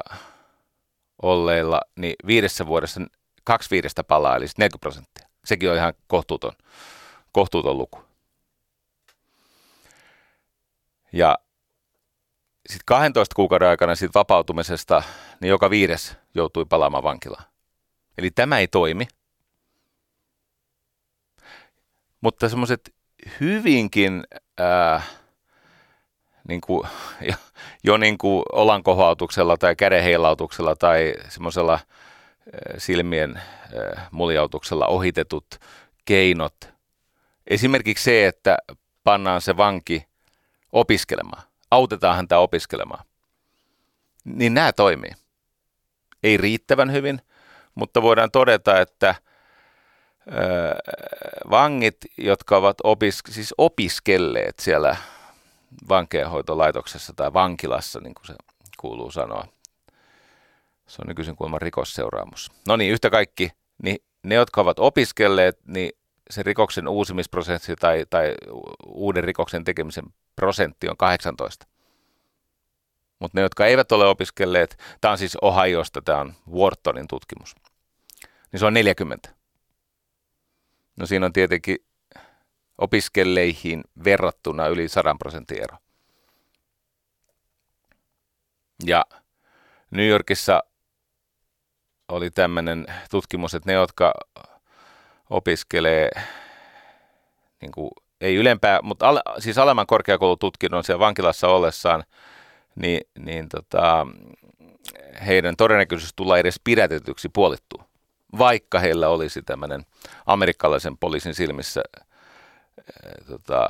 olleilla, 1.22 1.80
niin 1.96 2.14
viidessä 2.26 2.66
vuodessa 2.66 3.00
kaksi 3.44 3.70
viidestä 3.70 4.04
palaa, 4.04 4.36
eli 4.36 4.46
40 4.58 4.78
prosenttia. 4.80 5.28
Sekin 5.44 5.70
on 5.70 5.76
ihan 5.76 5.94
kohtuuton, 6.06 6.52
kohtuuton 7.32 7.78
luku. 7.78 8.04
Ja 11.12 11.38
sitten 12.68 12.84
12 12.84 13.34
kuukauden 13.34 13.68
aikana 13.68 13.94
siitä 13.94 14.18
vapautumisesta, 14.18 15.02
niin 15.40 15.48
joka 15.48 15.70
viides 15.70 16.16
joutui 16.34 16.64
palaamaan 16.64 17.04
vankilaan. 17.04 17.44
Eli 18.18 18.30
tämä 18.30 18.58
ei 18.58 18.68
toimi. 18.68 19.08
Mutta 22.20 22.48
semmoiset 22.48 22.94
hyvinkin 23.40 24.24
äh, 24.60 25.10
niin 26.48 26.60
kuin, 26.60 26.88
jo, 27.20 27.34
jo 27.84 27.96
niin 27.96 28.18
kuin 28.18 28.42
olankohautuksella 28.52 29.56
tai 29.56 29.76
kädenheilautuksella 29.76 30.76
tai 30.76 31.14
semmoisella 31.28 31.74
äh, 31.74 31.80
silmien 32.78 33.36
äh, 33.36 34.08
muljautuksella 34.10 34.86
ohitetut 34.86 35.46
keinot. 36.04 36.54
Esimerkiksi 37.46 38.04
se, 38.04 38.26
että 38.26 38.58
pannaan 39.04 39.40
se 39.40 39.56
vanki 39.56 40.06
opiskelemaan, 40.72 41.42
autetaan 41.70 42.16
häntä 42.16 42.38
opiskelemaan. 42.38 43.04
Niin 44.24 44.54
nämä 44.54 44.72
toimii. 44.72 45.10
Ei 46.22 46.36
riittävän 46.36 46.92
hyvin, 46.92 47.20
mutta 47.74 48.02
voidaan 48.02 48.30
todeta, 48.30 48.80
että 48.80 49.14
vangit, 51.50 51.96
jotka 52.18 52.56
ovat 52.56 52.76
opis, 52.84 53.22
siis 53.30 53.54
opiskelleet 53.58 54.58
siellä 54.58 54.96
vankeenhoitolaitoksessa 55.88 57.12
tai 57.16 57.32
vankilassa, 57.32 58.00
niin 58.00 58.14
kuin 58.14 58.26
se 58.26 58.34
kuuluu 58.80 59.10
sanoa. 59.10 59.46
Se 60.86 61.02
on 61.02 61.08
nykyisin 61.08 61.36
kuulemma 61.36 61.58
rikosseuraamus. 61.58 62.52
No 62.68 62.76
niin, 62.76 62.92
yhtä 62.92 63.10
kaikki, 63.10 63.50
niin 63.82 63.98
ne, 64.22 64.34
jotka 64.34 64.60
ovat 64.60 64.78
opiskelleet, 64.78 65.58
niin 65.66 65.92
se 66.30 66.42
rikoksen 66.42 66.88
uusimisprosentti 66.88 67.76
tai, 67.76 68.06
tai 68.10 68.34
uuden 68.86 69.24
rikoksen 69.24 69.64
tekemisen 69.64 70.04
prosentti 70.36 70.88
on 70.88 70.96
18. 70.96 71.66
Mutta 73.18 73.38
ne, 73.38 73.42
jotka 73.42 73.66
eivät 73.66 73.92
ole 73.92 74.06
opiskelleet, 74.06 74.78
tämä 75.00 75.12
on 75.12 75.18
siis 75.18 75.36
Ohiosta, 75.42 76.02
tämä 76.02 76.20
on 76.20 76.34
Whartonin 76.52 77.08
tutkimus, 77.08 77.54
niin 78.52 78.60
se 78.60 78.66
on 78.66 78.74
40. 78.74 79.33
No 80.96 81.06
siinä 81.06 81.26
on 81.26 81.32
tietenkin 81.32 81.78
opiskelleihin 82.78 83.84
verrattuna 84.04 84.66
yli 84.66 84.88
100 84.88 85.16
prosentin 85.18 85.62
ero. 85.62 85.76
Ja 88.84 89.04
New 89.90 90.08
Yorkissa 90.08 90.62
oli 92.08 92.30
tämmöinen 92.30 92.86
tutkimus, 93.10 93.54
että 93.54 93.70
ne, 93.70 93.72
jotka 93.72 94.12
opiskelee 95.30 96.10
niin 97.60 97.72
kuin, 97.72 97.90
ei 98.20 98.34
ylempää, 98.34 98.78
mutta 98.82 99.08
al, 99.08 99.20
siis 99.38 99.58
alemman 99.58 99.86
korkeakoulututkinnon 99.86 100.84
siellä 100.84 101.00
vankilassa 101.00 101.48
ollessaan, 101.48 102.04
niin, 102.74 103.00
niin 103.18 103.48
tota, 103.48 104.06
heidän 105.26 105.56
todennäköisyys 105.56 106.12
tulla 106.16 106.38
edes 106.38 106.60
pidätetyksi 106.64 107.28
puolittuu, 107.28 107.82
vaikka 108.38 108.78
heillä 108.78 109.08
olisi 109.08 109.42
tämmöinen 109.42 109.86
amerikkalaisen 110.26 110.98
poliisin 110.98 111.34
silmissä 111.34 111.82
tota, 113.26 113.68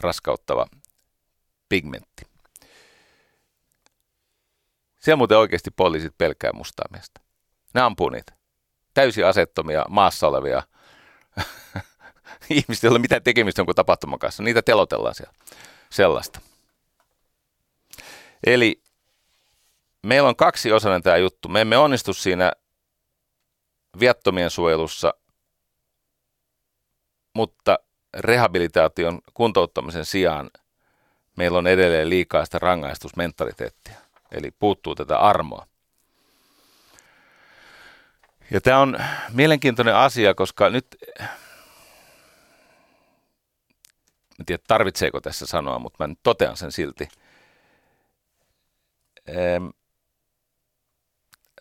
raskauttava 0.00 0.66
pigmentti. 1.68 2.22
Siellä 4.98 5.16
muuten 5.16 5.38
oikeasti 5.38 5.70
poliisit 5.70 6.18
pelkää 6.18 6.52
mustaa 6.52 6.86
miestä. 6.90 7.20
Ne 7.74 7.80
ampuu 7.80 8.08
niitä. 8.08 8.32
Täysin 8.94 9.26
asettomia 9.26 9.84
maassa 9.88 10.28
olevia 10.28 10.62
ihmistä, 12.50 12.86
joilla 12.86 12.94
ei 12.94 12.98
ole 12.98 13.02
mitään 13.02 13.22
tekemistä 13.22 13.60
jonkun 13.60 13.74
tapahtuman 13.74 14.18
kanssa. 14.18 14.42
Niitä 14.42 14.62
telotellaan 14.62 15.14
siellä. 15.14 15.32
Sellaista. 15.90 16.40
Eli 18.46 18.82
meillä 20.02 20.28
on 20.28 20.36
kaksi 20.36 20.72
osainen 20.72 21.02
tämä 21.02 21.16
juttu. 21.16 21.48
Me 21.48 21.60
emme 21.60 21.78
onnistu 21.78 22.12
siinä 22.14 22.52
viattomien 24.00 24.50
suojelussa, 24.50 25.14
mutta 27.34 27.78
rehabilitaation 28.14 29.20
kuntouttamisen 29.34 30.04
sijaan 30.04 30.50
meillä 31.36 31.58
on 31.58 31.66
edelleen 31.66 32.10
liikaa 32.10 32.44
sitä 32.44 32.58
rangaistusmentaliteettia. 32.58 33.94
Eli 34.32 34.50
puuttuu 34.50 34.94
tätä 34.94 35.18
armoa. 35.18 35.66
Ja 38.50 38.60
tämä 38.60 38.78
on 38.78 38.98
mielenkiintoinen 39.32 39.96
asia, 39.96 40.34
koska 40.34 40.70
nyt, 40.70 40.86
en 44.40 44.46
tiedä 44.46 44.62
tarvitseeko 44.66 45.20
tässä 45.20 45.46
sanoa, 45.46 45.78
mutta 45.78 46.04
mä 46.04 46.08
nyt 46.08 46.18
totean 46.22 46.56
sen 46.56 46.72
silti. 46.72 47.08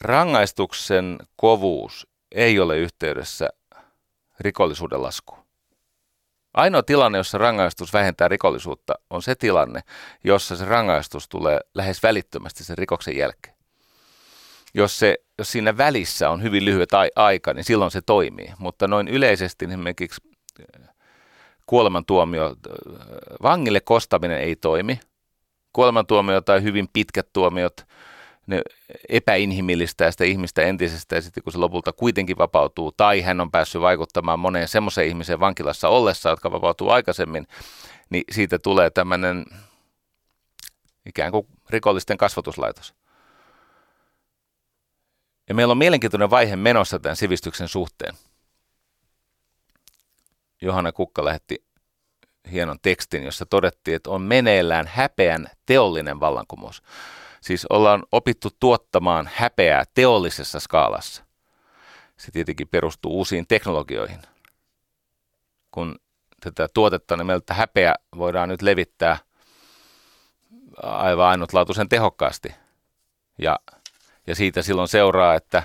Rangaistuksen 0.02 1.18
kovuus 1.36 2.08
ei 2.32 2.60
ole 2.60 2.78
yhteydessä 2.78 3.50
rikollisuuden 4.40 5.04
laskuun. 5.04 5.40
Ainoa 6.54 6.84
tilanne, 6.84 7.18
jossa 7.18 7.38
rangaistus 7.38 7.94
vähentää 7.94 8.28
rikollisuutta, 8.28 8.94
on 9.10 9.22
se 9.22 9.36
tilanne, 9.36 9.82
jossa 10.24 10.56
se 10.56 10.66
rangaistus 10.66 11.30
tulee 11.30 11.60
lähes 11.74 12.04
välittömästi 12.04 12.64
sen 12.64 12.78
rikoksen 12.78 13.18
jälkeen. 13.18 13.56
Jos, 14.74 15.00
se, 15.00 15.18
jos 15.38 15.52
siinä 15.52 15.78
välissä 15.78 16.30
on 16.30 16.44
hyvin 16.44 16.66
lyhyet 16.66 16.90
aika, 17.16 17.54
niin 17.54 17.64
silloin 17.64 17.92
se 17.92 18.02
toimii. 18.02 18.54
Mutta 18.58 18.88
noin 18.88 19.08
yleisesti 19.08 19.66
esimerkiksi 19.66 20.22
äh, 20.60 20.90
kuolemantuomio, 21.66 22.46
äh, 22.46 22.54
vangille 23.42 23.82
kostaminen 23.82 24.40
ei 24.40 24.56
toimi. 24.56 25.00
Kuolemantuomio 25.74 26.42
tai 26.42 26.64
hyvin 26.64 26.88
pitkät 26.94 27.28
tuomiot– 27.34 27.86
ne 28.50 28.62
epäinhimillistää 29.10 30.12
sitä 30.12 30.24
ihmistä 30.24 30.62
entisestä 30.62 31.16
ja 31.16 31.22
sitten 31.22 31.44
kun 31.44 31.54
se 31.54 31.60
lopulta 31.60 31.94
kuitenkin 31.94 32.38
vapautuu 32.38 32.92
tai 32.92 33.22
hän 33.22 33.42
on 33.42 33.52
päässyt 33.52 33.82
vaikuttamaan 33.82 34.40
moneen 34.40 34.68
semmoiseen 34.68 35.08
ihmiseen 35.08 35.40
vankilassa 35.40 35.90
ollessa, 35.90 36.30
jotka 36.30 36.52
vapautuu 36.52 36.90
aikaisemmin, 36.90 37.48
niin 38.10 38.24
siitä 38.32 38.60
tulee 38.60 38.90
tämmöinen 38.90 39.46
ikään 41.06 41.32
kuin 41.32 41.48
rikollisten 41.70 42.18
kasvatuslaitos. 42.18 42.94
Ja 45.50 45.56
meillä 45.56 45.72
on 45.72 45.78
mielenkiintoinen 45.78 46.30
vaihe 46.30 46.56
menossa 46.56 47.00
tämän 47.00 47.16
sivistyksen 47.16 47.68
suhteen. 47.68 48.14
Johanna 50.62 50.92
Kukka 50.92 51.26
lähetti 51.26 51.64
hienon 52.52 52.78
tekstin, 52.82 53.24
jossa 53.24 53.46
todettiin, 53.46 53.96
että 53.96 54.10
on 54.10 54.22
meneillään 54.22 54.88
häpeän 54.88 55.48
teollinen 55.66 56.20
vallankumous. 56.20 56.84
Siis 57.42 57.66
ollaan 57.66 58.04
opittu 58.12 58.50
tuottamaan 58.60 59.30
häpeää 59.34 59.84
teollisessa 59.94 60.60
skaalassa. 60.60 61.24
Se 62.18 62.32
tietenkin 62.32 62.68
perustuu 62.68 63.18
uusiin 63.18 63.48
teknologioihin. 63.48 64.20
Kun 65.72 66.00
tätä 66.40 66.68
tuotetta 66.74 67.18
nimeltä 67.18 67.54
häpeä 67.54 67.96
voidaan 68.18 68.50
nyt 68.50 68.62
levittää 68.62 69.18
aivan 70.84 71.28
ainutlaatuisen 71.28 71.90
tehokkaasti. 71.90 72.56
Ja, 73.38 73.60
ja 74.28 74.36
siitä 74.36 74.62
silloin 74.62 74.88
seuraa, 74.88 75.36
että 75.36 75.64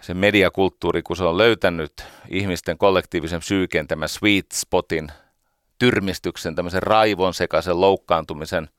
se 0.00 0.14
mediakulttuuri, 0.14 1.02
kun 1.02 1.16
se 1.16 1.24
on 1.24 1.38
löytänyt 1.38 2.04
ihmisten 2.28 2.78
kollektiivisen 2.78 3.40
psyykeen 3.40 3.88
tämän 3.88 4.08
sweet 4.08 4.46
spotin, 4.52 5.12
tyrmistyksen, 5.78 6.54
tämmöisen 6.54 6.82
raivon 6.82 7.34
sekaisen 7.34 7.80
loukkaantumisen– 7.80 8.68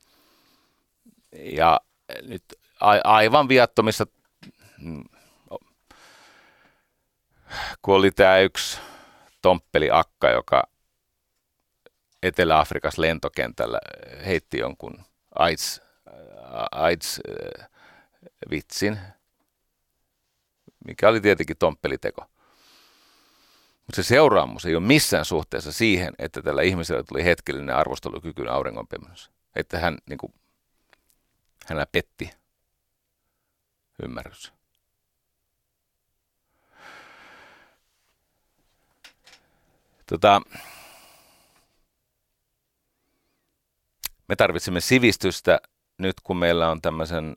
ja 1.32 1.80
nyt 2.22 2.44
a- 2.80 3.00
aivan 3.04 3.48
viattomissa, 3.48 4.06
mm, 4.78 5.04
kun 7.82 7.94
oli 7.94 8.10
tämä 8.10 8.38
yksi 8.38 8.78
Tomppeli 9.42 9.88
Akka, 9.92 10.30
joka 10.30 10.62
Etelä-Afrikassa 12.22 13.02
lentokentällä 13.02 13.78
heitti 14.26 14.58
jonkun 14.58 15.04
AIDS, 15.38 15.80
AIDS-vitsin, 16.70 18.98
mikä 20.86 21.08
oli 21.08 21.20
tietenkin 21.20 21.56
tomppeliteko. 21.58 22.24
Mutta 23.86 24.02
se 24.02 24.04
seuraamus 24.08 24.66
ei 24.66 24.76
ole 24.76 24.86
missään 24.86 25.24
suhteessa 25.24 25.72
siihen, 25.72 26.12
että 26.18 26.42
tällä 26.42 26.62
ihmisellä 26.62 27.02
tuli 27.02 27.24
hetkellinen 27.24 27.76
arvostelukyky 27.76 28.48
auringonpimennys. 28.48 29.30
Että 29.56 29.78
hän 29.78 29.98
niin 30.08 30.18
kuin, 30.18 30.34
hänellä 31.66 31.86
petti 31.92 32.30
ymmärrys. 34.02 34.52
Tota, 40.06 40.42
me 44.28 44.36
tarvitsemme 44.36 44.80
sivistystä 44.80 45.60
nyt, 45.98 46.16
kun 46.22 46.36
meillä 46.36 46.70
on 46.70 46.82
tämmöisen 46.82 47.36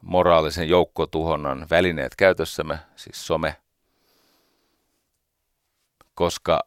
moraalisen 0.00 0.68
joukkotuhonnan 0.68 1.66
välineet 1.70 2.16
käytössämme, 2.16 2.78
siis 2.96 3.26
some, 3.26 3.56
koska 6.14 6.60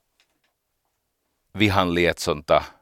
vihan 1.60 1.94
lietsonta– 1.94 2.62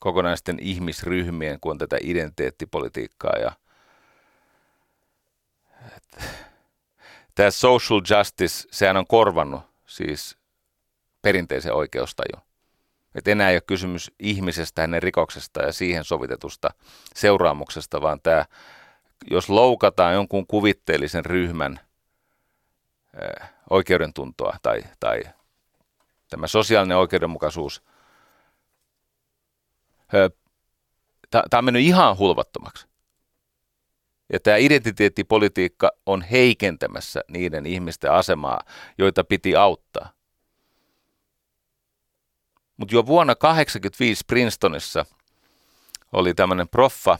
kokonaisten 0.00 0.58
ihmisryhmien, 0.60 1.60
kun 1.60 1.70
on 1.70 1.78
tätä 1.78 1.96
identiteettipolitiikkaa. 2.00 3.36
Ja, 3.36 3.52
tämä 7.34 7.50
social 7.50 8.00
justice, 8.10 8.68
sehän 8.70 8.96
on 8.96 9.06
korvannut 9.06 9.62
siis 9.86 10.36
perinteisen 11.22 11.74
oikeustajun. 11.74 12.42
Et 13.14 13.28
enää 13.28 13.50
ei 13.50 13.54
ole 13.54 13.62
kysymys 13.66 14.12
ihmisestä, 14.18 14.82
hänen 14.82 15.02
rikoksesta 15.02 15.62
ja 15.62 15.72
siihen 15.72 16.04
sovitetusta 16.04 16.70
seuraamuksesta, 17.14 18.02
vaan 18.02 18.20
tämä, 18.22 18.44
jos 19.30 19.48
loukataan 19.48 20.14
jonkun 20.14 20.46
kuvitteellisen 20.46 21.24
ryhmän 21.24 21.80
oikeudentuntoa 23.70 24.56
tai, 24.62 24.82
tai 25.00 25.22
tämä 26.30 26.46
sosiaalinen 26.46 26.96
oikeudenmukaisuus 26.96 27.82
tämä 31.30 31.58
on 31.58 31.64
mennyt 31.64 31.82
ihan 31.82 32.18
hulvattomaksi. 32.18 32.86
Ja 34.32 34.40
tämä 34.40 34.56
identiteettipolitiikka 34.56 35.90
on 36.06 36.22
heikentämässä 36.22 37.20
niiden 37.28 37.66
ihmisten 37.66 38.12
asemaa, 38.12 38.60
joita 38.98 39.24
piti 39.24 39.56
auttaa. 39.56 40.12
Mutta 42.76 42.94
jo 42.94 43.06
vuonna 43.06 43.34
1985 43.34 44.24
Princetonissa 44.26 45.04
oli 46.12 46.34
tämmöinen 46.34 46.68
proffa, 46.68 47.18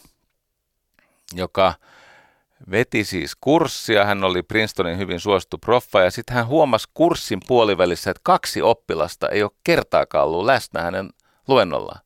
joka 1.34 1.74
veti 2.70 3.04
siis 3.04 3.36
kurssia. 3.40 4.04
Hän 4.04 4.24
oli 4.24 4.42
Princetonin 4.42 4.98
hyvin 4.98 5.20
suosittu 5.20 5.58
proffa 5.58 6.00
ja 6.00 6.10
sitten 6.10 6.36
hän 6.36 6.46
huomasi 6.46 6.88
kurssin 6.94 7.40
puolivälissä, 7.46 8.10
että 8.10 8.20
kaksi 8.24 8.62
oppilasta 8.62 9.28
ei 9.28 9.42
ole 9.42 9.50
kertaakaan 9.64 10.24
ollut 10.24 10.44
läsnä 10.44 10.82
hänen 10.82 11.10
luennollaan. 11.48 12.00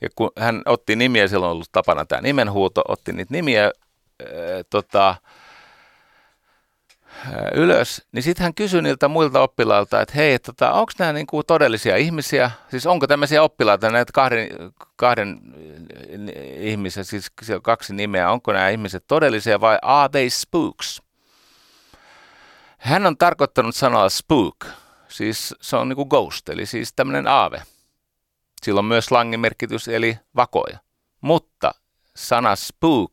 Ja 0.00 0.08
kun 0.14 0.30
hän 0.38 0.62
otti 0.66 0.96
nimiä, 0.96 1.28
silloin 1.28 1.48
on 1.48 1.52
ollut 1.52 1.72
tapana 1.72 2.04
tämä 2.04 2.20
nimenhuuto, 2.20 2.82
otti 2.88 3.12
niitä 3.12 3.34
nimiä 3.34 3.62
ää, 3.64 3.70
tota, 4.70 5.14
ylös, 7.54 8.02
niin 8.12 8.22
sitten 8.22 8.42
hän 8.42 8.54
kysyi 8.54 8.82
niiltä 8.82 9.08
muilta 9.08 9.40
oppilailta, 9.40 10.00
että 10.00 10.14
hei, 10.16 10.38
tota, 10.38 10.72
onko 10.72 10.92
nämä 10.98 11.12
niinku 11.12 11.42
todellisia 11.42 11.96
ihmisiä, 11.96 12.50
siis 12.70 12.86
onko 12.86 13.06
tämmöisiä 13.06 13.42
oppilaita, 13.42 13.90
näitä 13.90 14.12
kahden, 14.12 14.48
kahden 14.96 15.40
ihmisiä, 16.56 17.04
siis 17.04 17.32
siellä 17.42 17.58
on 17.58 17.62
kaksi 17.62 17.94
nimeä, 17.94 18.30
onko 18.30 18.52
nämä 18.52 18.68
ihmiset 18.68 19.04
todellisia 19.06 19.60
vai 19.60 19.78
are 19.82 20.08
they 20.08 20.30
spooks? 20.30 21.02
Hän 22.78 23.06
on 23.06 23.16
tarkoittanut 23.16 23.74
sanoa 23.74 24.08
spook, 24.08 24.66
siis 25.08 25.54
se 25.60 25.76
on 25.76 25.88
niinku 25.88 26.04
ghost, 26.04 26.48
eli 26.48 26.66
siis 26.66 26.92
tämmöinen 26.96 27.26
aave. 27.26 27.62
Sillä 28.62 28.78
on 28.78 28.84
myös 28.84 29.04
slangin 29.04 29.40
merkitys, 29.40 29.88
eli 29.88 30.18
vakoja. 30.36 30.78
Mutta 31.20 31.74
sana 32.16 32.56
spook 32.56 33.12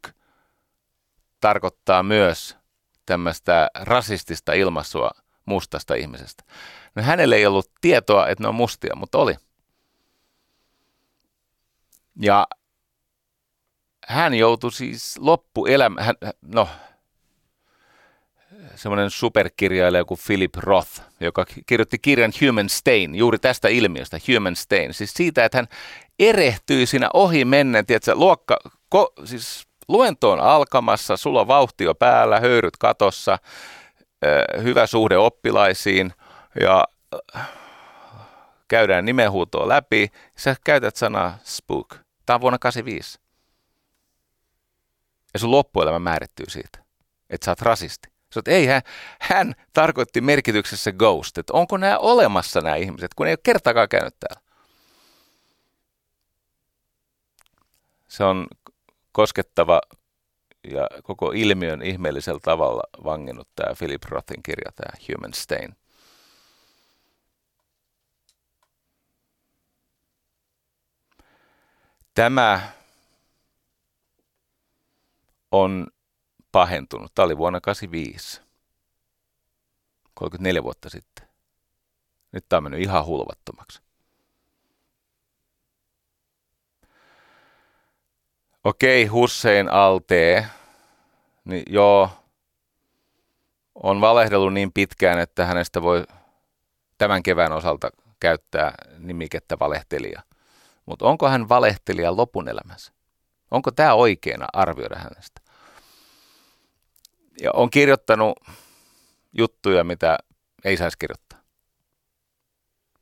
tarkoittaa 1.40 2.04
myös 2.04 2.58
tämmöistä 3.06 3.70
rasistista 3.76 4.54
ilmaisua 4.54 5.12
mustasta 5.46 5.96
ihmisestä. 5.96 6.44
No 6.96 7.04
hänelle 7.04 7.36
ei 7.36 7.46
ollut 7.46 7.72
tietoa, 7.82 8.28
että 8.28 8.44
ne 8.44 8.48
on 8.48 8.56
mustia, 8.56 8.96
mutta 8.96 9.18
oli. 9.18 9.36
Ja 12.22 12.48
hän 14.08 14.34
joutui 14.34 14.72
siis 14.72 15.18
loppuelämä, 15.18 16.04
hän, 16.04 16.16
no 16.42 16.70
semmoinen 18.76 19.10
superkirjailija 19.10 20.06
kuin 20.06 20.20
Philip 20.28 20.56
Roth, 20.56 21.02
joka 21.20 21.46
kirjoitti 21.66 22.00
kirjan 22.00 22.32
Human 22.42 22.70
Stain, 22.70 23.16
juuri 23.16 23.40
tästä 23.40 23.68
ilmiöstä, 23.68 24.18
Human 24.28 24.56
Stain. 24.56 24.94
Siis 24.94 25.14
siitä, 25.14 25.46
että 25.46 25.58
hän 25.58 25.68
erehtyi 26.20 26.86
siinä 26.86 27.10
ohi 27.14 27.46
mennen, 27.46 27.86
tiedätkö, 27.86 28.16
luokka, 28.16 28.58
ko, 28.90 29.14
siis 29.26 29.68
luento 29.88 30.32
on 30.32 30.40
alkamassa, 30.40 31.18
sulla 31.18 31.42
on 31.42 31.48
vauhtio 31.48 31.96
päällä, 31.96 32.40
höyryt 32.40 32.78
katossa, 32.78 33.38
hyvä 34.64 34.88
suhde 34.88 35.18
oppilaisiin 35.18 36.14
ja 36.62 36.84
käydään 38.68 39.06
nimenhuutoa 39.06 39.68
läpi. 39.68 40.12
Sä 40.38 40.56
käytät 40.64 40.96
sanaa 40.96 41.38
spook. 41.44 41.96
Tämä 42.26 42.36
on 42.36 42.42
vuonna 42.42 42.60
85. 42.60 43.20
Ja 45.34 45.40
sun 45.40 45.52
loppuelämä 45.52 46.00
määrittyy 46.00 46.46
siitä, 46.50 46.80
että 47.30 47.46
sä 47.46 47.52
oot 47.52 47.62
rasisti. 47.62 48.13
Sä 48.34 48.40
oot, 48.40 48.48
ei, 48.48 48.66
hän, 48.66 48.82
hän 49.20 49.56
tarkoitti 49.74 50.22
merkityksessä 50.22 50.92
ghost, 50.92 51.38
että 51.38 51.54
onko 51.54 51.78
nämä 51.78 51.98
olemassa 51.98 52.62
nämä 52.62 52.76
ihmiset, 52.76 53.14
kun 53.14 53.28
ei 53.28 53.32
ole 53.32 53.40
kertaakaan 53.44 53.90
käynyt 53.90 54.16
täällä. 54.20 54.42
Se 58.08 58.24
on 58.24 58.48
koskettava 59.12 59.82
ja 60.64 60.88
koko 61.04 61.32
ilmiön 61.32 61.82
ihmeellisellä 61.82 62.40
tavalla 62.44 62.84
vanginnut 63.04 63.48
tämä 63.56 63.76
Philip 63.78 64.04
Rothin 64.04 64.44
kirja, 64.44 64.72
tämä 64.76 64.92
Human 65.08 65.34
Stain. 65.34 65.76
Tämä 72.16 72.72
on 75.52 75.88
pahentunut. 76.54 77.12
Tämä 77.16 77.26
oli 77.26 77.38
vuonna 77.38 77.60
1985, 77.62 78.42
34 80.14 80.64
vuotta 80.64 80.90
sitten. 80.90 81.28
Nyt 82.32 82.46
tämä 82.50 82.58
on 82.58 82.64
mennyt 82.64 82.82
ihan 82.82 83.06
hulvattomaksi. 83.06 83.82
Okei, 88.64 89.06
Hussein 89.06 89.70
Altee, 89.70 90.48
niin 91.46 91.64
joo, 91.70 92.10
on 93.76 94.02
valehdellut 94.02 94.54
niin 94.54 94.74
pitkään, 94.74 95.20
että 95.20 95.46
hänestä 95.46 95.82
voi 95.82 96.04
tämän 96.98 97.24
kevään 97.24 97.52
osalta 97.52 97.90
käyttää 98.20 98.74
nimikettä 98.98 99.60
valehtelija. 99.60 100.22
Mutta 100.86 101.06
onko 101.06 101.30
hän 101.30 101.50
valehtelija 101.50 102.18
lopun 102.18 102.50
elämänsä? 102.50 102.94
Onko 103.52 103.72
tämä 103.72 103.94
oikeana 103.94 104.48
arvioida 104.54 104.96
hänestä? 104.96 105.43
Ja 107.42 107.52
on 107.54 107.70
kirjoittanut 107.70 108.40
juttuja, 109.34 109.84
mitä 109.84 110.18
ei 110.64 110.78
saisi 110.78 110.98
kirjoittaa. 110.98 111.40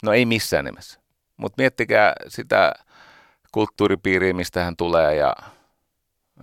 No 0.03 0.13
ei 0.13 0.25
missään 0.25 0.65
nimessä. 0.65 0.99
Mutta 1.37 1.61
miettikää 1.61 2.13
sitä 2.27 2.73
kulttuuripiiriin, 3.51 4.35
mistä 4.35 4.63
hän 4.63 4.77
tulee 4.77 5.15
ja 5.15 5.35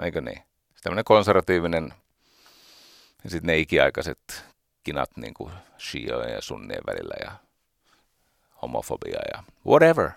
eikö 0.03 0.21
niin? 0.21 0.43
Tämmöinen 0.83 1.05
konservatiivinen 1.05 1.95
ja 3.25 3.31
sitten 3.31 3.47
ne 3.47 3.59
ikiaikaiset 3.59 4.45
kinat 4.85 5.17
niin 5.17 5.35
kuin 5.35 5.53
shiojen 5.79 6.35
ja 6.35 6.43
sunnien 6.43 6.83
välillä 6.87 7.15
ja 7.21 7.33
homofobia 8.63 9.21
ja 9.35 9.43
whatever. 9.67 10.11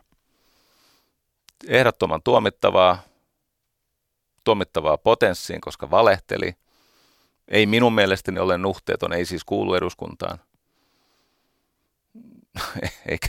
Ehdottoman 1.67 2.23
tuomittavaa, 2.23 3.03
tuomittavaa 4.43 4.97
potenssiin, 4.97 5.61
koska 5.61 5.91
valehteli. 5.91 6.55
Ei 7.51 7.65
minun 7.65 7.93
mielestäni 7.93 8.39
ole 8.39 8.57
nuhteeton, 8.57 9.13
ei 9.13 9.25
siis 9.25 9.43
kuulu 9.43 9.73
eduskuntaan. 9.73 10.39
eikä, 13.09 13.27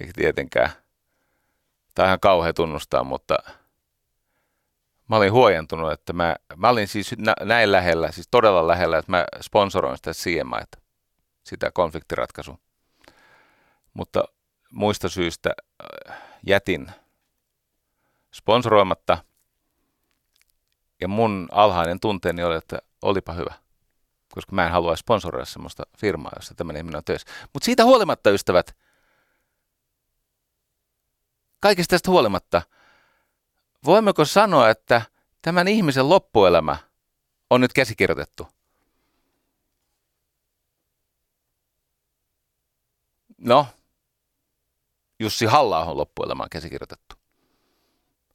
eikä 0.00 0.12
tietenkään 0.16 0.70
Tämä 1.96 2.12
on 2.12 2.20
kauhea 2.20 2.52
tunnustaa, 2.52 3.04
mutta 3.04 3.38
mä 5.08 5.16
olin 5.16 5.32
huojentunut, 5.32 5.92
että 5.92 6.12
mä, 6.12 6.36
mä 6.56 6.68
olin 6.68 6.88
siis 6.88 7.14
näin 7.40 7.72
lähellä, 7.72 8.12
siis 8.12 8.28
todella 8.30 8.66
lähellä, 8.66 8.98
että 8.98 9.12
mä 9.12 9.24
sponsoroin 9.40 9.96
sitä 9.96 10.12
CMI, 10.12 10.78
sitä 11.44 11.70
konfliktiratkaisua. 11.70 12.58
Mutta 13.94 14.24
muista 14.72 15.08
syistä 15.08 15.50
äh, 16.10 16.18
jätin 16.46 16.90
sponsoroimatta 18.32 19.18
ja 21.00 21.08
mun 21.08 21.48
alhainen 21.50 22.00
tunteeni 22.00 22.44
oli, 22.44 22.56
että 22.56 22.78
olipa 23.02 23.32
hyvä, 23.32 23.54
koska 24.34 24.54
mä 24.54 24.66
en 24.66 24.72
halua 24.72 24.96
sponsoroida 24.96 25.44
sellaista 25.44 25.82
firmaa, 25.98 26.32
jossa 26.36 26.54
tämmöinen 26.54 26.80
ihminen 26.80 26.96
on 26.96 27.04
töissä. 27.04 27.28
Mutta 27.52 27.64
siitä 27.64 27.84
huolimatta, 27.84 28.30
ystävät, 28.30 28.76
kaikesta 31.60 31.90
tästä 31.90 32.10
huolimatta, 32.10 32.62
voimmeko 33.84 34.24
sanoa, 34.24 34.70
että 34.70 35.02
tämän 35.42 35.68
ihmisen 35.68 36.08
loppuelämä 36.08 36.76
on 37.50 37.60
nyt 37.60 37.72
käsikirjoitettu? 37.72 38.48
No, 43.38 43.66
Jussi 45.18 45.46
halla 45.46 45.84
on 45.84 45.96
loppuelämä 45.96 46.42
on 46.42 46.50
käsikirjoitettu. 46.50 47.16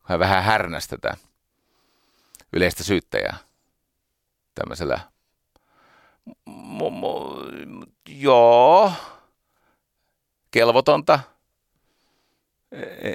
Hän 0.04 0.20
vähän 0.20 0.44
härnästetään 0.44 1.18
yleistä 2.54 2.84
syyttäjää 2.84 3.38
tämmöisellä 4.56 5.00
joo, 8.10 8.92
kelvotonta, 10.52 11.20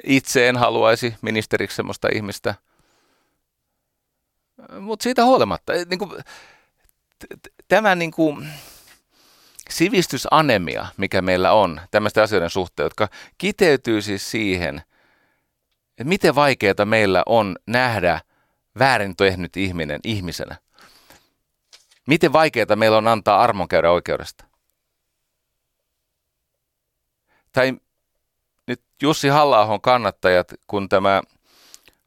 itse 0.03 0.49
en 0.49 0.57
haluaisi 0.57 1.15
ministeriksi 1.21 1.75
semmoista 1.75 2.07
ihmistä. 2.13 2.55
Mutta 4.79 5.03
siitä 5.03 5.25
huolimatta, 5.25 5.73
niin 5.89 5.99
kuin, 5.99 6.11
tämä 7.67 7.95
niin 7.95 8.11
kuin, 8.11 8.47
sivistysanemia, 9.69 10.85
mikä 10.97 11.21
meillä 11.21 11.51
on 11.53 11.81
tämmöisten 11.91 12.23
asioiden 12.23 12.49
suhteen, 12.49 12.85
jotka 12.85 13.07
kiteytyy 13.37 14.01
siis 14.01 14.31
siihen, 14.31 14.81
että 15.89 16.03
miten 16.03 16.35
vaikeaa 16.35 16.85
meillä 16.85 17.23
on 17.25 17.55
nähdä 17.67 18.21
väärin 18.79 19.15
tehnyt 19.15 19.57
ihminen 19.57 19.99
ihmisenä. 20.03 20.55
Miten 22.07 22.33
vaikeaa 22.33 22.75
meillä 22.75 22.97
on 22.97 23.07
antaa 23.07 23.41
armon 23.41 23.67
käydä 23.67 23.91
oikeudesta. 23.91 24.45
Tai 27.51 27.73
nyt 28.67 28.81
Jussi 29.01 29.27
halla 29.27 29.79
kannattajat, 29.81 30.53
kun 30.67 30.89
tämä 30.89 31.21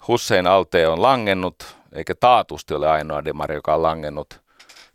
Hussein 0.08 0.46
Alte 0.46 0.88
on 0.88 1.02
langennut 1.02 1.76
eikä 1.92 2.14
taatusti 2.14 2.74
ole 2.74 2.90
ainoa 2.90 3.24
demari, 3.24 3.54
joka 3.54 3.74
on 3.74 3.82
langennut 3.82 4.40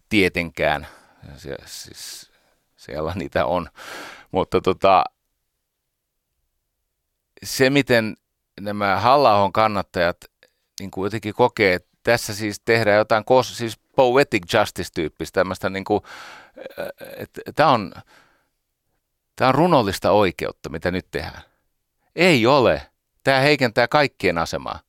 tietenkään. 0.10 0.88
Se, 1.38 1.56
siis, 1.66 2.32
siellä 2.76 3.14
niitä 3.16 3.46
on. 3.46 3.70
Mutta 4.32 4.62
tota, 4.62 5.04
se, 7.44 7.70
miten 7.70 8.18
nämä 8.62 9.00
halla 9.00 9.50
kannattajat 9.54 10.18
niin 10.80 10.92
kuin 10.92 11.06
jotenkin 11.06 11.34
kokee, 11.34 11.74
että 11.74 11.90
tässä 12.04 12.36
siis 12.36 12.62
tehdään 12.66 12.98
jotain 12.98 13.26
kos, 13.26 13.58
siis 13.58 13.80
poetic 13.96 14.54
justice-tyyppistä, 14.54 15.40
tämmöistä 15.40 15.70
niin 15.70 15.84
kuin, 15.84 16.02
että 17.18 17.42
tämä 17.56 17.70
on, 17.70 17.94
tämä 19.36 19.50
on 19.50 19.56
runollista 19.56 20.12
oikeutta, 20.12 20.70
mitä 20.70 20.92
nyt 20.92 21.08
tehdään. 21.12 21.44
Ei 22.16 22.48
ole. 22.48 22.82
Tämä 23.24 23.40
heikentää 23.40 23.88
kaikkien 23.88 24.38
asemaa. 24.38 24.80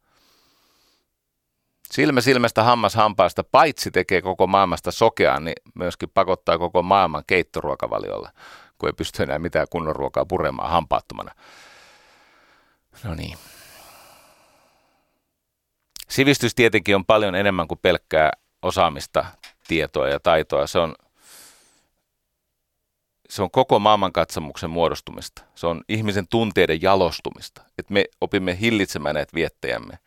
Silmä 1.90 2.20
silmästä 2.20 2.62
hammas 2.62 2.94
hampaasta, 2.94 3.44
paitsi 3.44 3.90
tekee 3.90 4.22
koko 4.22 4.46
maailmasta 4.46 4.90
sokeaan, 4.90 5.44
niin 5.44 5.56
myöskin 5.74 6.10
pakottaa 6.14 6.58
koko 6.58 6.82
maailman 6.82 7.24
keittoruokavaliolla, 7.26 8.30
kun 8.78 8.88
ei 8.88 8.92
pysty 8.92 9.22
enää 9.22 9.38
mitään 9.38 9.66
kunnon 9.70 9.96
ruokaa 9.96 10.26
puremaan 10.26 10.70
hampaattomana. 10.70 11.34
No 13.04 13.14
niin. 13.14 13.38
Sivistys 16.08 16.54
tietenkin 16.54 16.96
on 16.96 17.04
paljon 17.04 17.34
enemmän 17.34 17.68
kuin 17.68 17.80
pelkkää 17.82 18.30
osaamista, 18.66 19.24
tietoa 19.68 20.08
ja 20.08 20.20
taitoa. 20.20 20.66
Se 20.66 20.78
on, 20.78 20.94
se 23.28 23.42
on 23.42 23.50
koko 23.50 23.78
maailmankatsomuksen 23.78 24.70
muodostumista. 24.70 25.42
Se 25.54 25.66
on 25.66 25.82
ihmisen 25.88 26.28
tunteiden 26.28 26.82
jalostumista. 26.82 27.62
Että 27.78 27.92
me 27.92 28.04
opimme 28.20 28.60
hillitsemään 28.60 29.14
näitä 29.14 29.34
viettejämme. 29.34 29.98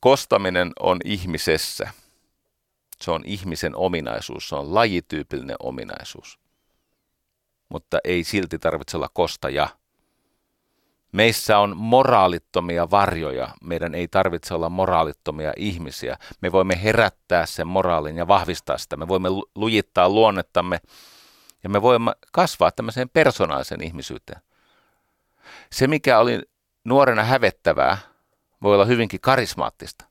Kostaminen 0.00 0.72
on 0.80 0.98
ihmisessä. 1.04 1.90
Se 3.00 3.10
on 3.10 3.22
ihmisen 3.24 3.76
ominaisuus. 3.76 4.48
Se 4.48 4.54
on 4.54 4.74
lajityypillinen 4.74 5.56
ominaisuus. 5.60 6.38
Mutta 7.68 7.98
ei 8.04 8.24
silti 8.24 8.58
tarvitse 8.58 8.96
olla 8.96 9.10
kostaja. 9.12 9.68
Meissä 11.12 11.58
on 11.58 11.76
moraalittomia 11.76 12.90
varjoja. 12.90 13.48
Meidän 13.62 13.94
ei 13.94 14.08
tarvitse 14.08 14.54
olla 14.54 14.68
moraalittomia 14.68 15.52
ihmisiä. 15.56 16.16
Me 16.40 16.52
voimme 16.52 16.82
herättää 16.82 17.46
sen 17.46 17.66
moraalin 17.66 18.16
ja 18.16 18.28
vahvistaa 18.28 18.78
sitä. 18.78 18.96
Me 18.96 19.08
voimme 19.08 19.28
lujittaa 19.54 20.08
luonnettamme 20.08 20.80
ja 21.62 21.68
me 21.70 21.82
voimme 21.82 22.12
kasvaa 22.32 22.70
tämmöiseen 22.70 23.08
persoonalliseen 23.08 23.82
ihmisyyteen. 23.82 24.40
Se, 25.72 25.86
mikä 25.86 26.18
oli 26.18 26.42
nuorena 26.84 27.24
hävettävää, 27.24 27.98
voi 28.62 28.74
olla 28.74 28.84
hyvinkin 28.84 29.20
karismaattista 29.20 30.04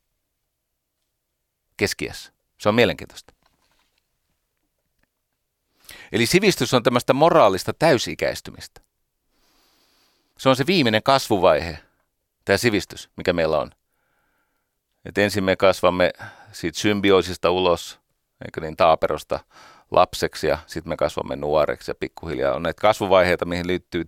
keskiässä. 1.78 2.32
Se 2.58 2.70
on 2.70 2.76
mielenkiintoista. 2.76 3.34
Eli 6.12 6.26
sivistys 6.26 6.74
on 6.74 6.84
tämmöistä 6.84 7.14
moraalista 7.14 7.74
täysikäistymistä. 7.74 8.82
Se 10.40 10.50
on 10.50 10.56
se 10.56 10.68
viimeinen 10.68 11.04
kasvuvaihe, 11.04 11.80
tämä 12.46 12.58
sivistys, 12.58 13.10
mikä 13.18 13.34
meillä 13.34 13.58
on. 13.58 13.72
Et 15.06 15.18
ensin 15.18 15.44
me 15.44 15.56
kasvamme 15.56 16.14
siitä 16.52 16.80
symbioosista 16.80 17.52
ulos, 17.52 18.00
eikä 18.46 18.62
niin 18.62 18.78
taaperosta 18.78 19.40
lapseksi 19.92 20.48
ja 20.48 20.58
sitten 20.68 20.90
me 20.90 20.98
kasvamme 20.98 21.36
nuoreksi 21.36 21.92
ja 21.92 21.96
pikkuhiljaa 21.96 22.56
on 22.56 22.64
näitä 22.64 22.82
kasvuvaiheita, 22.82 23.46
mihin 23.46 23.68
liittyy 23.68 24.06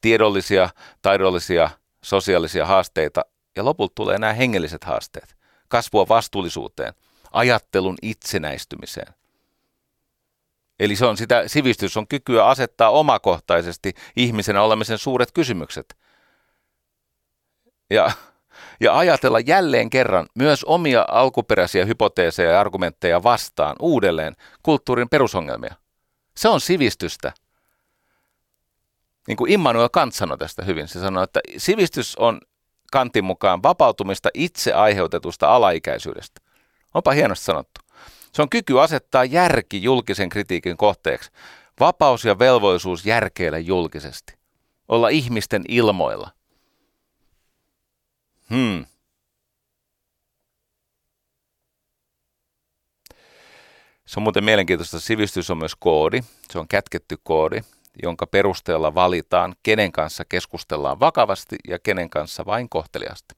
tiedollisia, 0.00 0.70
taidollisia, 1.02 1.70
sosiaalisia 2.02 2.66
haasteita 2.66 3.24
ja 3.56 3.64
lopulta 3.64 3.92
tulee 3.94 4.18
nämä 4.18 4.32
hengelliset 4.32 4.84
haasteet. 4.84 5.36
Kasvua 5.68 6.08
vastuullisuuteen, 6.08 6.94
ajattelun 7.32 7.96
itsenäistymiseen. 8.02 9.17
Eli 10.80 10.96
se 10.96 11.06
on 11.06 11.16
sitä, 11.16 11.42
sivistys 11.46 11.96
on 11.96 12.08
kykyä 12.08 12.46
asettaa 12.46 12.90
omakohtaisesti 12.90 13.94
ihmisenä 14.16 14.62
olemisen 14.62 14.98
suuret 14.98 15.32
kysymykset. 15.32 15.96
Ja, 17.90 18.10
ja 18.80 18.98
ajatella 18.98 19.40
jälleen 19.40 19.90
kerran 19.90 20.26
myös 20.34 20.64
omia 20.64 21.04
alkuperäisiä 21.08 21.84
hypoteeseja 21.84 22.50
ja 22.50 22.60
argumentteja 22.60 23.22
vastaan 23.22 23.76
uudelleen 23.80 24.36
kulttuurin 24.62 25.08
perusongelmia. 25.08 25.74
Se 26.36 26.48
on 26.48 26.60
sivistystä. 26.60 27.32
Niin 29.28 29.36
kuin 29.36 29.52
Immanuel 29.52 29.88
Kant 29.92 30.14
sanoi 30.14 30.38
tästä 30.38 30.64
hyvin. 30.64 30.88
Se 30.88 31.00
sanoi, 31.00 31.24
että 31.24 31.40
sivistys 31.56 32.16
on 32.16 32.40
Kantin 32.92 33.24
mukaan 33.24 33.62
vapautumista 33.62 34.28
itse 34.34 34.72
aiheutetusta 34.72 35.54
alaikäisyydestä. 35.54 36.40
Onpa 36.94 37.10
hienosti 37.10 37.44
sanottu. 37.44 37.77
Se 38.32 38.42
on 38.42 38.50
kyky 38.50 38.80
asettaa 38.80 39.24
järki 39.24 39.82
julkisen 39.82 40.28
kritiikin 40.28 40.76
kohteeksi. 40.76 41.30
Vapaus 41.80 42.24
ja 42.24 42.38
velvollisuus 42.38 43.06
järkeillä 43.06 43.58
julkisesti. 43.58 44.34
Olla 44.88 45.08
ihmisten 45.08 45.64
ilmoilla. 45.68 46.30
Hmm. 48.50 48.86
Se 54.06 54.20
on 54.20 54.22
muuten 54.22 54.44
mielenkiintoista. 54.44 55.00
Sivistys 55.00 55.50
on 55.50 55.58
myös 55.58 55.76
koodi. 55.76 56.20
Se 56.50 56.58
on 56.58 56.68
kätketty 56.68 57.16
koodi, 57.22 57.60
jonka 58.02 58.26
perusteella 58.26 58.94
valitaan, 58.94 59.54
kenen 59.62 59.92
kanssa 59.92 60.24
keskustellaan 60.24 61.00
vakavasti 61.00 61.56
ja 61.68 61.78
kenen 61.78 62.10
kanssa 62.10 62.46
vain 62.46 62.68
kohteliasti. 62.68 63.34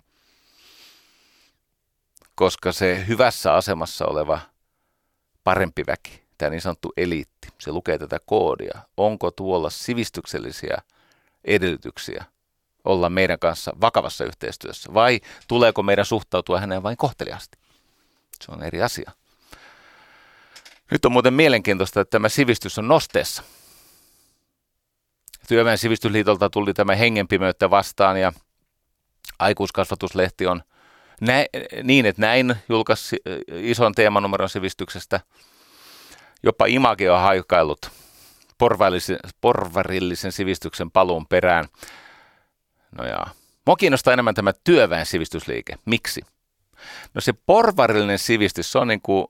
Koska 2.35 2.73
se 2.73 3.05
hyvässä 3.09 3.55
asemassa 3.55 4.07
oleva 4.07 4.41
parempi 5.51 5.83
väki, 5.87 6.23
tämä 6.39 6.51
niin 6.51 6.61
sanottu 6.61 6.93
eliitti, 6.97 7.49
se 7.59 7.73
lukee 7.73 7.99
tätä 7.99 8.19
koodia. 8.27 8.81
Onko 8.97 9.31
tuolla 9.31 9.71
sivistyksellisiä 9.71 10.79
edellytyksiä 11.45 12.25
olla 12.85 13.11
meidän 13.11 13.39
kanssa 13.39 13.73
vakavassa 13.81 14.25
yhteistyössä 14.25 14.95
vai 14.95 15.21
tuleeko 15.49 15.83
meidän 15.83 16.05
suhtautua 16.05 16.61
häneen 16.61 16.83
vain 16.83 16.97
kohteliaasti? 16.97 17.59
Se 18.41 18.53
on 18.53 18.63
eri 18.63 18.83
asia. 18.83 19.11
Nyt 20.91 21.05
on 21.05 21.13
muuten 21.13 21.35
mielenkiintoista, 21.35 22.01
että 22.01 22.11
tämä 22.11 22.29
sivistys 22.29 22.79
on 22.79 22.89
nosteessa. 22.89 23.43
Työväen 25.49 25.79
sivistysliitolta 25.79 26.51
tuli 26.51 26.75
tämä 26.75 26.95
hengenpimeyttä 26.95 27.71
vastaan 27.71 28.21
ja 28.21 28.33
aikuiskasvatuslehti 29.39 30.47
on 30.47 30.63
nä- 31.21 31.47
niin, 31.83 32.07
että 32.07 32.23
näin 32.23 32.55
julkaisi 32.69 33.17
ison 33.49 33.95
teemanumeron 33.95 34.49
sivistyksestä. 34.49 35.21
Jopa 36.43 36.67
Image 36.67 37.11
on 37.11 37.21
haikaillut 37.21 37.91
porvarillisen 39.41 40.33
sivistyksen 40.33 40.91
paluun 40.91 41.27
perään. 41.27 41.65
No 42.99 43.05
ja, 43.05 43.27
mua 43.67 43.77
kiinnostaa 43.77 44.13
enemmän 44.13 44.35
tämä 44.35 44.53
työväen 44.65 45.07
sivistysliike. 45.07 45.79
Miksi? 45.85 46.21
No 47.15 47.21
se 47.21 47.33
porvarillinen 47.33 48.19
sivistys, 48.19 48.73
se 48.73 48.79
on 48.79 48.89
niin 48.89 49.01
kuin 49.03 49.27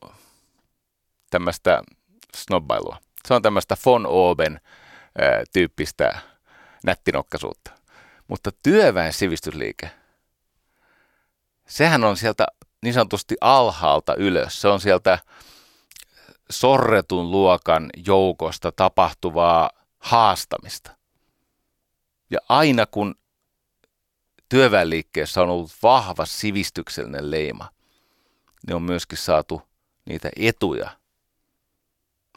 tämmöistä 1.29 1.81
snobbailua. 2.35 2.97
Se 3.27 3.33
on 3.33 3.41
tämmöistä 3.41 3.77
von 3.85 4.05
Oben 4.07 4.61
tyyppistä 5.53 6.19
nättinokkaisuutta. 6.83 7.71
Mutta 8.27 8.51
työväen 8.63 9.13
sivistysliike, 9.13 9.91
sehän 11.67 12.03
on 12.03 12.17
sieltä 12.17 12.47
niin 12.81 12.93
sanotusti 12.93 13.35
alhaalta 13.41 14.15
ylös. 14.15 14.61
Se 14.61 14.67
on 14.67 14.81
sieltä 14.81 15.19
sorretun 16.49 17.31
luokan 17.31 17.89
joukosta 18.05 18.71
tapahtuvaa 18.71 19.69
haastamista. 19.99 20.91
Ja 22.29 22.39
aina 22.49 22.85
kun 22.85 23.15
työväenliikkeessä 24.49 25.41
on 25.41 25.49
ollut 25.49 25.71
vahva 25.83 26.25
sivistyksellinen 26.25 27.31
leima, 27.31 27.69
niin 28.67 28.75
on 28.75 28.83
myöskin 28.83 29.17
saatu 29.17 29.61
niitä 30.05 30.29
etuja, 30.35 30.89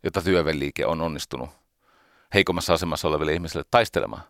joita 0.02 0.22
työväenliike 0.22 0.86
on 0.86 1.00
onnistunut 1.00 1.50
heikommassa 2.34 2.74
asemassa 2.74 3.08
oleville 3.08 3.32
ihmisille 3.32 3.64
taistelemaan. 3.70 4.22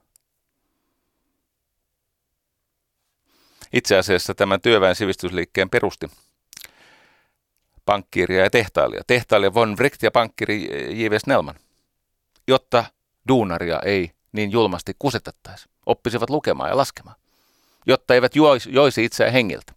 Itse 3.75 3.97
asiassa 3.99 4.35
tämän 4.35 4.61
työväen 4.61 4.95
sivistysliikkeen 4.95 5.71
perusti 5.71 6.11
pankkiiria 7.87 8.43
ja 8.43 8.51
tehtailija. 8.51 9.03
Tehtailija 9.07 9.55
von 9.55 9.77
Wright 9.77 10.03
ja 10.03 10.11
pankkiri 10.11 10.63
J.V. 11.03 11.19
Snellman, 11.19 11.55
jotta 12.47 12.85
duunaria 13.29 13.81
ei 13.85 14.11
niin 14.33 14.53
julmasti 14.53 14.93
kusetettaisi. 14.99 15.69
Oppisivat 15.87 16.31
lukemaan 16.31 16.71
ja 16.71 16.77
laskemaan, 16.77 17.17
jotta 17.87 18.15
eivät 18.15 18.37
joisi, 18.37 18.73
joisi 18.73 19.05
itseään 19.05 19.33
hengiltä. 19.33 19.73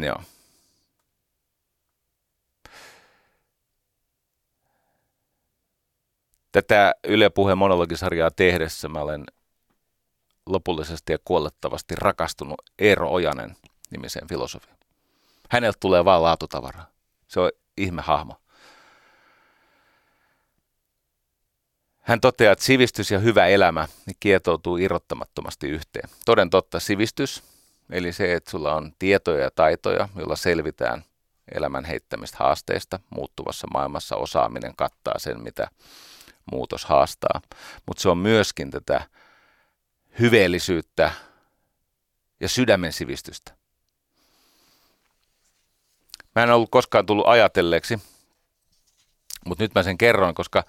Joo. 0.00 0.22
Tätä 6.52 6.94
Yle 7.04 7.30
Puheen 7.30 7.58
monologisarjaa 7.58 8.30
tehdessä 8.30 8.88
mä 8.88 9.00
olen 9.00 9.24
lopullisesti 10.52 11.12
ja 11.12 11.18
kuollettavasti 11.24 11.94
rakastunut 11.96 12.62
Eero 12.78 13.10
Ojanen 13.12 13.56
nimiseen 13.90 14.28
filosofiaan. 14.28 14.78
Häneltä 15.50 15.78
tulee 15.80 16.04
vain 16.04 16.22
laatutavaraa. 16.22 16.86
Se 17.28 17.40
on 17.40 17.50
ihmehahmo. 17.76 18.34
Hän 22.00 22.20
toteaa, 22.20 22.52
että 22.52 22.64
sivistys 22.64 23.10
ja 23.10 23.18
hyvä 23.18 23.46
elämä 23.46 23.88
kietoutuu 24.20 24.76
irrottamattomasti 24.76 25.68
yhteen. 25.68 26.08
Toden 26.24 26.50
totta 26.50 26.80
sivistys, 26.80 27.42
eli 27.90 28.12
se, 28.12 28.34
että 28.34 28.50
sulla 28.50 28.74
on 28.74 28.92
tietoja 28.98 29.44
ja 29.44 29.50
taitoja, 29.50 30.08
joilla 30.16 30.36
selvitään 30.36 31.04
elämän 31.54 31.84
heittämistä 31.84 32.36
haasteista. 32.40 33.00
Muuttuvassa 33.10 33.66
maailmassa 33.72 34.16
osaaminen 34.16 34.76
kattaa 34.76 35.18
sen, 35.18 35.42
mitä 35.42 35.68
muutos 36.52 36.84
haastaa. 36.84 37.40
Mutta 37.86 38.02
se 38.02 38.08
on 38.08 38.18
myöskin 38.18 38.70
tätä 38.70 39.02
hyveellisyyttä 40.20 41.12
ja 42.40 42.48
sydämen 42.48 42.92
sivistystä. 42.92 43.52
Mä 46.34 46.42
en 46.42 46.50
ollut 46.50 46.70
koskaan 46.70 47.06
tullut 47.06 47.26
ajatelleeksi, 47.26 47.98
mutta 49.46 49.64
nyt 49.64 49.74
mä 49.74 49.82
sen 49.82 49.98
kerron, 49.98 50.34
koska 50.34 50.64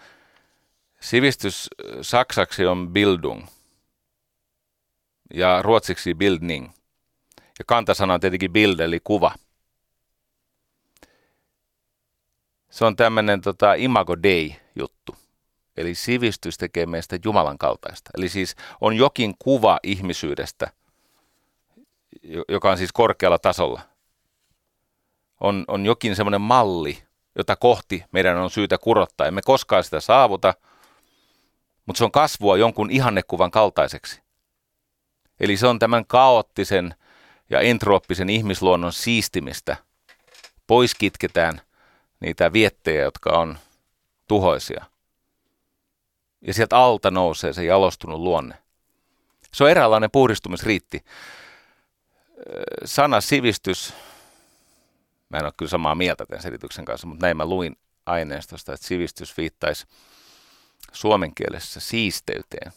sivistys 1.01 1.69
saksaksi 2.01 2.65
on 2.65 2.89
Bildung 2.93 3.47
ja 5.33 5.61
ruotsiksi 5.61 6.15
Bildning. 6.15 6.69
Ja 7.59 7.65
kantasana 7.65 8.13
on 8.13 8.19
tietenkin 8.19 8.53
Bild 8.53 8.79
eli 8.79 8.99
kuva. 9.03 9.35
Se 12.69 12.85
on 12.85 12.95
tämmöinen 12.95 13.41
tota, 13.41 13.73
imago 13.73 14.23
dei. 14.23 14.55
Eli 15.79 15.95
sivistys 15.95 16.57
tekee 16.57 16.85
meistä 16.85 17.17
Jumalan 17.25 17.57
kaltaista. 17.57 18.11
Eli 18.17 18.29
siis 18.29 18.55
on 18.81 18.93
jokin 18.97 19.35
kuva 19.39 19.79
ihmisyydestä, 19.83 20.71
joka 22.49 22.71
on 22.71 22.77
siis 22.77 22.91
korkealla 22.91 23.39
tasolla. 23.39 23.81
On, 25.39 25.65
on 25.67 25.85
jokin 25.85 26.15
semmoinen 26.15 26.41
malli, 26.41 27.03
jota 27.35 27.55
kohti 27.55 28.03
meidän 28.11 28.37
on 28.37 28.49
syytä 28.49 28.77
kurottaa. 28.77 29.27
Emme 29.27 29.41
koskaan 29.41 29.83
sitä 29.83 29.99
saavuta, 29.99 30.53
mutta 31.85 31.97
se 31.97 32.03
on 32.03 32.11
kasvua 32.11 32.57
jonkun 32.57 32.91
ihannekuvan 32.91 33.51
kaltaiseksi. 33.51 34.21
Eli 35.39 35.57
se 35.57 35.67
on 35.67 35.79
tämän 35.79 36.05
kaoottisen 36.05 36.95
ja 37.49 37.59
entrooppisen 37.59 38.29
ihmisluonnon 38.29 38.93
siistimistä. 38.93 39.77
Pois 40.67 40.95
kitketään 40.95 41.61
niitä 42.19 42.53
viettejä, 42.53 43.01
jotka 43.01 43.29
on 43.29 43.57
tuhoisia. 44.27 44.85
Ja 46.41 46.53
sieltä 46.53 46.77
alta 46.77 47.11
nousee 47.11 47.53
se 47.53 47.63
jalostunut 47.63 48.19
luonne. 48.19 48.55
Se 49.53 49.63
on 49.63 49.69
eräänlainen 49.69 50.11
puhdistumisriitti. 50.11 51.05
Sana 52.85 53.21
sivistys, 53.21 53.93
mä 55.29 55.37
en 55.37 55.43
ole 55.45 55.53
kyllä 55.57 55.69
samaa 55.69 55.95
mieltä 55.95 56.25
tämän 56.25 56.41
selityksen 56.41 56.85
kanssa, 56.85 57.07
mutta 57.07 57.25
näin 57.25 57.37
mä 57.37 57.45
luin 57.45 57.77
aineistosta, 58.05 58.73
että 58.73 58.87
sivistys 58.87 59.37
viittaisi 59.37 59.85
suomen 60.91 61.35
kielessä 61.35 61.79
siisteyteen, 61.79 62.71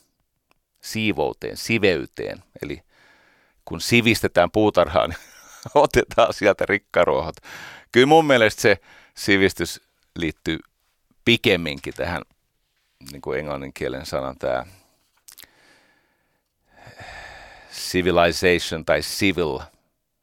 siivouteen, 0.80 1.56
siveyteen. 1.56 2.44
Eli 2.62 2.82
kun 3.64 3.80
sivistetään 3.80 4.50
puutarhaa, 4.50 5.06
niin 5.06 5.18
otetaan 5.74 6.34
sieltä 6.34 6.64
rikkaruohot. 6.68 7.36
Kyllä 7.92 8.06
mun 8.06 8.24
mielestä 8.24 8.62
se 8.62 8.78
sivistys 9.16 9.80
liittyy 10.16 10.58
pikemminkin 11.24 11.94
tähän, 11.94 12.22
niin 13.10 13.22
kuin 13.22 13.38
englannin 13.38 13.72
kielen 13.72 14.06
sanan, 14.06 14.38
tämä 14.38 14.66
civilization 17.72 18.84
tai 18.84 19.00
civil, 19.00 19.58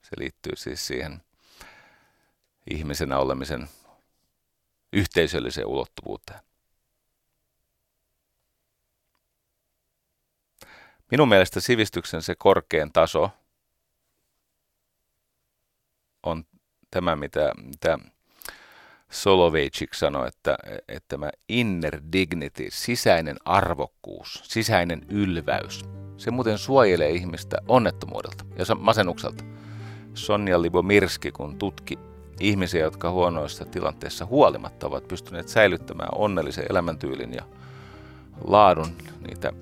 se 0.02 0.16
liittyy 0.18 0.56
siis 0.56 0.88
siihen 0.88 1.22
ihmisenä 2.70 3.18
olemisen 3.18 3.70
yhteisölliseen 4.94 5.68
ulottuvuuteen. 5.68 6.40
Minun 11.12 11.30
mielestä 11.30 11.60
sivistyksen 11.60 12.22
se 12.22 12.36
korkein 12.36 12.94
taso 12.94 13.32
on 16.24 16.46
tämä, 16.92 17.16
mitä, 17.16 17.52
mitä 17.64 17.98
Soloveitchik 19.12 19.94
sanoi, 19.94 20.28
että, 20.28 20.58
että 20.88 21.08
tämä 21.08 21.30
inner 21.50 22.02
dignity, 22.12 22.68
sisäinen 22.70 23.36
arvokkuus, 23.46 24.42
sisäinen 24.44 25.02
ylväys, 25.10 25.86
se 26.18 26.32
muuten 26.32 26.58
suojelee 26.58 27.10
ihmistä 27.10 27.58
onnettomuudelta 27.68 28.46
ja 28.58 28.76
masennukselta. 28.76 29.44
Sonja 30.14 30.62
Libomirski, 30.62 31.32
kun 31.32 31.58
tutki 31.58 32.00
ihmisiä, 32.40 32.82
jotka 32.82 33.12
huonoissa 33.12 33.66
tilanteissa 33.66 34.26
huolimatta 34.26 34.88
ovat 34.88 35.08
pystyneet 35.08 35.48
säilyttämään 35.48 36.10
onnellisen 36.16 36.66
elämäntyylin 36.70 37.34
ja 37.34 37.44
laadun 38.48 38.96
niitä 39.28 39.54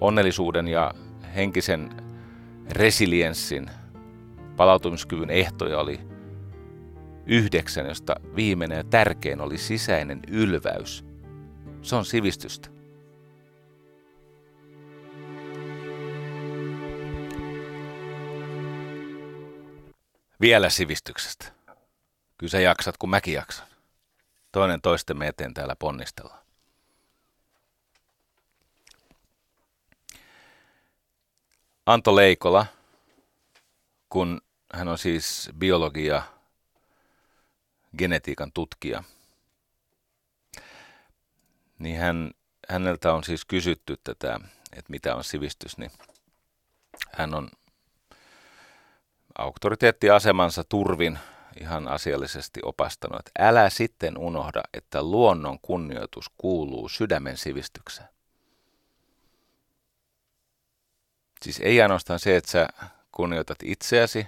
onnellisuuden 0.00 0.68
ja 0.68 0.94
henkisen 1.34 1.90
resilienssin 2.70 3.70
palautumiskyvyn 4.56 5.30
ehtoja 5.30 5.78
oli 5.78 6.13
yhdeksän, 7.26 7.86
josta 7.86 8.14
viimeinen 8.36 8.76
ja 8.76 8.84
tärkein 8.84 9.40
oli 9.40 9.58
sisäinen 9.58 10.20
ylväys. 10.28 11.04
Se 11.82 11.96
on 11.96 12.04
sivistystä. 12.04 12.68
Vielä 20.40 20.70
sivistyksestä. 20.70 21.44
Kyllä 22.38 22.50
sä 22.50 22.60
jaksat, 22.60 22.96
kun 22.96 23.10
mäkin 23.10 23.34
jaksan. 23.34 23.66
Toinen 24.52 24.80
toistemme 24.80 25.28
eteen 25.28 25.54
täällä 25.54 25.76
ponnistellaan. 25.76 26.44
Anto 31.86 32.16
Leikola, 32.16 32.66
kun 34.08 34.40
hän 34.72 34.88
on 34.88 34.98
siis 34.98 35.50
biologia, 35.58 36.22
genetiikan 37.98 38.52
tutkija, 38.52 39.04
niin 41.78 41.98
hän, 41.98 42.30
häneltä 42.68 43.12
on 43.12 43.24
siis 43.24 43.44
kysytty 43.44 43.96
tätä, 44.04 44.40
että 44.72 44.90
mitä 44.90 45.14
on 45.14 45.24
sivistys, 45.24 45.78
niin 45.78 45.90
hän 47.12 47.34
on 47.34 47.48
auktoriteettiasemansa 49.38 50.64
turvin 50.64 51.18
ihan 51.60 51.88
asiallisesti 51.88 52.60
opastanut, 52.64 53.18
että 53.18 53.48
älä 53.48 53.70
sitten 53.70 54.18
unohda, 54.18 54.62
että 54.74 55.02
luonnon 55.02 55.58
kunnioitus 55.62 56.30
kuuluu 56.38 56.88
sydämen 56.88 57.36
sivistykseen. 57.36 58.08
Siis 61.42 61.60
ei 61.60 61.82
ainoastaan 61.82 62.20
se, 62.20 62.36
että 62.36 62.50
sä 62.50 62.68
kunnioitat 63.12 63.58
itseäsi, 63.62 64.26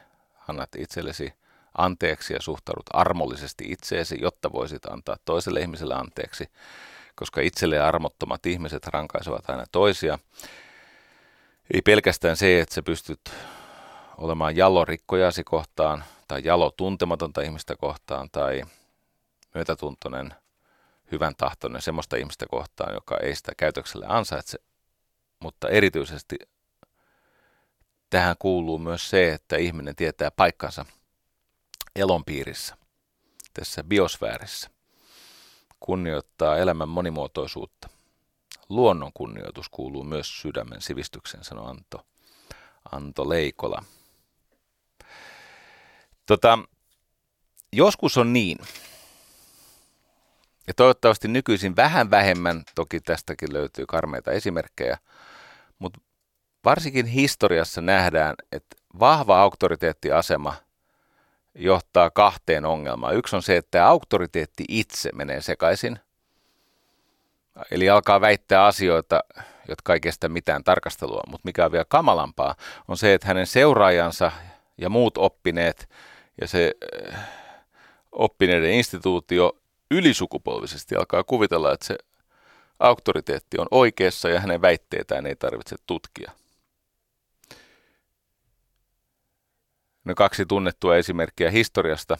annat 0.49 0.69
itsellesi 0.79 1.33
anteeksi 1.79 2.35
ja 2.35 2.43
suhtaudut 2.43 2.87
armollisesti 2.93 3.65
itseesi, 3.69 4.19
jotta 4.23 4.53
voisit 4.53 4.87
antaa 4.87 5.17
toiselle 5.25 5.61
ihmiselle 5.61 5.95
anteeksi, 5.95 6.45
koska 7.15 7.41
itselle 7.41 7.81
armottomat 7.81 8.47
ihmiset 8.47 8.87
rankaisevat 8.87 9.51
aina 9.51 9.65
toisia. 9.73 10.19
Ei 11.75 11.83
pelkästään 11.83 12.37
se, 12.37 12.61
että 12.61 12.75
sä 12.75 12.83
pystyt 12.83 13.21
olemaan 14.19 14.57
jalo 14.57 14.85
rikkojasi 14.85 15.45
kohtaan 15.45 16.05
tai 16.29 16.41
jalo 16.45 16.71
tuntematonta 16.71 17.41
ihmistä 17.41 17.77
kohtaan 17.77 18.29
tai 18.33 18.63
myötätuntoinen, 19.55 20.35
hyvän 21.13 21.35
tahtoinen 21.37 21.83
semmoista 21.83 22.17
ihmistä 22.17 22.47
kohtaan, 22.51 22.95
joka 22.95 23.17
ei 23.17 23.35
sitä 23.35 23.53
käytökselle 23.57 24.07
ansaitse, 24.09 24.59
mutta 25.41 25.69
erityisesti 25.69 26.37
tähän 28.11 28.37
kuuluu 28.39 28.79
myös 28.79 29.11
se, 29.11 29.33
että 29.33 29.57
ihminen 29.57 29.97
tietää 29.97 30.31
paikkansa 30.31 30.85
elonpiirissä, 31.97 32.77
tässä 33.55 33.85
biosfäärissä, 33.85 34.71
kunnioittaa 35.81 36.57
elämän 36.57 36.89
monimuotoisuutta. 36.89 37.89
Luonnon 38.69 39.11
kunnioitus 39.15 39.69
kuuluu 39.69 40.05
myös 40.05 40.41
sydämen 40.41 40.83
sivistyksen, 40.83 41.45
sanoi 41.45 41.71
Anto, 41.71 42.07
Anto 42.93 43.29
Leikola. 43.29 43.85
Tota, 46.27 46.59
joskus 47.73 48.19
on 48.19 48.33
niin, 48.33 48.59
ja 50.67 50.75
toivottavasti 50.75 51.29
nykyisin 51.29 51.77
vähän 51.77 52.11
vähemmän, 52.11 52.63
toki 52.75 53.01
tästäkin 53.01 53.53
löytyy 53.53 53.87
karmeita 53.87 54.33
esimerkkejä, 54.33 54.99
mutta 55.79 56.01
varsinkin 56.65 57.07
historiassa 57.07 57.81
nähdään, 57.81 58.35
että 58.53 58.77
vahva 59.01 59.41
auktoriteettiasema 59.41 60.66
johtaa 61.59 62.11
kahteen 62.11 62.65
ongelmaan. 62.65 63.17
Yksi 63.17 63.37
on 63.37 63.43
se, 63.43 63.57
että 63.57 63.87
auktoriteetti 63.87 64.65
itse 64.69 65.11
menee 65.15 65.41
sekaisin, 65.41 65.99
eli 67.71 67.91
alkaa 67.91 68.21
väittää 68.21 68.65
asioita, 68.65 69.25
jotka 69.69 69.95
ei 69.95 70.01
kestä 70.01 70.29
mitään 70.29 70.65
tarkastelua. 70.65 71.23
Mutta 71.27 71.45
mikä 71.45 71.65
on 71.65 71.73
vielä 71.73 71.85
kamalampaa, 71.89 72.55
on 72.89 72.97
se, 72.97 73.15
että 73.15 73.29
hänen 73.29 73.47
seuraajansa 73.47 74.33
ja 74.79 74.89
muut 74.89 75.19
oppineet 75.19 75.89
ja 76.41 76.49
se 76.49 76.75
äh, 77.15 77.29
oppineiden 78.13 78.71
instituutio 78.71 79.53
ylisukupolvisesti 79.91 80.97
alkaa 80.97 81.25
kuvitella, 81.25 81.73
että 81.73 81.87
se 81.87 81.99
auktoriteetti 82.79 83.59
on 83.59 83.67
oikeassa 83.71 84.29
ja 84.29 84.41
hänen 84.41 84.63
väitteetään 84.63 85.27
ei 85.27 85.37
tarvitse 85.37 85.77
tutkia. 85.87 86.33
Ne 90.07 90.15
kaksi 90.15 90.47
tunnettua 90.47 90.97
esimerkkiä 90.97 91.51
historiasta 91.51 92.19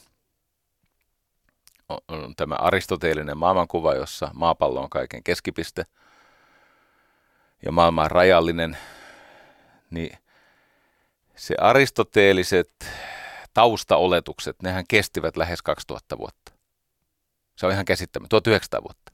on 1.89 2.35
tämä 2.37 2.55
aristoteellinen 2.55 3.39
maailmankuva, 3.39 3.95
jossa 3.95 4.31
maapallo 4.35 4.83
on 4.83 4.91
kaiken 4.91 5.23
keskipiste 5.23 5.85
ja 7.65 7.73
maailma 7.73 8.03
on 8.03 8.11
rajallinen, 8.11 8.79
niin 9.91 10.19
se 11.37 11.55
aristoteeliset 11.61 12.73
taustaoletukset, 13.55 14.63
nehän 14.63 14.85
kestivät 14.89 15.37
lähes 15.37 15.63
2000 15.63 16.19
vuotta. 16.19 16.53
Se 17.57 17.67
on 17.67 17.73
ihan 17.73 17.85
käsittämätöntä, 17.85 18.29
1900 18.29 18.83
vuotta. 18.83 19.13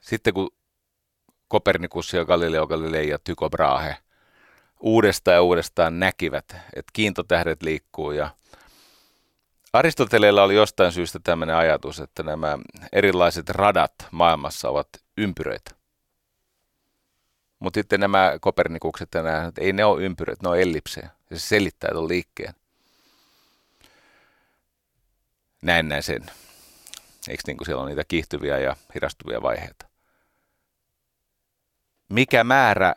Sitten 0.00 0.34
kun 0.34 0.50
Kopernikus 1.48 2.12
ja 2.12 2.24
Galileo 2.24 2.66
Galilei 2.66 3.08
ja 3.08 3.18
Tycho 3.18 3.50
Brahe 3.50 3.96
uudestaan 4.80 5.34
ja 5.34 5.42
uudestaan 5.42 6.00
näkivät, 6.00 6.44
että 6.50 6.90
kiintotähdet 6.92 7.62
liikkuu 7.62 8.12
ja 8.12 8.30
Aristoteleella 9.72 10.42
oli 10.42 10.54
jostain 10.54 10.92
syystä 10.92 11.18
tämmöinen 11.24 11.56
ajatus, 11.56 12.00
että 12.00 12.22
nämä 12.22 12.58
erilaiset 12.92 13.50
radat 13.50 13.94
maailmassa 14.10 14.68
ovat 14.68 14.88
ympyröitä. 15.16 15.70
Mutta 17.58 17.78
sitten 17.78 18.00
nämä 18.00 18.32
Kopernikukset 18.40 19.08
ja 19.14 19.22
nämä, 19.22 19.52
ei 19.58 19.72
ne 19.72 19.84
ole 19.84 20.02
ympyröitä, 20.02 20.42
ne 20.42 20.48
on 20.48 20.60
ellipsejä. 20.60 21.10
Ja 21.30 21.38
se 21.38 21.46
selittää 21.46 21.90
tuon 21.92 22.08
liikkeen. 22.08 22.54
Näin 25.62 25.88
näin 25.88 26.02
sen. 26.02 26.26
Eikö 27.28 27.42
niin 27.46 27.56
kuin 27.56 27.66
siellä 27.66 27.82
on 27.82 27.88
niitä 27.88 28.04
kiihtyviä 28.08 28.58
ja 28.58 28.76
hidastuvia 28.94 29.42
vaiheita? 29.42 29.86
Mikä 32.08 32.44
määrä 32.44 32.94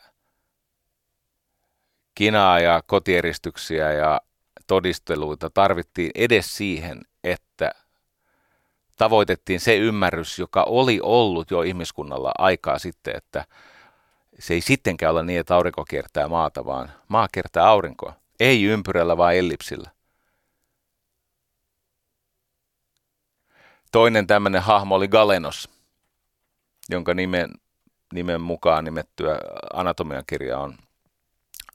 kinaa 2.15 2.59
ja 2.59 2.83
kotieristyksiä 2.85 3.91
ja 3.91 4.21
todisteluita 4.67 5.49
tarvittiin 5.49 6.11
edes 6.15 6.57
siihen, 6.57 7.01
että 7.23 7.71
tavoitettiin 8.97 9.59
se 9.59 9.77
ymmärrys, 9.77 10.39
joka 10.39 10.63
oli 10.63 10.99
ollut 11.03 11.51
jo 11.51 11.61
ihmiskunnalla 11.61 12.31
aikaa 12.37 12.79
sitten, 12.79 13.15
että 13.15 13.45
se 14.39 14.53
ei 14.53 14.61
sittenkään 14.61 15.11
ole 15.11 15.23
niin, 15.23 15.39
että 15.39 15.55
aurinko 15.55 15.85
kiertää 15.85 16.27
maata, 16.27 16.65
vaan 16.65 16.91
maa 17.07 17.27
kiertää 17.31 17.67
aurinkoa. 17.67 18.13
Ei 18.39 18.63
ympyrällä, 18.63 19.17
vaan 19.17 19.35
ellipsillä. 19.35 19.91
Toinen 23.91 24.27
tämmöinen 24.27 24.61
hahmo 24.61 24.95
oli 24.95 25.07
Galenos, 25.07 25.69
jonka 26.89 27.13
nimen, 27.13 27.49
nimen 28.13 28.41
mukaan 28.41 28.83
nimettyä 28.83 29.39
anatomian 29.73 30.23
kirja 30.27 30.59
on 30.59 30.77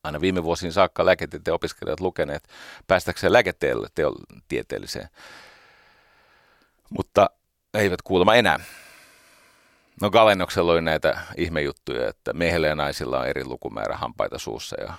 aina 0.06 0.20
viime 0.20 0.42
vuosiin 0.42 0.72
saakka 0.72 1.06
lääketieteen 1.06 1.54
opiskelijat 1.54 2.00
lukeneet 2.00 2.48
päästäkseen 2.86 3.32
lääketieteelliseen. 3.32 5.08
Mutta 6.90 7.30
eivät 7.74 8.02
kuulemma 8.02 8.34
enää. 8.34 8.58
No 10.00 10.10
Galenoksella 10.10 10.72
oli 10.72 10.82
näitä 10.82 11.18
ihmejuttuja, 11.36 12.08
että 12.08 12.32
miehillä 12.32 12.66
ja 12.66 12.74
naisilla 12.74 13.18
on 13.20 13.26
eri 13.26 13.44
lukumäärä 13.44 13.96
hampaita 13.96 14.38
suussa 14.38 14.76
ja 14.80 14.94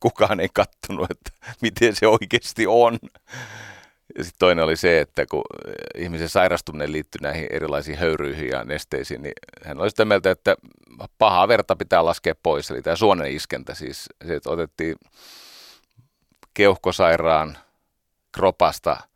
kukaan 0.00 0.40
ei 0.40 0.48
kattonut, 0.54 1.10
että 1.10 1.30
miten 1.62 1.96
se 1.96 2.06
oikeasti 2.06 2.66
on. 2.66 2.98
Ja 4.18 4.24
sitten 4.24 4.38
toinen 4.38 4.64
oli 4.64 4.76
se, 4.76 5.00
että 5.00 5.26
kun 5.26 5.42
ihmisen 5.98 6.28
sairastuminen 6.28 6.92
liittyy 6.92 7.18
näihin 7.22 7.46
erilaisiin 7.50 7.98
höyryihin 7.98 8.48
ja 8.48 8.64
nesteisiin, 8.64 9.22
niin 9.22 9.32
hän 9.64 9.80
oli 9.80 9.90
sitä 9.90 10.04
mieltä, 10.04 10.30
että 10.30 10.56
pahaa 11.18 11.48
verta 11.48 11.76
pitää 11.76 12.04
laskea 12.04 12.34
pois. 12.42 12.70
Eli 12.70 12.82
tämä 12.82 12.96
suonen 12.96 13.32
iskentä 13.32 13.74
siis, 13.74 14.08
se, 14.26 14.34
että 14.34 14.50
otettiin 14.50 14.96
keuhkosairaan 16.54 17.58
kropasta– 18.32 18.96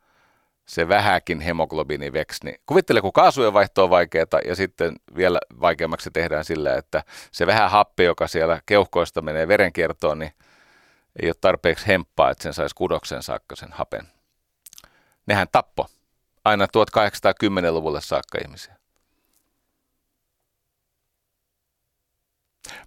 se 0.69 0.87
vähäkin 0.87 1.39
hemoglobiini 1.39 2.13
veksi, 2.13 2.45
niin 2.45 2.55
kuvittele, 2.65 3.01
kun 3.01 3.13
kaasujen 3.13 3.53
vaihto 3.53 3.83
on 3.83 3.89
vaikeaa 3.89 4.25
ja 4.45 4.55
sitten 4.55 4.95
vielä 5.15 5.39
vaikeammaksi 5.61 6.03
se 6.03 6.09
tehdään 6.13 6.45
sillä, 6.45 6.75
että 6.75 7.03
se 7.31 7.47
vähän 7.47 7.71
happi, 7.71 8.03
joka 8.03 8.27
siellä 8.27 8.61
keuhkoista 8.65 9.21
menee 9.21 9.47
verenkiertoon, 9.47 10.19
niin 10.19 10.31
ei 11.21 11.29
ole 11.29 11.35
tarpeeksi 11.41 11.87
hemppaa, 11.87 12.29
että 12.29 12.43
sen 12.43 12.53
saisi 12.53 12.75
kudoksen 12.75 13.23
saakka 13.23 13.55
sen 13.55 13.69
hapen. 13.71 14.07
Nehän 15.29 15.47
tappo 15.51 15.87
aina 16.45 16.65
1810-luvulle 16.65 18.01
saakka 18.01 18.37
ihmisiä. 18.43 18.75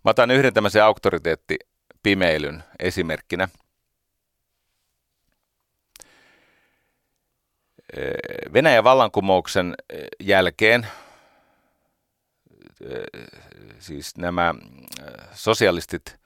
Mä 0.05 0.11
otan 0.11 0.30
yhden 0.30 0.55
tämmöisen 0.55 0.84
auktoriteettipimeilyn 0.84 2.64
esimerkkinä– 2.78 3.49
Venäjän 8.53 8.84
vallankumouksen 8.84 9.74
jälkeen 10.20 10.86
siis 13.78 14.16
nämä 14.16 14.55
sosialistit, 15.32 16.16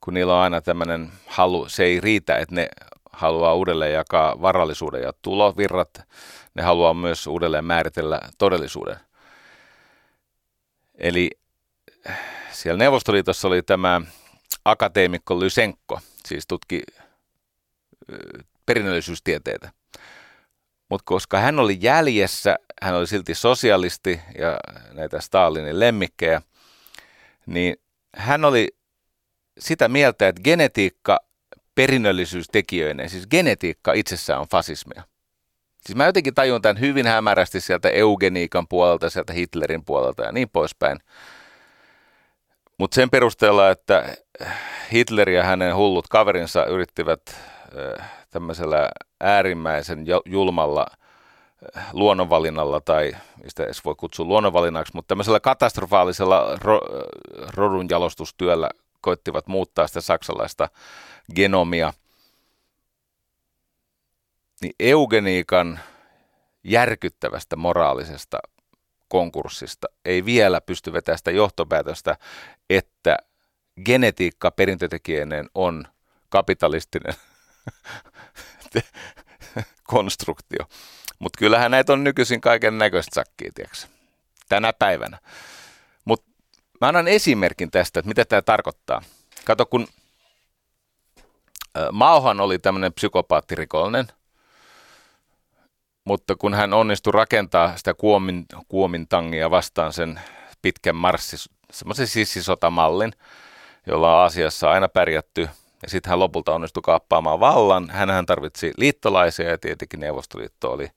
kun 0.00 0.14
niillä 0.14 0.34
on 0.36 0.42
aina 0.42 0.60
tämmöinen 0.60 1.12
halu, 1.26 1.68
se 1.68 1.84
ei 1.84 2.00
riitä, 2.00 2.38
että 2.38 2.54
ne 2.54 2.68
haluaa 3.16 3.54
uudelleen 3.54 3.92
jakaa 3.92 4.40
varallisuuden 4.40 5.02
ja 5.02 5.12
tulovirrat, 5.22 6.02
ne 6.54 6.62
haluaa 6.62 6.94
myös 6.94 7.26
uudelleen 7.26 7.64
määritellä 7.64 8.20
todellisuuden. 8.38 8.96
Eli 10.94 11.30
siellä 12.50 12.78
Neuvostoliitossa 12.78 13.48
oli 13.48 13.62
tämä 13.62 14.00
akateemikko 14.64 15.40
Lysenko, 15.40 16.00
siis 16.26 16.46
tutki 16.46 16.82
perinnöllisyystieteitä. 18.66 19.70
Mutta 20.88 21.04
koska 21.06 21.38
hän 21.38 21.58
oli 21.58 21.78
jäljessä, 21.80 22.56
hän 22.82 22.94
oli 22.94 23.06
silti 23.06 23.34
sosialisti 23.34 24.20
ja 24.38 24.58
näitä 24.92 25.20
Stalinin 25.20 25.80
lemmikkejä, 25.80 26.42
niin 27.46 27.76
hän 28.16 28.44
oli 28.44 28.76
sitä 29.58 29.88
mieltä, 29.88 30.28
että 30.28 30.42
genetiikka 30.42 31.20
perinnöllisyystekijöinen, 31.76 33.10
siis 33.10 33.26
genetiikka 33.26 33.92
itsessään 33.92 34.40
on 34.40 34.48
fasismia. 34.50 35.02
Siis 35.86 35.96
mä 35.96 36.06
jotenkin 36.06 36.34
tajun 36.34 36.62
tämän 36.62 36.80
hyvin 36.80 37.06
hämärästi 37.06 37.60
sieltä 37.60 37.88
eugeniikan 37.88 38.68
puolelta, 38.68 39.10
sieltä 39.10 39.32
Hitlerin 39.32 39.84
puolelta 39.84 40.22
ja 40.22 40.32
niin 40.32 40.48
poispäin. 40.48 40.98
Mutta 42.78 42.94
sen 42.94 43.10
perusteella, 43.10 43.70
että 43.70 44.16
Hitler 44.92 45.30
ja 45.30 45.44
hänen 45.44 45.76
hullut 45.76 46.08
kaverinsa 46.08 46.64
yrittivät 46.64 47.20
tämmöisellä 48.30 48.88
äärimmäisen 49.20 50.04
julmalla 50.24 50.86
luonnonvalinnalla 51.92 52.80
tai 52.80 53.16
mistä 53.44 53.64
edes 53.64 53.84
voi 53.84 53.94
kutsua 53.94 54.26
luonnonvalinnaksi, 54.26 54.92
mutta 54.94 55.08
tämmöisellä 55.08 55.40
katastrofaalisella 55.40 56.58
ro, 56.60 56.80
rodunjalostustyöllä 57.56 58.70
koittivat 59.00 59.46
muuttaa 59.46 59.86
sitä 59.86 60.00
saksalaista 60.00 60.68
genomia. 61.34 61.92
Niin 64.60 64.74
eugeniikan 64.80 65.80
järkyttävästä 66.64 67.56
moraalisesta 67.56 68.38
konkurssista 69.08 69.86
ei 70.04 70.24
vielä 70.24 70.60
pysty 70.60 70.92
vetämään 70.92 71.18
sitä 71.18 71.30
johtopäätöstä, 71.30 72.16
että 72.70 73.16
genetiikka 73.84 74.50
perintötekijäinen 74.50 75.50
on 75.54 75.84
kapitalistinen 76.28 77.14
konstruktio. 79.92 80.66
Mutta 81.18 81.38
kyllähän 81.38 81.70
näitä 81.70 81.92
on 81.92 82.04
nykyisin 82.04 82.40
kaiken 82.40 82.78
näköistä 82.78 83.14
sakkia, 83.14 83.50
tänä 84.48 84.72
päivänä. 84.72 85.18
Mutta 86.04 86.30
mä 86.80 86.88
annan 86.88 87.08
esimerkin 87.08 87.70
tästä, 87.70 88.00
että 88.00 88.08
mitä 88.08 88.24
tämä 88.24 88.42
tarkoittaa. 88.42 89.02
Kato, 89.44 89.66
kun 89.66 89.88
Mauhan 91.92 92.40
oli 92.40 92.58
tämmöinen 92.58 92.92
psykopaattirikollinen, 92.92 94.06
mutta 96.04 96.36
kun 96.36 96.54
hän 96.54 96.74
onnistui 96.74 97.12
rakentaa 97.12 97.76
sitä 97.76 97.94
kuomin, 97.94 98.46
kuomintangia 98.68 99.50
vastaan 99.50 99.92
sen 99.92 100.20
pitkän 100.62 100.96
marssi, 100.96 101.36
semmoisen 101.72 102.06
sissisotamallin, 102.06 103.12
jolla 103.86 104.18
on 104.20 104.26
asiassa 104.26 104.70
aina 104.70 104.88
pärjätty– 104.88 105.48
ja 105.82 105.90
sitten 105.90 106.10
hän 106.10 106.18
lopulta 106.18 106.54
onnistui 106.54 106.82
kaappaamaan 106.82 107.40
vallan. 107.40 107.90
Hänhän 107.90 108.26
tarvitsi 108.26 108.72
liittolaisia 108.76 109.50
ja 109.50 109.58
tietenkin 109.58 110.00
Neuvostoliitto 110.00 110.72
oli, 110.72 110.88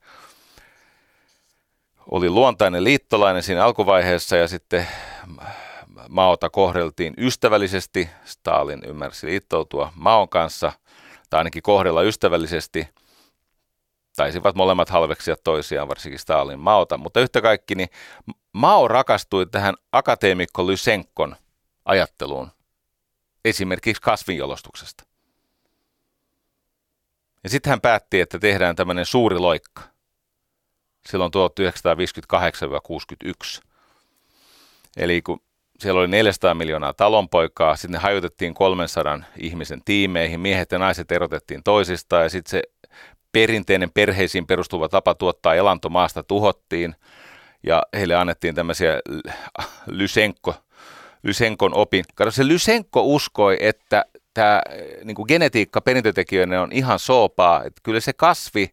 oli 2.10 2.30
luontainen 2.30 2.84
liittolainen 2.84 3.42
siinä 3.42 3.64
alkuvaiheessa 3.64 4.36
ja 4.36 4.48
sitten 4.48 4.86
Maota 6.08 6.50
kohdeltiin 6.50 7.14
ystävällisesti. 7.18 8.08
Stalin 8.24 8.82
ymmärsi 8.86 9.26
liittoutua 9.26 9.92
Maon 9.94 10.28
kanssa, 10.28 10.72
tai 11.30 11.38
ainakin 11.38 11.62
kohdella 11.62 12.02
ystävällisesti. 12.02 12.88
Taisivat 14.16 14.54
molemmat 14.54 14.88
halveksia 14.88 15.36
toisiaan, 15.36 15.88
varsinkin 15.88 16.18
Stalin 16.18 16.60
Maota. 16.60 16.98
Mutta 16.98 17.20
yhtä 17.20 17.40
kaikki, 17.42 17.74
niin 17.74 17.88
Mao 18.52 18.88
rakastui 18.88 19.46
tähän 19.46 19.74
akateemikko 19.92 20.66
Lysenkon 20.66 21.36
ajatteluun, 21.84 22.50
esimerkiksi 23.44 24.02
kasvinjalostuksesta. 24.02 25.04
Ja 27.44 27.50
sitten 27.50 27.70
hän 27.70 27.80
päätti, 27.80 28.20
että 28.20 28.38
tehdään 28.38 28.76
tämmöinen 28.76 29.06
suuri 29.06 29.38
loikka. 29.38 29.82
Silloin 31.06 31.32
1958-61. 33.58 33.62
Eli 34.96 35.22
kun 35.22 35.42
siellä 35.80 36.00
oli 36.00 36.08
400 36.08 36.54
miljoonaa 36.54 36.92
talonpoikaa, 36.92 37.76
sitten 37.76 37.92
ne 37.92 37.98
hajotettiin 37.98 38.54
300 38.54 39.20
ihmisen 39.38 39.82
tiimeihin, 39.84 40.40
miehet 40.40 40.72
ja 40.72 40.78
naiset 40.78 41.12
erotettiin 41.12 41.62
toisistaan 41.62 42.22
ja 42.22 42.28
sitten 42.28 42.50
se 42.50 42.62
perinteinen 43.32 43.90
perheisiin 43.90 44.46
perustuva 44.46 44.88
tapa 44.88 45.14
tuottaa 45.14 45.54
elantomaasta 45.54 46.22
tuhottiin 46.22 46.94
ja 47.62 47.82
heille 47.94 48.14
annettiin 48.14 48.54
tämmöisiä 48.54 49.00
Lysenko, 49.86 50.54
Lysenkon 51.22 51.74
opin. 51.74 52.04
Kato, 52.14 52.30
se 52.30 52.48
Lysenko 52.48 53.02
uskoi, 53.02 53.56
että 53.60 54.04
tämä 54.34 54.62
niin 55.04 55.16
genetiikka 55.28 55.80
perintötekijöinen 55.80 56.60
on 56.60 56.72
ihan 56.72 56.98
soopaa, 56.98 57.64
että 57.64 57.80
kyllä 57.82 58.00
se 58.00 58.12
kasvi 58.12 58.70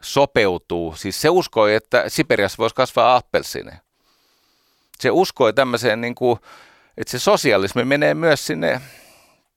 sopeutuu. 0.00 0.94
Siis 0.96 1.20
se 1.20 1.30
uskoi, 1.30 1.74
että 1.74 2.04
Siperiassa 2.08 2.58
voisi 2.58 2.74
kasvaa 2.74 3.16
appelsiine. 3.16 3.80
Se 5.00 5.10
uskoi 5.10 5.52
tämmöiseen, 5.52 6.00
niin 6.00 6.14
kuin, 6.14 6.38
että 6.96 7.10
se 7.10 7.18
sosialismi 7.18 7.84
menee 7.84 8.14
myös 8.14 8.46
sinne 8.46 8.80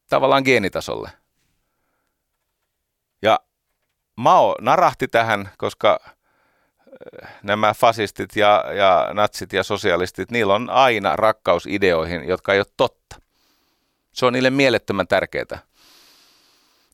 tavallaan 0.09 0.43
geenitasolle. 0.45 1.11
Ja 3.21 3.39
Mao 4.15 4.55
narahti 4.61 5.07
tähän, 5.07 5.49
koska 5.57 5.99
äh, 6.05 7.35
nämä 7.43 7.73
fasistit 7.73 8.35
ja, 8.35 8.63
ja 8.75 9.09
natsit 9.13 9.53
ja 9.53 9.63
sosialistit, 9.63 10.31
niillä 10.31 10.55
on 10.55 10.69
aina 10.69 11.15
rakkaus 11.15 11.65
ideoihin, 11.67 12.27
jotka 12.27 12.53
ei 12.53 12.59
ole 12.59 12.65
totta. 12.77 13.15
Se 14.11 14.25
on 14.25 14.33
niille 14.33 14.49
mielettömän 14.49 15.07
tärkeää. 15.07 15.59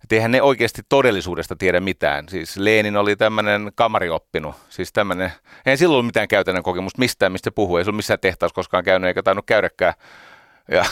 Et 0.03 0.11
eihän 0.11 0.31
ne 0.31 0.41
oikeasti 0.41 0.81
todellisuudesta 0.89 1.55
tiedä 1.55 1.79
mitään. 1.79 2.29
Siis 2.29 2.57
Leenin 2.57 2.97
oli 2.97 3.15
tämmöinen 3.15 3.71
kamarioppinut, 3.75 4.55
siis 4.69 4.93
tämmöinen, 4.93 5.31
ei 5.65 5.77
silloin 5.77 5.95
ollut 5.95 6.05
mitään 6.05 6.27
käytännön 6.27 6.63
kokemusta 6.63 6.99
mistään, 6.99 7.31
mistä 7.31 7.51
puhuu, 7.51 7.77
ei 7.77 7.83
se 7.83 7.89
ollut 7.89 7.97
missään 7.97 8.19
tehtaassa 8.19 8.55
koskaan 8.55 8.83
käynyt 8.83 9.07
eikä 9.07 9.23
tainnut 9.23 9.45
käydäkään. 9.45 9.93
Ja 10.71 10.85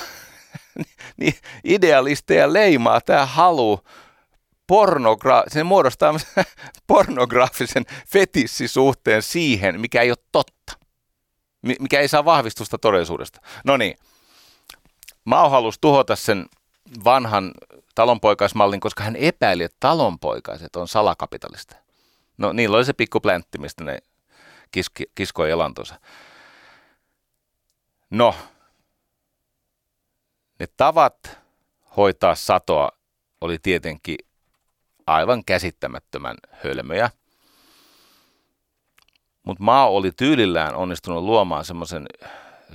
niin 1.20 1.34
idealisteja 1.64 2.54
leimaa 2.54 3.02
tämä 3.02 3.26
halu 3.26 3.80
pornogra- 4.72 5.44
se 5.48 5.64
muodostaa 5.64 6.14
pornograafisen 6.88 7.86
fetissisuhteen 8.08 9.22
siihen, 9.22 9.82
mikä 9.82 10.02
ei 10.02 10.12
ole 10.12 10.18
totta, 10.32 10.74
mikä 11.80 12.00
ei 12.00 12.08
saa 12.08 12.26
vahvistusta 12.26 12.78
todellisuudesta. 12.78 13.42
No 13.66 13.78
niin, 13.78 13.98
Mao 15.28 15.50
halusi 15.50 15.82
tuhota 15.82 16.16
sen 16.16 16.46
vanhan 17.04 17.52
talonpoikaismallin, 17.98 18.80
koska 18.80 19.04
hän 19.04 19.16
epäili, 19.16 19.64
että 19.64 19.78
talonpoikaiset 19.80 20.76
on 20.76 20.88
salakapitalista. 20.88 21.76
No 22.38 22.54
niillä 22.54 22.78
oli 22.78 22.86
se 22.86 22.94
pikku 22.94 23.20
pläntti, 23.20 23.58
mistä 23.58 23.84
ne 23.84 23.98
kiski, 24.72 25.04
kiskoi 25.16 25.52
elantonsa. 25.52 26.00
No, 28.10 28.36
ne 30.60 30.68
tavat 30.78 31.40
hoitaa 31.98 32.36
satoa 32.36 32.92
oli 33.42 33.60
tietenkin 33.60 34.18
aivan 35.08 35.46
käsittämättömän 35.46 36.38
hölmöjä. 36.52 37.10
Mutta 39.44 39.64
maa 39.64 39.90
oli 39.90 40.12
tyylillään 40.12 40.76
onnistunut 40.76 41.24
luomaan 41.24 41.66
semmoisen 41.66 42.06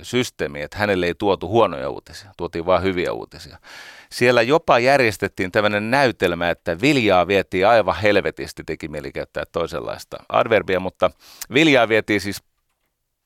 systeemi, 0.01 0.61
että 0.61 0.77
hänelle 0.77 1.05
ei 1.05 1.15
tuotu 1.15 1.47
huonoja 1.47 1.89
uutisia, 1.89 2.31
tuotiin 2.37 2.65
vain 2.65 2.83
hyviä 2.83 3.13
uutisia. 3.13 3.57
Siellä 4.11 4.41
jopa 4.41 4.79
järjestettiin 4.79 5.51
tämmöinen 5.51 5.91
näytelmä, 5.91 6.49
että 6.49 6.81
viljaa 6.81 7.27
vietiin 7.27 7.67
aivan 7.67 7.95
helvetisti, 7.95 8.63
teki 8.63 8.87
mieli 8.87 9.11
käyttää 9.11 9.43
toisenlaista 9.51 10.17
adverbia, 10.29 10.79
mutta 10.79 11.11
viljaa 11.53 11.89
vietiin 11.89 12.21
siis 12.21 12.43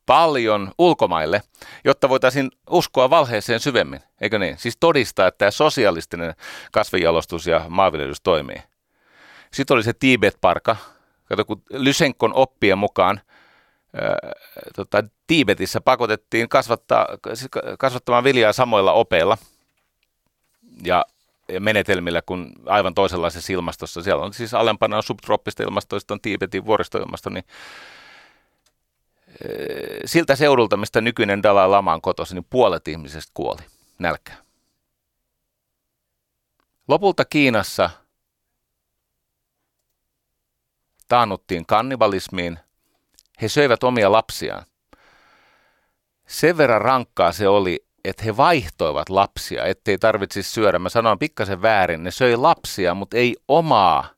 paljon 0.05 0.72
ulkomaille, 0.78 1.41
jotta 1.84 2.09
voitaisiin 2.09 2.51
uskoa 2.70 3.09
valheeseen 3.09 3.59
syvemmin, 3.59 3.99
eikö 4.22 4.39
niin? 4.39 4.57
Siis 4.57 4.78
todistaa, 4.80 5.28
että 5.28 5.38
tämä 5.38 5.51
sosialistinen 5.51 6.34
kasvijalostus 6.72 7.47
ja 7.47 7.65
maanviljelys 7.70 8.22
toimii. 8.22 8.61
Sitten 9.53 9.76
oli 9.76 9.84
se 9.84 9.93
Tibet-parka, 9.93 10.76
kato 11.26 11.45
kun 11.45 11.61
Lysenkon 11.70 12.34
oppien 12.34 12.78
mukaan 12.78 13.22
tota, 14.76 15.04
Tiibetissä 15.28 15.82
pakotettiin 15.82 16.50
kasvattaa, 16.50 17.08
kasvattamaan 17.80 18.24
viljaa 18.24 18.54
samoilla 18.54 18.91
opeilla 18.91 19.38
ja, 20.84 21.06
ja 21.48 21.60
menetelmillä 21.62 22.22
kuin 22.22 22.52
aivan 22.66 22.93
toisenlaisessa 22.93 23.54
ilmastossa. 23.54 24.04
Siellä 24.04 24.26
on 24.26 24.34
siis 24.34 24.54
alempana 24.54 24.98
on 24.98 25.04
subtrooppista 25.04 25.64
ilmastoista, 25.64 26.14
on 26.14 26.22
Tiibetin 26.22 26.66
vuoristoilmasto, 26.66 27.30
niin 27.30 27.43
siltä 30.06 30.36
seudulta, 30.36 30.78
mistä 30.78 31.02
nykyinen 31.02 31.43
Dalai 31.43 31.70
Lama 31.70 31.93
on 31.93 32.02
kotosi, 32.02 32.34
niin 32.34 32.48
puolet 32.50 32.88
ihmisistä 32.88 33.32
kuoli 33.34 33.62
nälkään. 34.00 34.39
Lopulta 36.88 37.26
Kiinassa 37.26 37.89
taannuttiin 41.08 41.66
kannibalismiin– 41.66 42.60
he 43.42 43.48
söivät 43.48 43.84
omia 43.84 44.12
lapsiaan. 44.12 44.66
Sen 46.28 46.58
verran 46.58 46.82
rankkaa 46.82 47.32
se 47.32 47.48
oli, 47.48 47.86
että 48.06 48.24
he 48.24 48.38
vaihtoivat 48.38 49.10
lapsia, 49.10 49.66
ettei 49.66 49.98
tarvitsisi 49.98 50.52
syödä. 50.52 50.80
Mä 50.80 50.90
sanoin 50.90 51.20
pikkasen 51.20 51.62
väärin, 51.62 52.04
ne 52.04 52.12
söi 52.12 52.36
lapsia, 52.36 52.94
mutta 52.94 53.18
ei 53.18 53.36
omaa 53.48 54.00
äh, 54.00 54.10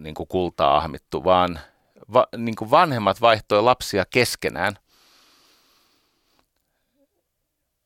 niin 0.00 0.14
kuin 0.14 0.26
kultaa 0.28 0.76
ahmittu, 0.76 1.24
vaan 1.24 1.60
va, 2.12 2.26
niin 2.36 2.56
kuin 2.56 2.70
vanhemmat 2.70 3.20
vaihtoi 3.20 3.62
lapsia 3.62 4.04
keskenään. 4.10 4.76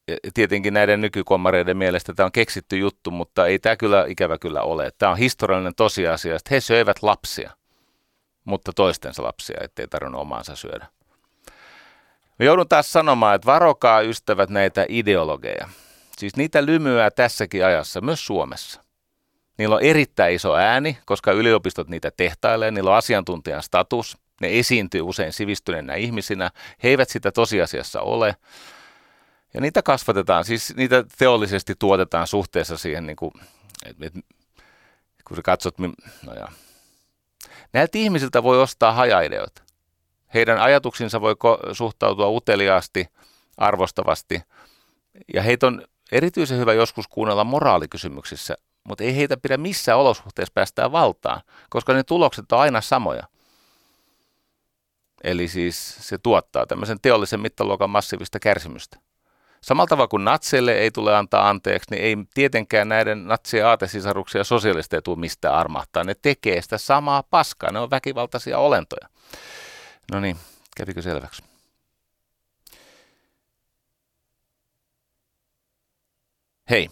Ja 0.08 0.16
tietenkin 0.34 0.74
näiden 0.74 1.00
nykykommareiden 1.00 1.76
mielestä 1.76 2.14
tämä 2.14 2.24
on 2.24 2.32
keksitty 2.32 2.78
juttu, 2.78 3.10
mutta 3.10 3.46
ei 3.46 3.58
tämä 3.58 3.76
kyllä 3.76 4.04
ikävä 4.08 4.38
kyllä 4.38 4.62
ole. 4.62 4.90
Tämä 4.98 5.12
on 5.12 5.18
historiallinen 5.18 5.74
tosiasia, 5.74 6.36
että 6.36 6.54
he 6.54 6.60
söivät 6.60 7.02
lapsia– 7.02 7.50
mutta 8.44 8.72
toistensa 8.72 9.22
lapsia, 9.22 9.56
ettei 9.60 9.88
tarvinnut 9.88 10.20
omaansa 10.20 10.56
syödä. 10.56 10.86
Mä 12.38 12.46
joudun 12.46 12.68
taas 12.68 12.92
sanomaan, 12.92 13.34
että 13.34 13.46
varokaa 13.46 14.00
ystävät 14.00 14.50
näitä 14.50 14.86
ideologeja. 14.88 15.68
Siis 16.18 16.36
niitä 16.36 16.66
lymyää 16.66 17.10
tässäkin 17.10 17.64
ajassa, 17.66 18.00
myös 18.00 18.26
Suomessa. 18.26 18.84
Niillä 19.58 19.74
on 19.74 19.82
erittäin 19.82 20.34
iso 20.34 20.54
ääni, 20.54 20.98
koska 21.06 21.32
yliopistot 21.32 21.88
niitä 21.88 22.10
tehtailee, 22.16 22.70
niillä 22.70 22.90
on 22.90 22.96
asiantuntijan 22.96 23.62
status, 23.62 24.18
ne 24.40 24.58
esiintyy 24.58 25.02
usein 25.02 25.32
sivistyneenä 25.32 25.94
ihmisinä, 25.94 26.50
he 26.82 26.88
eivät 26.88 27.08
sitä 27.08 27.32
tosiasiassa 27.32 28.00
ole. 28.00 28.36
Ja 29.54 29.60
niitä 29.60 29.82
kasvatetaan, 29.82 30.44
siis 30.44 30.76
niitä 30.76 31.04
teollisesti 31.18 31.74
tuotetaan 31.78 32.26
suhteessa 32.26 32.76
siihen, 32.76 33.06
niin 33.06 33.16
kuin, 33.16 33.32
että, 33.86 34.06
että, 34.06 34.20
kun 35.28 35.36
sä 35.36 35.42
katsot, 35.42 35.78
no 35.78 36.34
ja, 36.34 36.48
Näiltä 37.72 37.98
ihmisiltä 37.98 38.42
voi 38.42 38.62
ostaa 38.62 38.92
hajaideoita. 38.92 39.62
Heidän 40.34 40.58
ajatuksinsa 40.58 41.20
voi 41.20 41.34
suhtautua 41.72 42.28
uteliaasti, 42.28 43.06
arvostavasti. 43.56 44.42
Ja 45.34 45.42
heitä 45.42 45.66
on 45.66 45.82
erityisen 46.12 46.58
hyvä 46.58 46.72
joskus 46.72 47.08
kuunnella 47.08 47.44
moraalikysymyksissä, 47.44 48.54
mutta 48.84 49.04
ei 49.04 49.16
heitä 49.16 49.36
pidä 49.36 49.56
missään 49.56 49.98
olosuhteessa 49.98 50.52
päästää 50.54 50.92
valtaan, 50.92 51.40
koska 51.70 51.92
ne 51.92 52.02
tulokset 52.02 52.52
on 52.52 52.58
aina 52.58 52.80
samoja. 52.80 53.22
Eli 55.24 55.48
siis 55.48 55.96
se 56.00 56.18
tuottaa 56.18 56.66
tämmöisen 56.66 56.98
teollisen 57.02 57.40
mittaluokan 57.40 57.90
massiivista 57.90 58.40
kärsimystä. 58.40 58.98
Samalla 59.64 59.86
tavalla 59.86 60.08
kuin 60.08 60.24
natseille 60.24 60.72
ei 60.72 60.90
tule 60.90 61.16
antaa 61.16 61.48
anteeksi, 61.48 61.90
niin 61.90 62.02
ei 62.02 62.16
tietenkään 62.34 62.88
näiden 62.88 63.28
natsien 63.28 63.66
aatesisaruksia 63.66 64.40
ja 64.40 64.44
sosialisteja 64.44 65.02
tule 65.02 65.18
mistään 65.18 65.54
armahtaa. 65.54 66.04
Ne 66.04 66.14
tekee 66.22 66.62
sitä 66.62 66.78
samaa 66.78 67.22
paskaa, 67.22 67.72
ne 67.72 67.78
on 67.78 67.90
väkivaltaisia 67.90 68.58
olentoja. 68.58 69.08
No 70.12 70.20
niin, 70.20 70.36
kävikö 70.76 71.02
selväksi? 71.02 71.42
Hei. 76.70 76.90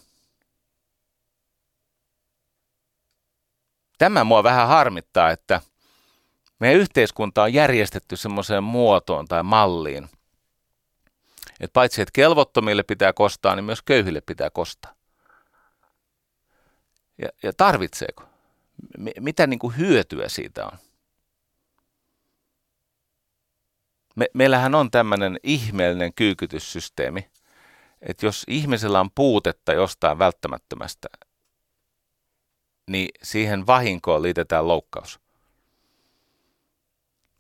Tämä 3.98 4.24
mua 4.24 4.42
vähän 4.42 4.68
harmittaa, 4.68 5.30
että 5.30 5.60
meidän 6.60 6.80
yhteiskunta 6.80 7.42
on 7.42 7.52
järjestetty 7.52 8.16
semmoiseen 8.16 8.64
muotoon 8.64 9.26
tai 9.28 9.42
malliin– 9.42 10.08
Että 11.62 11.72
paitsi 11.72 12.02
että 12.02 12.12
kelvottomille 12.12 12.82
pitää 12.82 13.12
kostaa, 13.12 13.56
niin 13.56 13.64
myös 13.64 13.82
köyhille 13.82 14.20
pitää 14.20 14.50
kostaa. 14.50 14.94
Ja, 17.18 17.28
ja 17.42 17.52
tarvitseeko? 17.52 18.22
M- 18.98 19.20
mitä 19.20 19.46
niin 19.46 19.58
kuin 19.58 19.76
hyötyä 19.76 20.28
siitä 20.28 20.66
on? 20.66 20.78
Me, 24.16 24.26
meillähän 24.34 24.74
on 24.74 24.90
tämmöinen 24.90 25.40
ihmeellinen 25.42 26.14
kyykytyssysteemi, 26.14 27.30
että 28.02 28.26
jos 28.26 28.44
ihmisellä 28.48 29.00
on 29.00 29.10
puutetta 29.14 29.72
jostain 29.72 30.18
välttämättömästä, 30.18 31.08
niin 32.90 33.08
siihen 33.22 33.66
vahinkoon 33.66 34.22
liitetään 34.22 34.68
loukkaus. 34.68 35.20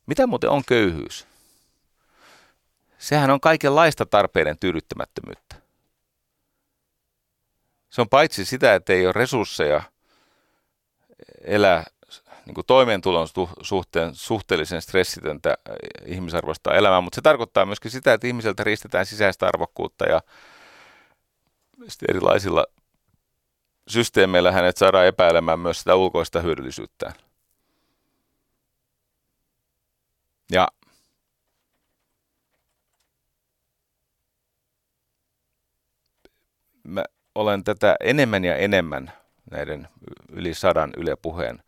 Mitä 0.06 0.26
muuten 0.26 0.50
on 0.50 0.62
köyhyys? 0.68 1.31
Sehän 3.02 3.30
on 3.30 3.40
kaikenlaista 3.40 4.06
tarpeiden 4.06 4.58
tyydyttämättömyyttä. 4.58 5.56
Se 7.90 8.00
on 8.00 8.08
paitsi 8.08 8.44
sitä, 8.44 8.74
että 8.74 8.92
ei 8.92 9.06
ole 9.06 9.12
resursseja 9.12 9.82
elää 11.44 11.84
niin 12.46 12.54
kuin 12.54 12.66
toimeentulon 12.66 13.28
suhteen 13.62 14.14
suhteellisen 14.14 14.82
stressitöntä 14.82 15.50
äh, 15.50 15.74
ihmisarvoista 16.06 16.74
elämää, 16.74 17.00
mutta 17.00 17.14
se 17.14 17.20
tarkoittaa 17.20 17.66
myöskin 17.66 17.90
sitä, 17.90 18.12
että 18.12 18.26
ihmiseltä 18.26 18.64
riistetään 18.64 19.06
sisäistä 19.06 19.46
arvokkuutta 19.46 20.04
ja 20.04 20.20
erilaisilla 22.08 22.66
systeemeillä 23.88 24.52
hänet 24.52 24.76
saadaan 24.76 25.06
epäilemään 25.06 25.60
myös 25.60 25.78
sitä 25.78 25.94
ulkoista 25.94 26.40
hyödyllisyyttään. 26.40 27.12
Ja 30.50 30.68
mä 36.84 37.04
olen 37.34 37.64
tätä 37.64 37.96
enemmän 38.00 38.44
ja 38.44 38.56
enemmän 38.56 39.12
näiden 39.50 39.88
yli 40.28 40.54
sadan 40.54 40.90
Yle 40.96 41.16
Puheen 41.16 41.62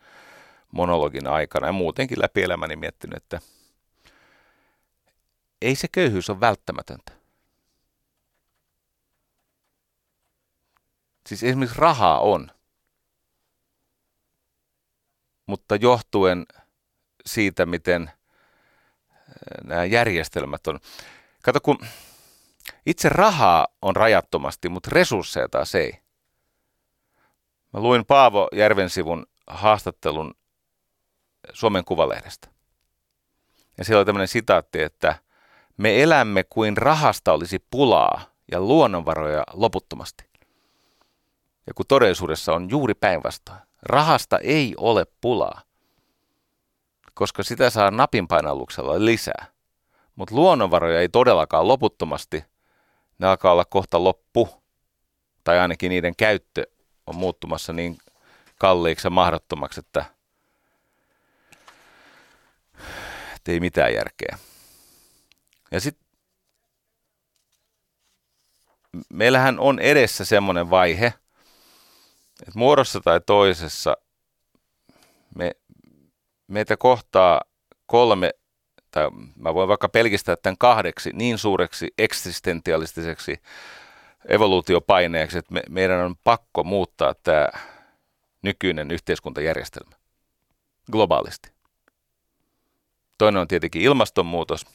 monologin 0.73 1.27
aikana 1.27 1.67
ja 1.67 1.73
muutenkin 1.73 2.21
läpi 2.21 2.43
elämäni 2.43 2.77
miettinyt, 2.77 3.17
että 3.17 3.41
ei 5.63 5.75
se 5.75 5.89
köyhyys 5.93 6.31
ole 6.31 6.41
välttämätöntä. 6.41 7.13
Siis 11.27 11.43
esimerkiksi 11.43 11.79
rahaa 11.79 12.21
on, 12.21 12.51
mutta 15.47 15.77
johtuen 15.77 16.47
siitä, 17.27 17.67
miten 17.67 18.11
nämä 19.65 19.85
järjestelmät 19.85 20.67
on. 20.67 20.81
Kato, 21.43 21.61
kun 21.61 21.79
itse 22.87 23.09
rahaa 23.09 23.67
on 23.83 23.97
rajattomasti, 23.97 24.69
mutta 24.69 24.91
resursseja 24.93 25.49
taas 25.49 25.75
ei. 25.75 25.93
Mä 27.73 27.81
luin 27.81 28.07
Paavo 28.07 28.49
Järvensivun 28.53 29.27
haastattelun 29.47 30.35
Suomen 31.53 31.85
Kuvalehdestä. 31.85 32.49
Ja 33.79 33.85
siellä 33.85 33.99
oli 33.99 34.07
tämmöinen 34.07 34.29
sitaatti, 34.29 34.83
että 34.83 35.19
me 35.77 36.03
elämme 36.03 36.45
kuin 36.45 36.77
rahasta 36.77 37.33
olisi 37.33 37.65
pulaa 37.71 38.21
ja 38.53 38.61
luonnonvaroja 38.61 39.45
loputtomasti. 39.53 40.25
Ja 41.67 41.75
kun 41.75 41.87
todellisuudessa 41.89 42.53
on 42.53 42.71
juuri 42.71 42.95
päinvastoin. 42.95 43.59
Rahasta 43.83 44.39
ei 44.39 44.75
ole 44.77 45.07
pulaa, 45.21 45.61
koska 47.15 47.43
sitä 47.43 47.71
saa 47.71 47.91
napinpainalluksella 47.91 49.05
lisää. 49.05 49.47
Mutta 50.17 50.35
luonnonvaroja 50.35 51.01
ei 51.01 51.09
todellakaan 51.09 51.69
loputtomasti. 51.69 52.45
Ne 53.19 53.27
alkaa 53.27 53.53
olla 53.53 53.65
kohta 53.65 54.05
loppu. 54.05 54.49
Tai 55.45 55.59
ainakin 55.59 55.91
niiden 55.91 56.17
käyttö 56.17 56.67
on 57.07 57.17
muuttumassa 57.17 57.73
niin 57.73 57.99
kalliiksi 58.59 59.07
ja 59.07 59.11
mahdottomaksi, 59.11 59.81
että 59.81 60.05
että 63.37 63.53
ei 63.53 63.61
mitään 63.61 63.95
järkeä. 63.95 64.39
Ja 65.71 65.81
sitten 65.81 66.07
meillähän 69.13 69.61
on 69.61 69.79
edessä 69.79 70.25
semmoinen 70.25 70.71
vaihe, 70.71 71.07
että 72.41 72.53
muodossa 72.55 73.01
tai 73.01 73.21
toisessa 73.27 73.97
me, 75.37 75.53
meitä 76.47 76.77
kohtaa 76.77 77.41
kolme, 77.87 78.31
tai 78.95 79.11
mä 79.37 79.55
voin 79.55 79.69
vaikka 79.69 79.89
pelkistää 79.89 80.37
tämän 80.37 80.59
kahdeksi 80.59 81.11
niin 81.13 81.39
suureksi 81.39 81.95
eksistentialistiseksi 81.99 83.43
evoluutiopaineeksi, 84.29 85.39
että 85.39 85.55
me, 85.55 85.63
meidän 85.69 86.01
on 86.01 86.17
pakko 86.25 86.65
muuttaa 86.65 87.15
tämä 87.15 87.49
nykyinen 88.43 88.91
yhteiskuntajärjestelmä 88.91 89.97
globaalisti. 90.93 91.51
Toinen 93.19 93.41
on 93.41 93.49
tietenkin 93.49 93.83
ilmastonmuutos. 93.83 94.67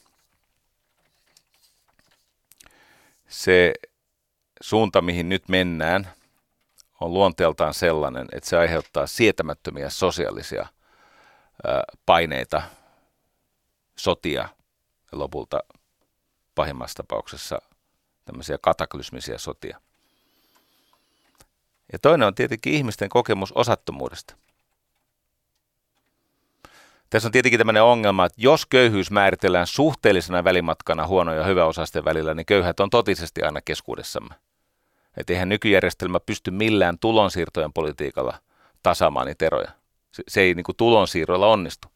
Se 3.28 3.74
suunta, 4.62 5.02
mihin 5.02 5.30
nyt 5.30 5.50
mennään, 5.50 6.08
on 7.02 7.14
luonteeltaan 7.14 7.74
sellainen, 7.74 8.28
että 8.32 8.50
se 8.50 8.58
aiheuttaa 8.58 9.08
sietämättömiä 9.08 9.90
sosiaalisia 9.90 10.68
paineita, 12.06 12.62
sotia 14.00 14.50
lopulta 15.12 15.64
pahimmassa 16.56 16.96
tapauksessa 16.96 17.62
tämmöisiä 18.26 18.58
kataklysmisia 18.62 19.38
sotia. 19.38 19.82
Ja 21.92 22.00
toinen 22.00 22.28
on 22.28 22.36
tietenkin 22.36 22.74
ihmisten 22.74 23.10
kokemus 23.10 23.52
osattomuudesta– 23.52 24.36
tässä 27.10 27.28
on 27.28 27.32
tietenkin 27.32 27.58
tämmöinen 27.58 27.84
ongelma, 27.84 28.26
että 28.26 28.42
jos 28.42 28.66
köyhyys 28.66 29.12
määritellään 29.12 29.68
suhteellisena 29.68 30.44
välimatkana 30.44 31.08
huono- 31.08 31.34
ja 31.34 31.44
hyväosaisten 31.44 32.06
välillä, 32.06 32.34
niin 32.34 32.46
köyhät 32.46 32.80
on 32.80 32.90
totisesti 32.90 33.44
aina 33.44 33.62
keskuudessamme. 33.62 34.36
Että 35.18 35.34
eihän 35.34 35.50
nykyjärjestelmä 35.50 36.20
pysty 36.20 36.52
millään 36.52 37.00
tulonsiirtojen 37.00 37.74
politiikalla 37.74 38.40
tasaamaan 38.84 39.28
niitä 39.28 39.46
eroja. 39.46 39.72
Se, 40.12 40.24
se 40.28 40.42
ei 40.42 40.54
niin 40.54 40.64
kuin 40.64 40.76
tulonsiirroilla 40.76 41.48
onnistu 41.48 41.88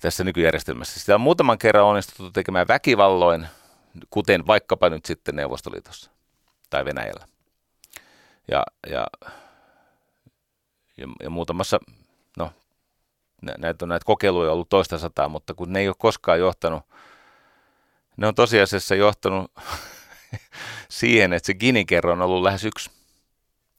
tässä 0.00 0.24
nykyjärjestelmässä. 0.24 1.00
Sitä 1.00 1.14
on 1.14 1.20
muutaman 1.20 1.58
kerran 1.58 1.84
onnistuttu 1.84 2.30
tekemään 2.30 2.68
väkivalloin, 2.68 3.46
kuten 4.10 4.46
vaikkapa 4.46 4.90
nyt 4.90 5.04
sitten 5.04 5.36
Neuvostoliitossa 5.36 6.10
tai 6.70 6.84
Venäjällä. 6.84 7.26
Ja, 8.50 8.62
ja, 8.90 9.06
ja, 10.96 11.06
ja 11.22 11.30
muutamassa 11.30 11.78
näitä, 13.58 13.84
on, 13.84 13.88
näitä 13.88 14.04
kokeiluja 14.04 14.52
ollut 14.52 14.68
toista 14.68 14.98
sataa, 14.98 15.28
mutta 15.28 15.54
kun 15.54 15.72
ne 15.72 15.80
ei 15.80 15.88
ole 15.88 15.96
koskaan 15.98 16.38
johtanut, 16.38 16.82
ne 18.16 18.26
on 18.26 18.34
tosiasiassa 18.34 18.94
johtanut 18.94 19.52
siihen, 20.88 21.32
että 21.32 21.46
se 21.46 21.54
Gini-kerro 21.54 22.12
on 22.12 22.22
ollut 22.22 22.42
lähes 22.42 22.64
yksi. 22.64 22.90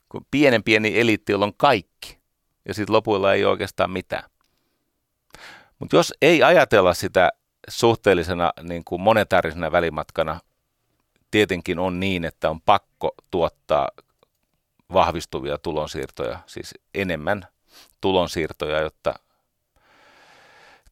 Kun 0.09 0.25
pienen 0.31 0.63
pieni 0.63 0.99
eliitti, 0.99 1.31
jolla 1.31 1.45
on 1.45 1.53
kaikki, 1.57 2.19
ja 2.67 2.73
sitten 2.73 2.93
lopuilla 2.93 3.33
ei 3.33 3.45
ole 3.45 3.51
oikeastaan 3.51 3.91
mitään. 3.91 4.23
Mutta 5.81 5.95
jos 5.95 6.13
ei 6.21 6.43
ajatella 6.43 6.93
sitä 6.93 7.31
suhteellisena 7.69 8.53
niin 8.63 8.83
kuin 8.85 9.01
monetaarisena 9.01 9.71
välimatkana, 9.71 10.39
tietenkin 11.31 11.79
on 11.79 11.99
niin, 11.99 12.25
että 12.25 12.49
on 12.49 12.61
pakko 12.61 13.11
tuottaa 13.31 13.89
vahvistuvia 14.93 15.57
tulonsiirtoja, 15.57 16.39
siis 16.45 16.73
enemmän 16.93 17.47
tulonsiirtoja, 18.01 18.81
jotta 18.81 19.13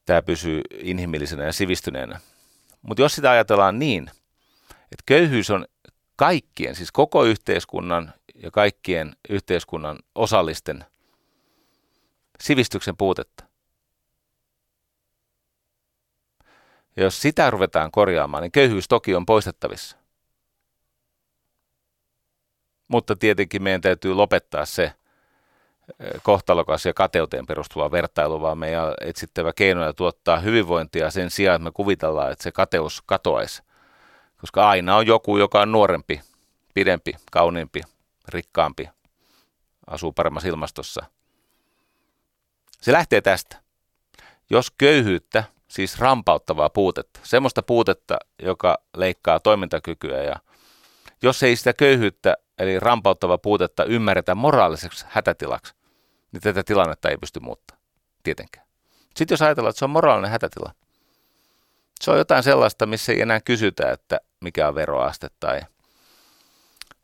tämä 0.06 0.22
pysyy 0.22 0.62
inhimillisenä 0.78 1.44
ja 1.44 1.52
sivistyneenä. 1.52 2.20
Mutta 2.82 3.02
jos 3.02 3.14
sitä 3.14 3.30
ajatellaan 3.30 3.78
niin, 3.78 4.10
että 4.70 5.04
köyhyys 5.06 5.50
on 5.50 5.66
kaikkien, 6.16 6.74
siis 6.74 6.92
koko 6.92 7.24
yhteiskunnan 7.24 8.14
ja 8.34 8.50
kaikkien 8.50 9.16
yhteiskunnan 9.28 9.98
osallisten 10.14 10.84
sivistyksen 12.40 12.96
puutetta. 12.96 13.49
Ja 17.00 17.04
jos 17.04 17.22
sitä 17.22 17.50
ruvetaan 17.50 17.90
korjaamaan, 17.90 18.42
niin 18.42 18.52
köyhyys 18.52 18.88
toki 18.88 19.14
on 19.14 19.26
poistettavissa. 19.26 19.96
Mutta 22.88 23.16
tietenkin 23.16 23.62
meidän 23.62 23.80
täytyy 23.80 24.14
lopettaa 24.14 24.64
se, 24.64 24.92
kohtalokas 26.22 26.86
ja 26.86 26.94
kateuteen 26.94 27.46
perustuva 27.46 27.90
vertailu, 27.90 28.40
vaan 28.40 28.58
meidän 28.58 28.94
etsittävä 29.00 29.52
keinoja 29.52 29.92
tuottaa 29.92 30.40
hyvinvointia 30.40 31.10
sen 31.10 31.30
sijaan, 31.30 31.56
että 31.56 31.64
me 31.64 31.70
kuvitellaan, 31.70 32.32
että 32.32 32.42
se 32.42 32.52
kateus 32.52 33.02
katoaisi. 33.06 33.62
Koska 34.40 34.68
aina 34.68 34.96
on 34.96 35.06
joku, 35.06 35.38
joka 35.38 35.60
on 35.60 35.72
nuorempi, 35.72 36.20
pidempi, 36.74 37.12
kauniimpi, 37.32 37.80
rikkaampi, 38.28 38.88
asuu 39.86 40.12
paremmassa 40.12 40.48
ilmastossa. 40.48 41.04
Se 42.80 42.92
lähtee 42.92 43.20
tästä. 43.20 43.56
Jos 44.50 44.70
köyhyyttä 44.70 45.44
siis 45.70 45.98
rampauttavaa 45.98 46.70
puutetta. 46.70 47.20
Semmoista 47.22 47.62
puutetta, 47.62 48.16
joka 48.42 48.78
leikkaa 48.96 49.40
toimintakykyä 49.40 50.22
ja 50.22 50.36
jos 51.22 51.42
ei 51.42 51.56
sitä 51.56 51.72
köyhyyttä 51.72 52.36
eli 52.58 52.80
rampauttavaa 52.80 53.38
puutetta 53.38 53.84
ymmärretä 53.84 54.34
moraaliseksi 54.34 55.06
hätätilaksi, 55.08 55.74
niin 56.32 56.40
tätä 56.40 56.62
tilannetta 56.62 57.08
ei 57.08 57.16
pysty 57.16 57.40
muuttamaan. 57.40 57.84
Tietenkään. 58.22 58.66
Sitten 59.16 59.32
jos 59.32 59.42
ajatellaan, 59.42 59.70
että 59.70 59.78
se 59.78 59.84
on 59.84 59.90
moraalinen 59.90 60.30
hätätila, 60.30 60.74
se 62.00 62.10
on 62.10 62.18
jotain 62.18 62.42
sellaista, 62.42 62.86
missä 62.86 63.12
ei 63.12 63.20
enää 63.20 63.40
kysytä, 63.40 63.90
että 63.90 64.20
mikä 64.40 64.68
on 64.68 64.74
veroaste 64.74 65.28
tai, 65.40 65.60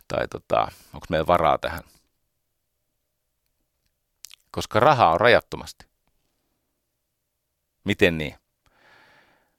tai 0.08 0.28
tota, 0.28 0.68
onko 0.94 1.06
meillä 1.10 1.26
varaa 1.26 1.58
tähän. 1.58 1.82
Koska 4.50 4.80
rahaa 4.80 5.12
on 5.12 5.20
rajattomasti. 5.20 5.86
Miten 7.84 8.18
niin? 8.18 8.34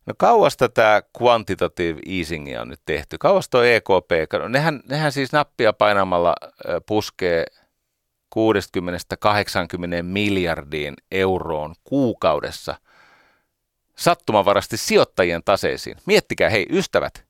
No 0.08 0.14
kauas 0.18 0.58
tätä 0.58 1.04
quantitative 1.22 2.00
easingia 2.06 2.62
on 2.62 2.70
nyt 2.70 2.82
tehty. 2.86 3.18
Kauas 3.18 3.50
tuo 3.50 3.64
EKP, 3.64 4.12
nehän, 4.50 4.82
nehän 4.90 5.12
siis 5.12 5.32
nappia 5.32 5.74
painamalla 5.74 6.36
puskee 6.86 7.46
60-80 8.36 8.40
miljardiin 10.04 10.94
euroon 11.12 11.76
kuukaudessa 11.84 12.76
sattumavarasti 13.96 14.78
sijoittajien 14.78 15.42
taseisiin. 15.46 15.98
Miettikää, 16.06 16.50
hei 16.50 16.66
ystävät, 16.70 17.26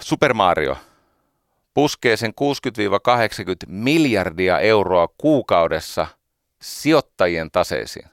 Super 0.00 0.34
Mario 0.34 0.76
puskee 1.74 2.16
sen 2.16 2.32
60-80 2.32 2.34
miljardia 3.66 4.58
euroa 4.58 5.08
kuukaudessa 5.18 6.06
sijoittajien 6.62 7.50
taseisiin. 7.50 8.08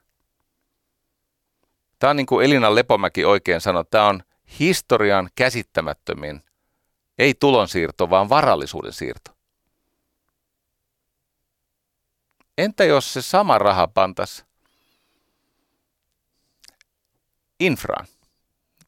Tämä 2.00 2.12
on 2.12 2.16
niin 2.16 2.26
kuin 2.26 2.46
Elina 2.46 2.76
Lepomäki 2.76 3.26
oikein 3.26 3.62
sanoi, 3.62 3.86
tämä 3.86 4.08
on 4.08 4.24
historian 4.60 5.30
käsittämättömin, 5.36 6.44
ei 7.18 7.34
tulonsiirto, 7.34 8.10
vaan 8.10 8.30
varallisuuden 8.30 8.94
siirto. 8.94 9.32
Entä 12.58 12.84
jos 12.84 13.14
se 13.14 13.22
sama 13.22 13.58
raha 13.58 13.88
pantas 13.88 14.46
infraan, 17.60 18.08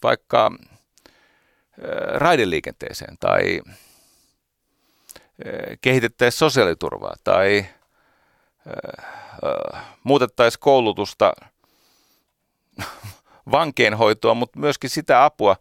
vaikka 0.04 0.52
raideliikenteeseen 2.14 3.18
tai 3.20 3.62
kehitettäisiin 5.82 6.40
sosiaaliturvaa 6.40 7.16
tai 7.24 7.66
muutettaisiin 10.04 10.60
koulutusta 10.60 11.34
vankeenhoitoa, 13.52 14.34
mutta 14.34 14.60
myöskin 14.60 14.90
sitä 14.90 15.26
apua, 15.26 15.56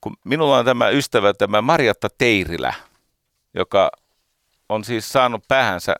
kun 0.00 0.16
minulla 0.24 0.58
on 0.58 0.64
tämä 0.64 0.88
ystävä, 0.88 1.34
tämä 1.34 1.62
Marjatta 1.62 2.08
Teirilä, 2.18 2.74
joka 3.54 3.90
on 4.68 4.84
siis 4.84 5.12
saanut 5.12 5.44
päähänsä, 5.48 5.94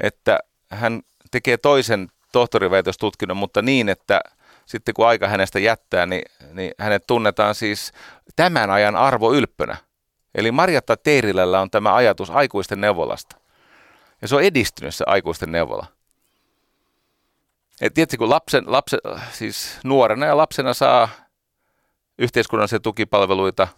että 0.00 0.38
hän 0.70 1.02
tekee 1.30 1.56
toisen 1.56 2.08
tohtoriväitöstutkinnon, 2.32 3.36
mutta 3.36 3.62
niin, 3.62 3.88
että 3.88 4.20
sitten 4.66 4.94
kun 4.94 5.06
aika 5.06 5.28
hänestä 5.28 5.58
jättää, 5.58 6.06
niin, 6.06 6.22
niin 6.52 6.72
hänet 6.78 7.06
tunnetaan 7.06 7.54
siis 7.54 7.92
tämän 8.36 8.70
ajan 8.70 8.96
arvoylppönä. 8.96 9.76
Eli 10.34 10.52
Marjatta 10.52 10.96
Teirilällä 10.96 11.60
on 11.60 11.70
tämä 11.70 11.94
ajatus 11.94 12.30
aikuisten 12.30 12.80
neuvolasta. 12.80 13.36
Ja 14.22 14.28
se 14.28 14.36
on 14.36 14.42
edistynyt 14.42 14.94
se 14.94 15.04
aikuisten 15.06 15.52
neuvola. 15.52 15.86
Et 17.80 17.94
tietysti 17.94 18.16
kun 18.16 18.30
lapsen, 18.30 18.64
lapsen, 18.66 18.98
siis 19.32 19.78
nuorena 19.84 20.26
ja 20.26 20.36
lapsena 20.36 20.74
saa 20.74 21.08
yhteiskunnallisia 22.18 22.80
tukipalveluita, 22.80 23.68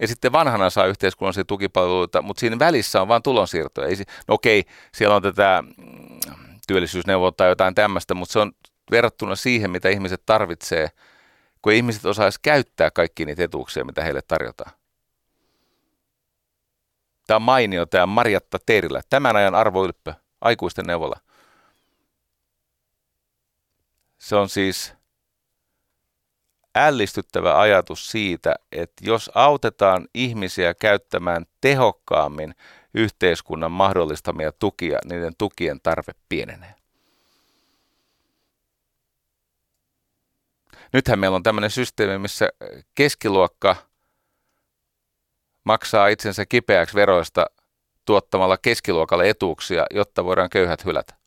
ja 0.00 0.08
sitten 0.08 0.32
vanhana 0.32 0.70
saa 0.70 0.86
yhteiskunnallisia 0.86 1.44
tukipalveluita, 1.44 2.22
mutta 2.22 2.40
siinä 2.40 2.58
välissä 2.58 3.02
on 3.02 3.08
vain 3.08 3.22
tulonsiirtoja. 3.22 3.88
Ei, 3.88 3.96
no 4.28 4.34
okei, 4.34 4.64
siellä 4.94 5.16
on 5.16 5.22
tätä 5.22 5.62
mm, 5.62 6.20
työllisyysneuvontaa 6.66 7.44
tai 7.44 7.48
jotain 7.48 7.74
tämmöistä, 7.74 8.14
mutta 8.14 8.32
se 8.32 8.38
on 8.38 8.52
verrattuna 8.90 9.36
siihen, 9.36 9.70
mitä 9.70 9.88
ihmiset 9.88 10.22
tarvitsee, 10.26 10.88
kun 11.62 11.72
ihmiset 11.72 12.04
osaisi 12.04 12.38
käyttää 12.42 12.90
kaikki 12.90 13.24
niitä 13.24 13.44
etuuksia, 13.44 13.84
mitä 13.84 14.02
heille 14.02 14.22
tarjotaan. 14.28 14.72
Tämä 17.26 17.36
on 17.36 17.42
mainio, 17.42 17.86
tämä 17.86 18.06
Marjatta 18.06 18.58
Teerilä, 18.66 19.00
tämän 19.10 19.36
ajan 19.36 19.54
arvoylppö, 19.54 20.14
aikuisten 20.40 20.84
neuvola. 20.84 21.20
Se 24.20 24.36
on 24.36 24.48
siis 24.48 24.94
ällistyttävä 26.74 27.60
ajatus 27.60 28.10
siitä, 28.10 28.54
että 28.72 29.04
jos 29.06 29.30
autetaan 29.34 30.08
ihmisiä 30.14 30.74
käyttämään 30.74 31.46
tehokkaammin 31.60 32.54
yhteiskunnan 32.94 33.72
mahdollistamia 33.72 34.52
tukia, 34.52 34.98
niiden 35.04 35.32
tukien 35.38 35.80
tarve 35.82 36.12
pienenee. 36.28 36.74
Nythän 40.92 41.18
meillä 41.18 41.36
on 41.36 41.42
tämmöinen 41.42 41.70
systeemi, 41.70 42.18
missä 42.18 42.48
keskiluokka 42.94 43.76
maksaa 45.64 46.08
itsensä 46.08 46.46
kipeäksi 46.46 46.94
veroista 46.94 47.46
tuottamalla 48.04 48.58
keskiluokalle 48.58 49.28
etuuksia, 49.28 49.86
jotta 49.90 50.24
voidaan 50.24 50.50
köyhät 50.50 50.84
hylätä. 50.84 51.19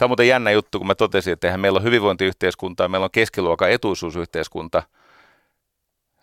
Tämä 0.00 0.06
on 0.06 0.10
muuten 0.10 0.28
jännä 0.28 0.50
juttu, 0.50 0.78
kun 0.78 0.86
mä 0.86 0.94
totesin, 0.94 1.32
että 1.32 1.46
eihän 1.46 1.60
meillä 1.60 1.76
on 1.76 1.82
hyvinvointiyhteiskunta, 1.82 2.88
meillä 2.88 3.04
on 3.04 3.10
keskiluokan 3.10 3.70
etuisuusyhteiskunta. 3.70 4.82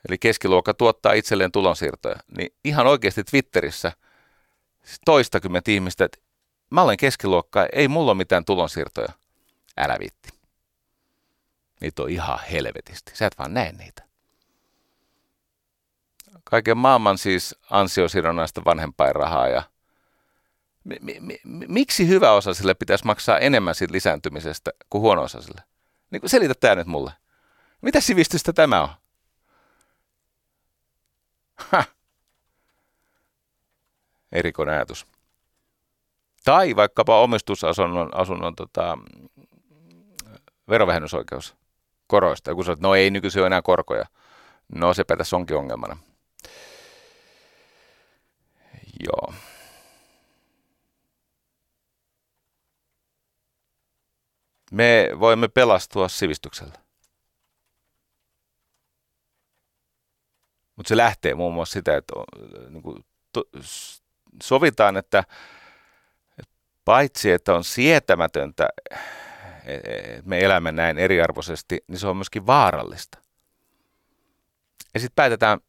Eli 0.10 0.18
keskiluokka 0.18 0.74
tuottaa 0.74 1.14
itselleen 1.14 1.52
tulonsiirtoja. 1.52 2.16
Niin 2.38 2.54
ihan 2.64 2.88
oikeasti 2.88 3.24
Twitterissä 3.24 3.92
toistakymmentä 5.06 5.72
ihmistä, 5.72 6.06
että 6.06 6.18
mä 6.70 6.82
olen 6.82 6.98
keskiluokka, 6.98 7.68
ei 7.74 7.88
mulla 7.88 8.12
ole 8.12 8.18
mitään 8.18 8.46
tulonsiirtoja. 8.46 9.10
Älä 9.78 9.98
vitti. 10.00 10.30
Niitä 11.82 12.04
on 12.04 12.10
ihan 12.10 12.40
helvetisti. 12.52 13.12
Sä 13.16 13.26
et 13.26 13.38
vaan 13.38 13.54
näe 13.54 13.72
niitä. 13.72 14.04
Kaiken 16.44 16.78
maailman 16.78 17.18
siis 17.18 17.56
ansiosidonnaista 17.70 18.62
vanhempainrahaa 18.66 19.48
ja 19.48 19.64
mi, 20.88 21.20
mi, 21.20 21.40
miksi 21.68 22.08
hyvä 22.08 22.32
osa 22.32 22.54
sille 22.54 22.74
pitäisi 22.74 23.06
maksaa 23.06 23.40
enemmän 23.40 23.76
siitä 23.76 23.94
lisääntymisestä 23.94 24.72
kuin 24.90 25.02
huono 25.02 25.24
osa 25.24 25.42
sille? 25.42 25.62
Niin 26.12 26.22
selitä 26.26 26.54
tämä 26.60 26.76
nyt 26.76 26.88
mulle. 26.88 27.12
Mitä 27.82 28.02
sivistystä 28.02 28.54
tämä 28.54 28.82
on? 28.82 28.90
Ha. 31.56 31.84
Erikoinen 34.32 34.76
ajatus. 34.76 35.08
Tai 36.44 36.76
vaikkapa 36.76 37.22
omistusasunnon 37.22 38.10
asunnon, 38.16 38.56
tota, 38.56 38.98
verovähennysoikeus 40.70 41.56
koroista. 42.08 42.52
Joku 42.52 42.64
sanoo, 42.64 42.74
että 42.74 42.88
no 42.88 42.96
ei 42.96 43.12
nykyisin 43.12 43.40
ole 43.42 43.48
enää 43.48 43.62
korkoja. 43.62 44.06
No 44.76 44.94
sepä 44.94 45.18
tässä 45.18 45.36
onkin 45.36 45.58
ongelmana. 45.58 45.98
Joo. 49.06 49.34
Me 54.72 55.10
voimme 55.20 55.48
pelastua 55.48 56.08
sivistyksellä. 56.08 56.80
Mutta 60.76 60.90
se 60.90 60.98
lähtee 60.98 61.36
muun 61.36 61.54
muassa 61.54 61.74
sitä, 61.74 61.98
että 61.98 62.14
niin 62.70 63.06
to, 63.34 63.44
sovitaan, 64.44 64.98
että, 64.98 65.24
että 66.40 66.56
paitsi 66.86 67.32
että 67.32 67.54
on 67.54 67.64
sietämätöntä 67.64 68.68
me 70.26 70.40
elämme 70.40 70.72
näin 70.72 70.98
eriarvoisesti, 70.98 71.84
niin 71.88 72.00
se 72.00 72.08
on 72.08 72.18
myöskin 72.18 72.48
vaarallista. 72.48 73.18
Ja 74.94 75.00
sitten 75.00 75.16
päätetään, 75.16 75.60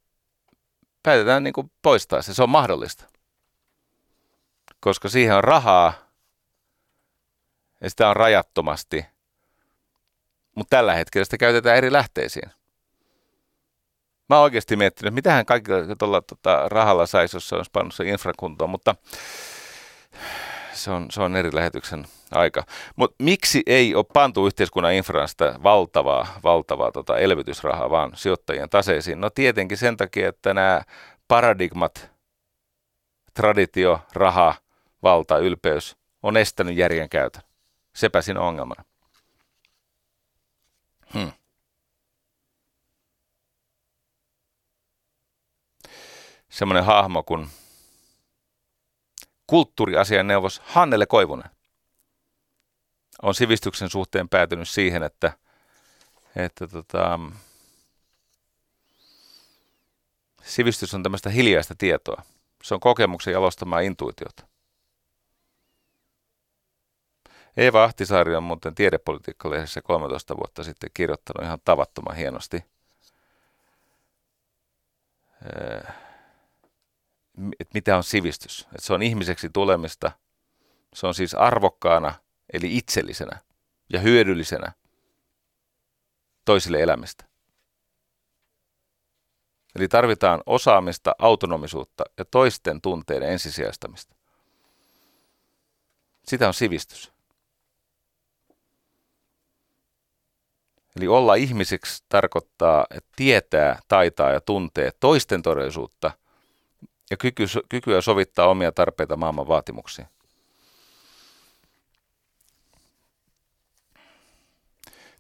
päätetään 1.02 1.44
niin 1.44 1.54
poistaa 1.82 2.22
se, 2.22 2.34
se 2.34 2.42
on 2.42 2.50
mahdollista. 2.50 3.04
Koska 4.80 5.08
siihen 5.08 5.36
on 5.36 5.44
rahaa 5.44 6.07
ja 7.80 7.90
sitä 7.90 8.08
on 8.08 8.16
rajattomasti, 8.16 9.06
mutta 10.54 10.76
tällä 10.76 10.94
hetkellä 10.94 11.24
sitä 11.24 11.38
käytetään 11.38 11.76
eri 11.76 11.92
lähteisiin. 11.92 12.50
Mä 14.28 14.36
oon 14.36 14.44
oikeasti 14.44 14.76
miettinyt, 14.76 15.08
että 15.08 15.14
mitähän 15.14 15.46
kaikilla 15.46 15.96
tuolla 15.96 16.20
tota, 16.20 16.68
rahalla 16.68 17.06
saisi, 17.06 17.36
jos 17.36 17.48
se 17.48 17.54
olisi 17.54 17.70
pannut 17.72 17.94
se 17.94 18.04
infrakuntoon, 18.04 18.70
mutta 18.70 18.94
se 20.72 20.90
on, 20.90 21.06
se 21.10 21.22
on 21.22 21.36
eri 21.36 21.54
lähetyksen 21.54 22.06
aika. 22.30 22.64
Mutta 22.96 23.24
miksi 23.24 23.62
ei 23.66 23.94
ole 23.94 24.04
pantu 24.12 24.46
yhteiskunnan 24.46 24.92
infraan 24.92 25.28
sitä 25.28 25.54
valtavaa, 25.62 26.26
valtavaa 26.44 26.92
tota 26.92 27.18
elvytysrahaa 27.18 27.90
vaan 27.90 28.12
sijoittajien 28.14 28.70
taseisiin? 28.70 29.20
No 29.20 29.30
tietenkin 29.30 29.78
sen 29.78 29.96
takia, 29.96 30.28
että 30.28 30.54
nämä 30.54 30.82
paradigmat, 31.28 32.10
traditio, 33.34 34.00
raha, 34.12 34.54
valta, 35.02 35.38
ylpeys 35.38 35.96
on 36.22 36.36
estänyt 36.36 36.76
järjen 36.76 37.08
käytön. 37.08 37.42
Sepä 37.98 38.22
siinä 38.22 38.40
on 38.40 38.46
ongelmana. 38.46 38.84
Hmm. 41.14 41.32
Semmoinen 46.48 46.84
hahmo 46.84 47.22
kuin 47.22 47.48
kulttuuriasian 49.46 50.26
neuvos 50.26 50.62
Hannele 50.64 51.06
Koivunen 51.06 51.50
on 53.22 53.34
sivistyksen 53.34 53.90
suhteen 53.90 54.28
päätynyt 54.28 54.68
siihen, 54.68 55.02
että, 55.02 55.32
että 56.36 56.68
tota, 56.68 57.20
sivistys 60.42 60.94
on 60.94 61.02
tämmöistä 61.02 61.30
hiljaista 61.30 61.74
tietoa. 61.78 62.22
Se 62.62 62.74
on 62.74 62.80
kokemuksen 62.80 63.32
jalostamaa 63.32 63.80
intuitiota. 63.80 64.57
Eeva 67.58 67.84
Ahtisaari 67.84 68.36
on 68.36 68.42
muuten 68.42 68.74
tiedepolitiikkalehdessä 68.74 69.82
13 69.82 70.36
vuotta 70.36 70.64
sitten 70.64 70.90
kirjoittanut 70.94 71.44
ihan 71.44 71.58
tavattoman 71.64 72.16
hienosti. 72.16 72.64
Että 77.60 77.74
mitä 77.74 77.96
on 77.96 78.04
sivistys? 78.04 78.60
Että 78.60 78.80
se 78.86 78.92
on 78.92 79.02
ihmiseksi 79.02 79.50
tulemista. 79.50 80.12
Se 80.94 81.06
on 81.06 81.14
siis 81.14 81.34
arvokkaana, 81.34 82.14
eli 82.52 82.76
itsellisenä 82.76 83.38
ja 83.92 84.00
hyödyllisenä 84.00 84.72
toisille 86.44 86.82
elämistä. 86.82 87.24
Eli 89.76 89.88
tarvitaan 89.88 90.42
osaamista, 90.46 91.14
autonomisuutta 91.18 92.04
ja 92.18 92.24
toisten 92.24 92.80
tunteiden 92.80 93.28
ensisijaistamista. 93.28 94.16
Sitä 96.24 96.48
on 96.48 96.54
sivistys. 96.54 97.17
Eli 100.98 101.08
olla 101.08 101.34
ihmiseksi 101.34 102.04
tarkoittaa, 102.08 102.86
että 102.90 103.10
tietää, 103.16 103.80
taitaa 103.88 104.30
ja 104.30 104.40
tuntee 104.40 104.90
toisten 105.00 105.42
todellisuutta 105.42 106.10
ja 107.10 107.16
kyky, 107.16 107.44
kykyä 107.68 108.00
sovittaa 108.00 108.48
omia 108.48 108.72
tarpeita 108.72 109.16
maailman 109.16 109.48
vaatimuksiin. 109.48 110.08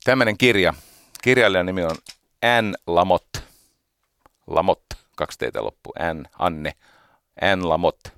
Tämmöinen 0.04 0.38
kirja. 0.38 0.74
Kirjailijan 1.22 1.66
nimi 1.66 1.84
on 1.84 1.96
Anne 2.58 2.78
Lamotte. 2.86 3.40
Lamotte, 4.46 4.96
kaksi 5.16 5.38
teitä 5.38 5.62
loppu. 5.62 5.92
Anne, 5.98 6.28
Anne, 6.38 6.72
Anne 7.40 7.64
Lamotte. 7.66 8.10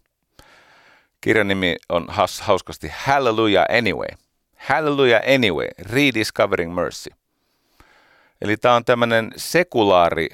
Kirjan 1.20 1.48
nimi 1.48 1.76
on 1.88 2.06
has, 2.08 2.40
hauskasti 2.40 2.90
Hallelujah 2.94 3.64
Anyway. 3.78 4.08
Hallelujah 4.56 5.22
Anyway, 5.34 5.68
Rediscovering 5.78 6.74
Mercy. 6.74 7.19
Eli 8.40 8.56
tämä 8.56 8.74
on 8.74 8.84
tämmöinen 8.84 9.32
sekulaari 9.36 10.28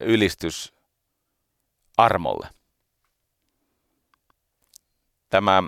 ylistys 0.00 0.74
armolle. 1.96 2.48
Tämä 5.30 5.62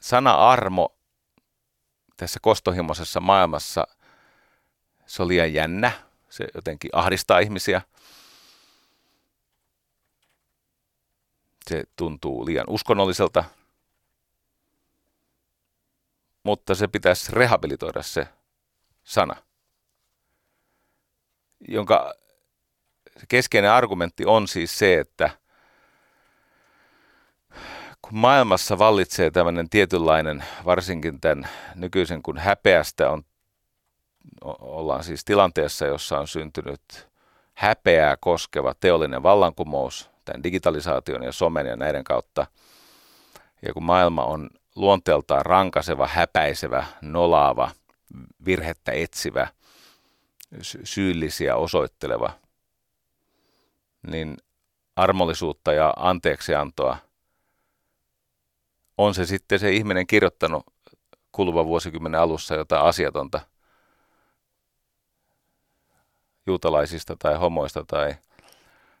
sana 0.00 0.34
armo 0.34 0.96
tässä 2.16 2.40
kostohimoisessa 2.42 3.20
maailmassa, 3.20 3.86
se 5.06 5.22
on 5.22 5.28
liian 5.28 5.54
jännä, 5.54 5.92
se 6.30 6.46
jotenkin 6.54 6.90
ahdistaa 6.92 7.38
ihmisiä. 7.38 7.82
Se 11.66 11.84
tuntuu 11.96 12.46
liian 12.46 12.68
uskonnolliselta, 12.68 13.44
mutta 16.42 16.74
se 16.74 16.88
pitäisi 16.88 17.32
rehabilitoida 17.32 18.02
se 18.02 18.28
sana 19.04 19.47
jonka 21.68 22.14
keskeinen 23.28 23.70
argumentti 23.70 24.24
on 24.26 24.48
siis 24.48 24.78
se, 24.78 24.98
että 24.98 25.30
kun 28.02 28.18
maailmassa 28.18 28.78
vallitsee 28.78 29.30
tämmöinen 29.30 29.70
tietynlainen, 29.70 30.44
varsinkin 30.64 31.20
tämän 31.20 31.48
nykyisen 31.74 32.22
kun 32.22 32.38
häpeästä 32.38 33.10
on, 33.10 33.22
ollaan 34.60 35.04
siis 35.04 35.24
tilanteessa, 35.24 35.86
jossa 35.86 36.18
on 36.18 36.28
syntynyt 36.28 37.08
häpeää 37.54 38.16
koskeva 38.20 38.74
teollinen 38.80 39.22
vallankumous 39.22 40.10
tämän 40.24 40.42
digitalisaation 40.42 41.22
ja 41.22 41.32
somen 41.32 41.66
ja 41.66 41.76
näiden 41.76 42.04
kautta. 42.04 42.46
Ja 43.62 43.72
kun 43.72 43.82
maailma 43.82 44.24
on 44.24 44.50
luonteeltaan 44.76 45.46
rankaseva, 45.46 46.06
häpäisevä, 46.06 46.86
nolaava, 47.02 47.70
virhettä 48.44 48.92
etsivä– 48.92 49.48
syyllisiä 50.84 51.56
osoitteleva, 51.56 52.30
niin 54.10 54.36
armollisuutta 54.96 55.72
ja 55.72 55.94
anteeksiantoa 55.96 56.96
on 58.98 59.14
se 59.14 59.26
sitten 59.26 59.58
se 59.58 59.70
ihminen 59.72 60.06
kirjoittanut 60.06 60.66
kuluvan 61.32 61.66
vuosikymmenen 61.66 62.20
alussa 62.20 62.54
jotain 62.54 62.82
asiatonta 62.82 63.40
juutalaisista 66.46 67.16
tai 67.18 67.36
homoista 67.36 67.84
tai 67.84 68.14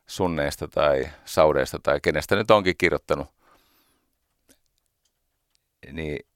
sunneista 0.06 0.68
tai 0.68 1.08
saudeista 1.24 1.78
tai 1.82 2.00
kenestä 2.00 2.36
nyt 2.36 2.50
onkin 2.50 2.76
kirjoittanut, 2.78 3.26
niin 5.92 6.26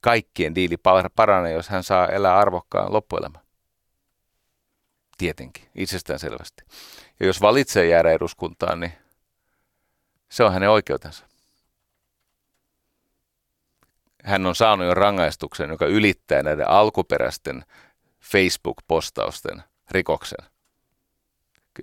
kaikkien 0.00 0.54
diili 0.54 0.76
paranee, 1.16 1.52
jos 1.52 1.68
hän 1.68 1.82
saa 1.82 2.08
elää 2.08 2.38
arvokkaan 2.38 2.92
loppuelämän. 2.92 3.42
Tietenkin, 5.22 5.68
itsestäänselvästi. 5.74 6.64
Ja 7.20 7.26
jos 7.26 7.40
valitsee 7.40 7.86
jäädä 7.86 8.10
eduskuntaan, 8.10 8.80
niin 8.80 8.92
se 10.28 10.44
on 10.44 10.52
hänen 10.52 10.70
oikeutensa. 10.70 11.24
Hän 14.24 14.46
on 14.46 14.54
saanut 14.54 14.86
jo 14.86 14.94
rangaistuksen, 14.94 15.70
joka 15.70 15.86
ylittää 15.86 16.42
näiden 16.42 16.68
alkuperäisten 16.68 17.64
Facebook-postausten 18.20 19.62
rikoksen. 19.90 20.46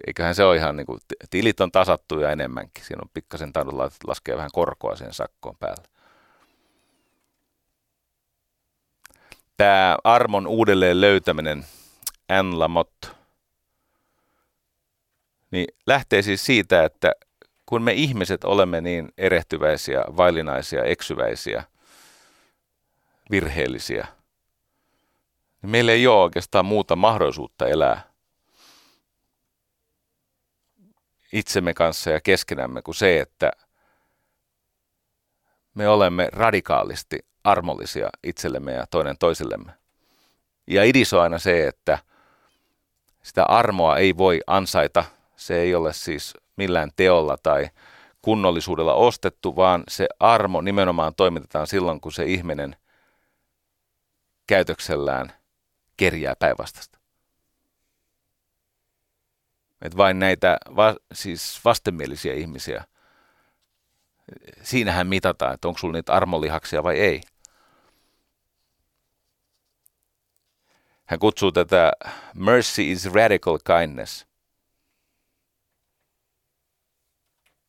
Eiköhän 0.08 0.36
se 0.36 0.44
ole 0.44 0.56
ihan 0.56 0.76
niin 0.76 0.86
kuin, 0.86 1.00
tilit 1.30 1.62
on 1.62 1.72
tasattu 1.72 2.20
ja 2.20 2.32
enemmänkin. 2.32 2.86
Siinä 2.86 3.02
on 3.02 3.10
pikkasen 3.14 3.54
tainnut 3.54 3.76
laskea 4.08 4.38
vähän 4.38 4.52
korkoa 4.54 4.96
siihen 4.96 5.14
sakkoon 5.14 5.56
päälle. 5.60 5.88
Tämä 9.58 9.98
armon 10.04 10.48
uudelleen 10.48 11.02
löytäminen, 11.02 11.66
Anne 12.30 12.56
Lamotte, 12.56 13.19
niin 15.52 15.68
lähtee 15.88 16.22
siis 16.22 16.46
siitä, 16.46 16.84
että 16.84 17.12
kun 17.66 17.82
me 17.82 17.94
ihmiset 17.94 18.44
olemme 18.44 18.82
niin 18.82 19.10
erehtyväisiä, 19.18 20.04
vaillinaisia, 20.18 20.84
eksyväisiä, 20.84 21.64
virheellisiä, 23.32 24.08
niin 25.62 25.70
meillä 25.70 25.92
ei 25.92 26.08
ole 26.08 26.24
oikeastaan 26.24 26.66
muuta 26.66 26.96
mahdollisuutta 26.96 27.68
elää 27.68 28.02
itsemme 31.34 31.74
kanssa 31.74 32.10
ja 32.10 32.22
keskenämme 32.22 32.82
kuin 32.82 32.96
se, 32.96 33.20
että 33.20 33.52
me 35.74 35.88
olemme 35.88 36.30
radikaalisti 36.32 37.20
armollisia 37.44 38.10
itsellemme 38.24 38.74
ja 38.74 38.88
toinen 38.88 39.18
toisellemme. 39.18 39.72
Ja 40.68 40.84
idis 40.84 41.14
on 41.14 41.22
aina 41.22 41.40
se, 41.40 41.68
että 41.68 42.00
sitä 43.24 43.44
armoa 43.44 43.98
ei 43.98 44.18
voi 44.18 44.42
ansaita– 44.48 45.06
se 45.40 45.60
ei 45.60 45.76
ole 45.76 45.94
siis 45.94 46.34
millään 46.56 46.92
teolla 46.96 47.38
tai 47.38 47.70
kunnollisuudella 48.22 48.94
ostettu, 48.94 49.56
vaan 49.56 49.84
se 49.88 50.08
armo 50.20 50.62
nimenomaan 50.62 51.16
toimitetaan 51.16 51.68
silloin, 51.68 52.02
kun 52.02 52.12
se 52.12 52.26
ihminen 52.26 52.76
käytöksellään 54.48 55.34
kerjää 55.98 56.36
päinvastasta. 56.36 57.00
Et 59.82 59.98
vain 59.98 60.20
näitä 60.20 60.58
va, 60.76 60.96
siis 61.14 61.60
vastenmielisiä 61.66 62.34
ihmisiä, 62.34 62.86
siinähän 64.64 65.08
mitataan, 65.08 65.54
että 65.54 65.68
onko 65.68 65.78
sulla 65.78 65.94
niitä 65.94 66.14
armolihaksia 66.14 66.84
vai 66.84 67.00
ei. 67.00 67.22
Hän 71.06 71.20
kutsuu 71.20 71.52
tätä 71.52 71.92
mercy 72.34 72.92
is 72.92 73.14
radical 73.14 73.60
kindness– 73.66 74.26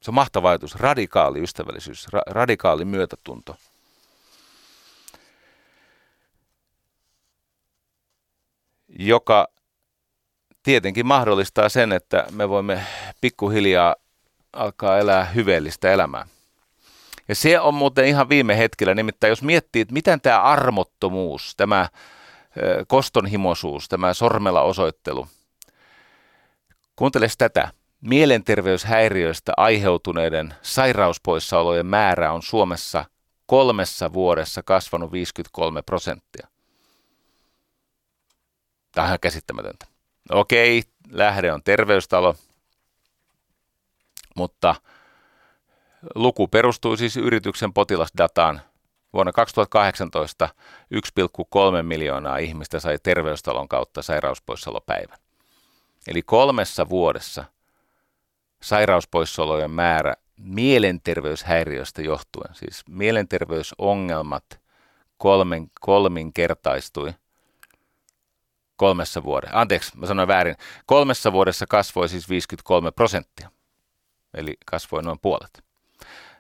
Se 0.02 0.10
on 0.10 0.14
mahtava 0.14 0.51
ajatus. 0.51 0.74
Radikaali 0.74 1.43
ystävällisyys, 1.43 2.06
ra- 2.09 2.32
radikaali 2.32 2.85
myötätunto. 2.85 3.56
Joka 8.89 9.48
tietenkin 10.62 11.06
mahdollistaa 11.06 11.68
sen, 11.68 11.93
että 11.93 12.27
me 12.31 12.48
voimme 12.48 12.86
pikkuhiljaa 13.20 13.97
alkaa 14.52 14.98
elää 14.98 15.24
hyveellistä 15.24 15.93
elämää. 15.93 16.27
Ja 17.28 17.35
se 17.35 17.60
on 17.60 17.74
muuten 17.74 18.06
ihan 18.06 18.28
viime 18.28 18.59
hetkellä, 18.59 18.94
nimittäin 18.94 19.28
jos 19.28 19.43
miettii, 19.43 19.82
että 19.82 19.94
miten 19.94 20.20
tämä 20.20 20.43
armottomuus, 20.43 21.55
tämä 21.56 21.89
kostonhimoisuus, 22.89 23.89
tämä 23.89 24.14
sormella 24.14 24.62
osoittelu. 24.62 25.28
Kuunteles 26.97 27.36
tätä. 27.36 27.80
Mielenterveyshäiriöistä 28.01 29.52
aiheutuneiden 29.56 30.55
sairauspoissaolojen 30.62 31.86
määrä 31.86 32.32
on 32.32 32.43
Suomessa 32.43 33.05
kolmessa 33.47 34.12
vuodessa 34.12 34.62
kasvanut 34.62 35.12
53 35.12 35.82
prosenttia. 35.82 36.48
Tämä 38.93 39.05
on 39.05 39.09
ihan 39.09 39.20
käsittämätöntä. 39.20 39.86
Okei, 40.31 40.82
lähde 41.10 41.52
on 41.52 41.62
terveystalo, 41.62 42.35
mutta 44.36 44.74
luku 46.14 46.48
perustuu 46.48 46.97
siis 46.97 47.16
yrityksen 47.16 47.72
potilasdataan. 47.72 48.60
Vuonna 49.12 49.32
2018 49.32 50.48
1,3 50.94 51.82
miljoonaa 51.82 52.36
ihmistä 52.36 52.81
sai 52.81 52.98
terveystalon 53.02 53.68
kautta 53.68 54.02
sairauspoissaolopäivän. 54.02 55.18
Eli 56.09 56.22
kolmessa 56.22 56.89
vuodessa 56.89 57.44
sairauspoissaolojen 58.62 59.70
määrä 59.70 60.15
mielenterveyshäiriöstä 60.37 62.03
johtuen, 62.03 62.55
siis 62.55 62.82
mielenterveysongelmat 62.89 64.61
kolmen, 65.16 65.70
kolminkertaistui 65.81 67.15
kolmessa 68.77 69.23
vuodessa. 69.23 69.61
Anteeksi, 69.61 69.99
mä 69.99 70.07
sanoin 70.07 70.28
väärin. 70.28 70.57
Kolmessa 70.87 71.32
vuodessa 71.32 71.66
kasvoi 71.66 72.09
siis 72.09 72.28
53 72.28 72.91
prosenttia. 72.91 73.51
Eli 74.35 74.57
kasvoi 74.66 75.03
noin 75.03 75.19
puolet. 75.23 75.65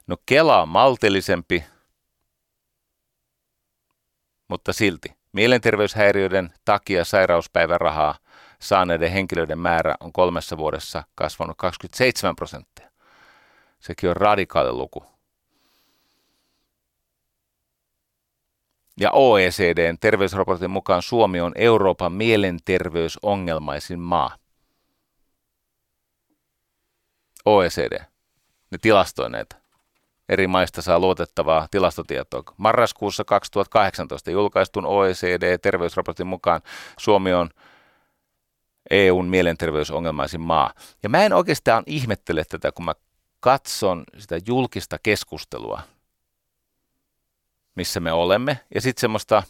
No 0.06 0.16
Kela 0.26 0.62
on 0.62 0.68
maltillisempi, 0.68 1.64
mutta 4.48 4.72
silti. 4.72 5.08
Mielenterveyshäiriöiden 5.32 6.52
takia 6.64 7.04
sairauspäivärahaa 7.04 8.14
saaneiden 8.60 9.12
henkilöiden 9.12 9.58
määrä 9.58 9.94
on 10.00 10.12
kolmessa 10.12 10.56
vuodessa 10.56 11.02
kasvanut 11.14 11.56
27 11.58 12.36
prosenttia. 12.36 12.90
Sekin 13.80 14.10
on 14.10 14.16
radikaali 14.16 14.72
luku. 14.72 15.04
Ja 19.00 19.10
OECDn 19.12 19.98
terveysraportin 20.00 20.70
mukaan 20.70 21.02
Suomi 21.02 21.40
on 21.40 21.52
Euroopan 21.54 22.12
mielenterveysongelmaisin 22.12 24.00
maa. 24.00 24.36
OECD, 27.44 27.98
ne 28.70 28.78
tilastoi 28.82 29.30
näitä. 29.30 29.56
Eri 30.28 30.46
maista 30.46 30.82
saa 30.82 30.98
luotettavaa 30.98 31.68
tilastotietoa. 31.70 32.42
Marraskuussa 32.56 33.24
2018 33.24 34.30
julkaistun 34.30 34.86
OECD-terveysraportin 34.86 36.26
mukaan 36.26 36.60
Suomi 36.98 37.32
on 37.32 37.50
EUn 38.90 39.26
mielenterveysongelmaisin 39.26 40.40
maa. 40.40 40.74
Ja 41.02 41.08
mä 41.08 41.24
en 41.24 41.32
oikeastaan 41.32 41.82
ihmettele 41.86 42.44
tätä, 42.44 42.72
kun 42.72 42.84
mä 42.84 42.94
katson 43.40 44.04
sitä 44.18 44.38
julkista 44.46 44.98
keskustelua, 45.02 45.82
missä 47.74 48.00
me 48.00 48.12
olemme, 48.12 48.60
ja 48.74 48.80
sitten 48.80 49.00
semmoista 49.00 49.42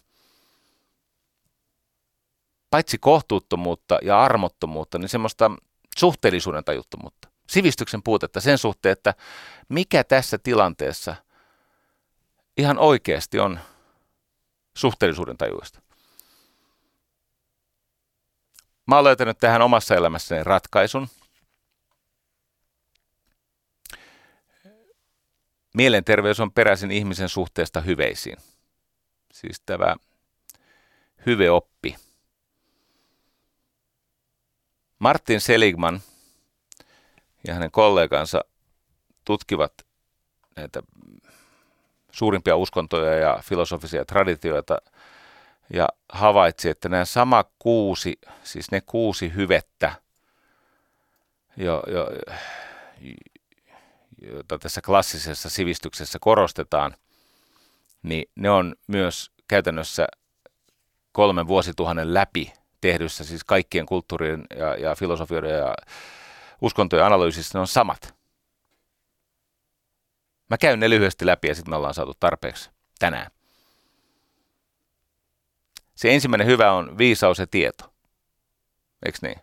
paitsi 2.71 2.99
kohtuuttomuutta 2.99 3.99
ja 4.03 4.23
armottomuutta, 4.23 4.99
niin 4.99 5.09
semmoista 5.09 5.51
suhteellisuuden 5.99 6.65
tajuttomuutta, 6.65 7.29
sivistyksen 7.49 8.03
puutetta 8.03 8.41
sen 8.41 8.59
suhteen, 8.59 8.93
että 8.93 9.15
mikä 9.69 10.05
tässä 10.05 10.39
tilanteessa 10.39 11.17
ihan 12.57 12.79
oikeasti 12.79 13.39
on 13.39 13.61
suhteellisuuden 14.77 15.37
tajuista. 15.37 15.81
Mä 18.91 18.97
oon 18.97 19.05
löytänyt 19.05 19.39
tähän 19.39 19.63
omassa 19.63 19.95
elämässäni 19.95 20.45
ratkaisun. 20.45 21.09
Mielenterveys 25.75 26.41
on 26.41 26.53
peräisin 26.53 26.91
ihmisen 26.91 27.29
suhteesta 27.29 27.81
hyveisiin. 27.81 28.37
Siis 29.33 29.63
tämä 29.67 29.97
hyveoppi. 31.27 31.97
Martin 34.99 35.41
Seligman 35.41 36.01
ja 37.47 37.55
hänen 37.55 37.71
kollegansa 37.71 38.45
tutkivat 39.25 39.73
näitä 40.57 40.83
suurimpia 42.13 42.57
uskontoja 42.57 43.15
ja 43.15 43.39
filosofisia 43.45 44.05
traditioita 44.05 44.79
ja 45.73 45.89
havaitsi, 46.13 46.69
että 46.69 46.89
nämä 46.89 47.05
sama 47.05 47.45
kuusi, 47.59 48.19
siis 48.43 48.71
ne 48.71 48.81
kuusi 48.81 49.35
hyvettä, 49.35 49.93
jo, 51.57 51.83
jo, 51.87 52.09
jota 54.23 54.59
tässä 54.59 54.81
klassisessa 54.81 55.51
sivistyksessä 55.51 56.19
korostetaan, 56.21 56.95
niin 58.03 58.31
ne 58.35 58.51
on 58.51 58.75
myös 58.87 59.31
käytännössä 59.49 60.07
kolmen 61.13 61.47
vuosituhannen 61.47 62.15
läpi 62.15 62.53
tehdyssä, 62.81 63.25
siis 63.25 63.45
kaikkien 63.45 63.87
kulttuurien 63.87 64.45
ja, 64.57 64.75
ja 64.75 64.95
filosofioiden 64.95 65.59
ja 65.59 65.75
uskontojen 66.61 67.07
analyysissä 67.07 67.59
ne 67.59 67.61
on 67.61 67.67
samat. 67.67 68.15
Mä 70.51 70.59
käyn 70.59 70.81
ne 70.81 70.91
lyhyesti 70.91 71.27
läpi 71.27 71.49
ja 71.49 71.55
sitten 71.55 71.73
me 71.73 71.77
ollaan 71.77 71.95
saatu 71.95 72.15
tarpeeksi 72.21 72.71
tänään. 72.99 73.31
Se 76.01 76.15
ensimmäinen 76.15 76.47
hyvä 76.47 76.73
on 76.73 76.99
viisaus 76.99 77.39
ja 77.39 77.47
tieto. 77.47 77.93
Eikö 79.07 79.19
niin? 79.23 79.41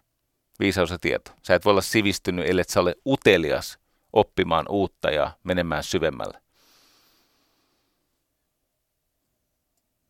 Viisaus 0.60 0.90
ja 0.92 1.00
tieto. 1.00 1.32
Sä 1.44 1.56
et 1.56 1.66
voi 1.66 1.72
olla 1.72 1.82
sivistynyt, 1.82 2.50
ellei 2.50 2.64
sä 2.68 2.80
ole 2.80 2.96
utelias 3.06 3.80
oppimaan 4.14 4.66
uutta 4.70 5.10
ja 5.10 5.32
menemään 5.44 5.84
syvemmälle. 5.84 6.42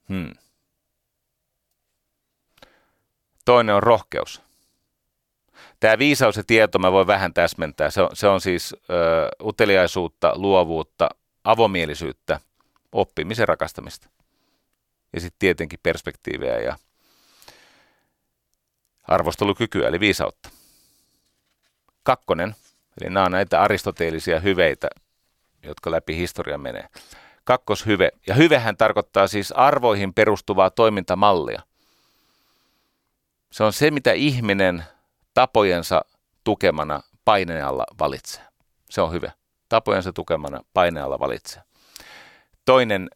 Hmm. 0.09 0.33
Toinen 3.45 3.75
on 3.75 3.83
rohkeus. 3.83 4.41
Tämä 5.79 5.99
viisaus 5.99 6.37
ja 6.37 6.43
tieto 6.43 6.79
mä 6.79 6.91
voin 6.91 7.07
vähän 7.07 7.33
täsmentää. 7.33 7.89
Se 7.89 8.01
on, 8.01 8.09
se 8.13 8.27
on 8.27 8.41
siis 8.41 8.73
ö, 8.73 9.29
uteliaisuutta, 9.43 10.31
luovuutta, 10.35 11.09
avomielisyyttä, 11.43 12.39
oppimisen 12.91 13.47
rakastamista 13.47 14.16
ja 15.17 15.21
sitten 15.21 15.39
tietenkin 15.39 15.79
perspektiivejä 15.83 16.59
ja 16.59 16.77
arvostelukykyä, 19.03 19.87
eli 19.87 19.99
viisautta. 19.99 20.49
Kakkonen, 22.03 22.55
eli 23.01 23.09
nämä 23.09 23.25
on 23.25 23.31
näitä 23.31 23.61
aristoteellisia 23.61 24.39
hyveitä, 24.39 24.87
jotka 25.63 25.91
läpi 25.91 26.15
historian 26.15 26.61
menee. 26.61 26.87
Kakkoshyve, 27.43 28.11
ja 28.27 28.35
hyvehän 28.35 28.77
tarkoittaa 28.77 29.27
siis 29.27 29.51
arvoihin 29.51 30.13
perustuvaa 30.13 30.69
toimintamallia. 30.69 31.61
Se 33.51 33.63
on 33.63 33.73
se, 33.73 33.91
mitä 33.91 34.11
ihminen 34.11 34.83
tapojensa 35.33 36.01
tukemana 36.43 37.01
paineen 37.25 37.65
alla 37.65 37.85
valitsee. 37.99 38.43
Se 38.89 39.01
on 39.01 39.11
hyvä. 39.11 39.31
Tapojensa 39.69 40.13
tukemana 40.13 40.59
paineen 40.73 41.05
alla 41.05 41.19
valitsee. 41.19 41.63
Toinen 42.65 43.09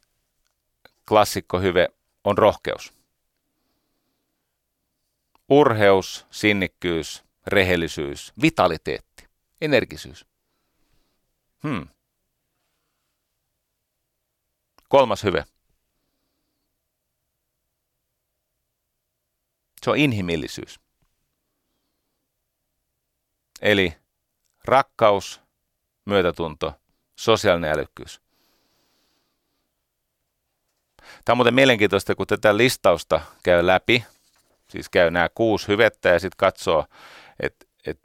klassikkohyve 1.07 1.87
on 2.23 2.37
rohkeus. 2.37 2.93
Urheus, 5.49 6.25
sinnikkyys, 6.31 7.23
rehellisyys, 7.47 8.33
vitaliteetti, 8.41 9.27
energisyys. 9.61 10.25
Hmm. 11.63 11.87
Kolmas 14.89 15.23
hyve. 15.23 15.45
Se 19.83 19.89
on 19.89 19.97
inhimillisyys. 19.97 20.79
Eli 23.61 23.93
rakkaus, 24.65 25.41
myötätunto, 26.05 26.73
sosiaalinen 27.15 27.71
älykkyys. 27.71 28.21
Tämä 31.25 31.33
on 31.33 31.37
muuten 31.37 31.53
mielenkiintoista, 31.53 32.15
kun 32.15 32.27
tätä 32.27 32.57
listausta 32.57 33.21
käy 33.43 33.67
läpi, 33.67 34.05
siis 34.67 34.89
käy 34.89 35.11
nämä 35.11 35.29
kuusi 35.35 35.67
hyvettä 35.67 36.09
ja 36.09 36.19
sitten 36.19 36.37
katsoo, 36.37 36.85
että 37.39 37.65
et 37.85 37.99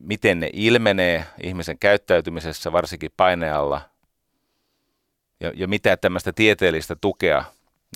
miten 0.00 0.40
ne 0.40 0.50
ilmenee 0.52 1.24
ihmisen 1.42 1.78
käyttäytymisessä, 1.78 2.72
varsinkin 2.72 3.10
painealla, 3.16 3.80
ja, 5.40 5.52
ja 5.54 5.68
mitä 5.68 5.96
tämmöistä 5.96 6.32
tieteellistä 6.32 6.96
tukea 7.00 7.44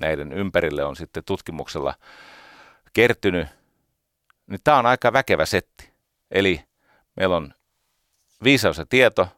näiden 0.00 0.32
ympärille 0.32 0.84
on 0.84 0.96
sitten 0.96 1.24
tutkimuksella 1.24 1.94
kertynyt, 2.92 3.48
niin 4.46 4.60
tämä 4.64 4.78
on 4.78 4.86
aika 4.86 5.12
väkevä 5.12 5.46
setti. 5.46 5.90
Eli 6.30 6.64
meillä 7.16 7.36
on 7.36 7.54
viisaus 8.44 8.78
ja 8.78 8.86
tieto, 8.86 9.28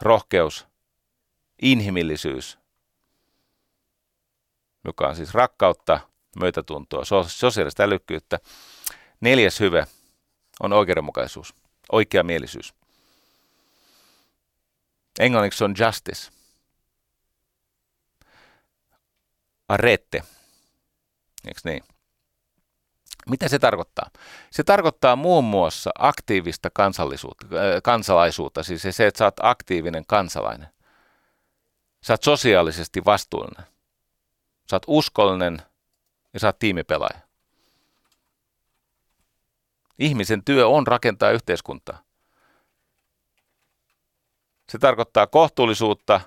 rohkeus, 0.00 0.66
inhimillisyys 1.62 2.58
joka 4.88 5.08
on 5.08 5.16
siis 5.16 5.34
rakkautta, 5.34 6.00
myötätuntoa, 6.40 7.02
sosiaalista 7.26 7.82
älykkyyttä. 7.82 8.38
Neljäs 9.20 9.60
hyve 9.60 9.86
on 10.60 10.72
oikeudenmukaisuus, 10.72 11.54
oikeamielisyys. 11.92 12.74
Englanniksi 15.20 15.64
on 15.64 15.74
justice. 15.78 16.30
Arette. 19.68 20.22
Eikö 21.46 21.60
niin? 21.64 21.82
Mitä 23.28 23.48
se 23.48 23.58
tarkoittaa? 23.58 24.10
Se 24.50 24.64
tarkoittaa 24.64 25.16
muun 25.16 25.44
muassa 25.44 25.90
aktiivista 25.98 26.70
kansallisuutta, 26.72 27.46
äh, 27.46 27.82
kansalaisuutta, 27.82 28.62
siis 28.62 28.82
se, 28.90 29.06
että 29.06 29.18
sä 29.18 29.24
oot 29.24 29.36
aktiivinen 29.42 30.04
kansalainen. 30.06 30.68
Sä 32.02 32.12
oot 32.12 32.22
sosiaalisesti 32.22 33.04
vastuullinen. 33.04 33.66
Sä 34.70 34.76
oot 34.76 34.82
uskollinen 34.86 35.62
ja 36.34 36.40
sä 36.40 36.46
oot 36.46 36.58
tiimipelaaja. 36.58 37.20
Ihmisen 39.98 40.44
työ 40.44 40.68
on 40.68 40.86
rakentaa 40.86 41.30
yhteiskuntaa. 41.30 42.02
Se 44.68 44.78
tarkoittaa 44.78 45.26
kohtuullisuutta, 45.26 46.20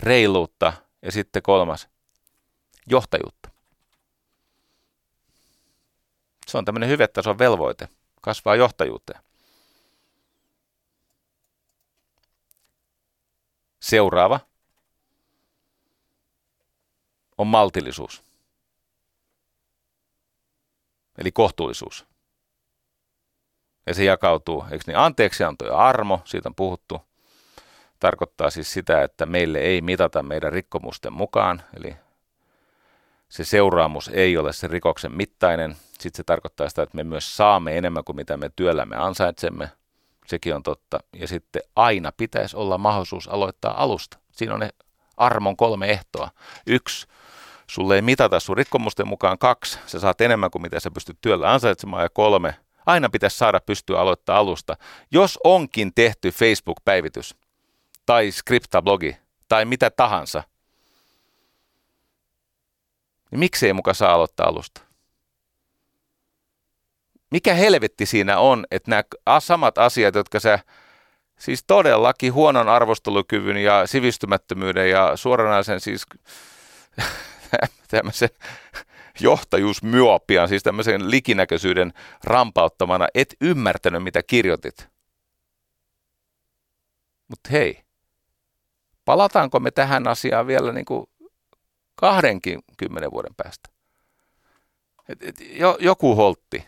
reiluutta 0.00 0.72
ja 1.02 1.12
sitten 1.12 1.42
kolmas, 1.42 1.88
johtajuutta. 2.86 3.50
Se 6.46 6.58
on 6.58 6.64
tämmöinen 6.64 6.88
hyvetason 6.88 7.38
velvoite, 7.38 7.88
kasvaa 8.20 8.56
johtajuuteen. 8.56 9.20
Seuraava 13.80 14.40
on 17.40 17.46
maltillisuus. 17.46 18.24
Eli 21.18 21.32
kohtuullisuus. 21.32 22.06
Ja 23.86 23.94
se 23.94 24.04
jakautuu, 24.04 24.64
eikö 24.70 24.84
niin, 24.86 24.98
anteeksianto 24.98 25.66
ja 25.66 25.76
armo, 25.76 26.20
siitä 26.24 26.48
on 26.48 26.54
puhuttu. 26.54 27.00
Tarkoittaa 28.00 28.50
siis 28.50 28.72
sitä, 28.72 29.02
että 29.02 29.26
meille 29.26 29.58
ei 29.58 29.80
mitata 29.80 30.22
meidän 30.22 30.52
rikkomusten 30.52 31.12
mukaan, 31.12 31.62
eli 31.76 31.96
se 33.28 33.44
seuraamus 33.44 34.08
ei 34.08 34.36
ole 34.36 34.52
se 34.52 34.66
rikoksen 34.66 35.12
mittainen. 35.12 35.76
Sitten 35.92 36.16
se 36.16 36.24
tarkoittaa 36.24 36.68
sitä, 36.68 36.82
että 36.82 36.96
me 36.96 37.04
myös 37.04 37.36
saamme 37.36 37.78
enemmän 37.78 38.04
kuin 38.04 38.16
mitä 38.16 38.36
me 38.36 38.50
työllämme 38.56 38.96
ansaitsemme. 38.96 39.70
Sekin 40.26 40.54
on 40.54 40.62
totta. 40.62 41.00
Ja 41.12 41.28
sitten 41.28 41.62
aina 41.76 42.12
pitäisi 42.16 42.56
olla 42.56 42.78
mahdollisuus 42.78 43.28
aloittaa 43.28 43.82
alusta. 43.82 44.18
Siinä 44.30 44.54
on 44.54 44.60
ne 44.60 44.70
armon 45.16 45.56
kolme 45.56 45.90
ehtoa. 45.90 46.30
Yksi, 46.66 47.06
sulle 47.70 47.94
ei 47.94 48.02
mitata 48.02 48.40
sun 48.40 48.56
rikkomusten 48.56 49.08
mukaan. 49.08 49.38
Kaksi, 49.38 49.78
sä 49.86 50.00
saat 50.00 50.20
enemmän 50.20 50.50
kuin 50.50 50.62
mitä 50.62 50.80
sä 50.80 50.90
pystyt 50.90 51.18
työllä 51.20 51.52
ansaitsemaan. 51.52 52.02
Ja 52.02 52.08
kolme, 52.08 52.54
aina 52.86 53.08
pitäisi 53.08 53.38
saada 53.38 53.60
pystyä 53.60 54.00
aloittaa 54.00 54.38
alusta. 54.38 54.76
Jos 55.10 55.38
onkin 55.44 55.94
tehty 55.94 56.30
Facebook-päivitys 56.30 57.36
tai 58.06 58.30
skriptablogi 58.30 59.16
tai 59.48 59.64
mitä 59.64 59.90
tahansa, 59.90 60.42
niin 63.30 63.38
miksei 63.38 63.72
muka 63.72 63.94
saa 63.94 64.12
aloittaa 64.12 64.48
alusta? 64.48 64.80
Mikä 67.30 67.54
helvetti 67.54 68.06
siinä 68.06 68.38
on, 68.38 68.66
että 68.70 68.90
nämä 68.90 69.40
samat 69.40 69.78
asiat, 69.78 70.14
jotka 70.14 70.40
sä 70.40 70.58
siis 71.38 71.64
todellakin 71.66 72.32
huonon 72.32 72.68
arvostelukyvyn 72.68 73.56
ja 73.56 73.86
sivistymättömyyden 73.86 74.90
ja 74.90 75.16
suoranaisen 75.16 75.80
siis 75.80 76.06
tämmöisen 77.90 78.28
johtajuusmyopian, 79.20 80.48
siis 80.48 80.62
tämmöisen 80.62 81.10
likinäköisyyden 81.10 81.92
rampauttamana, 82.24 83.06
et 83.14 83.34
ymmärtänyt, 83.40 84.02
mitä 84.02 84.22
kirjoitit. 84.22 84.88
Mutta 87.28 87.50
hei, 87.52 87.84
palataanko 89.04 89.60
me 89.60 89.70
tähän 89.70 90.08
asiaan 90.08 90.46
vielä 90.46 90.72
niin 90.72 90.84
kuin 90.84 91.06
kahdenkin 91.94 92.60
kymmenen 92.76 93.10
vuoden 93.10 93.34
päästä? 93.36 93.68
Et, 95.08 95.22
et, 95.22 95.36
jo, 95.40 95.76
joku 95.80 96.14
holtti. 96.14 96.66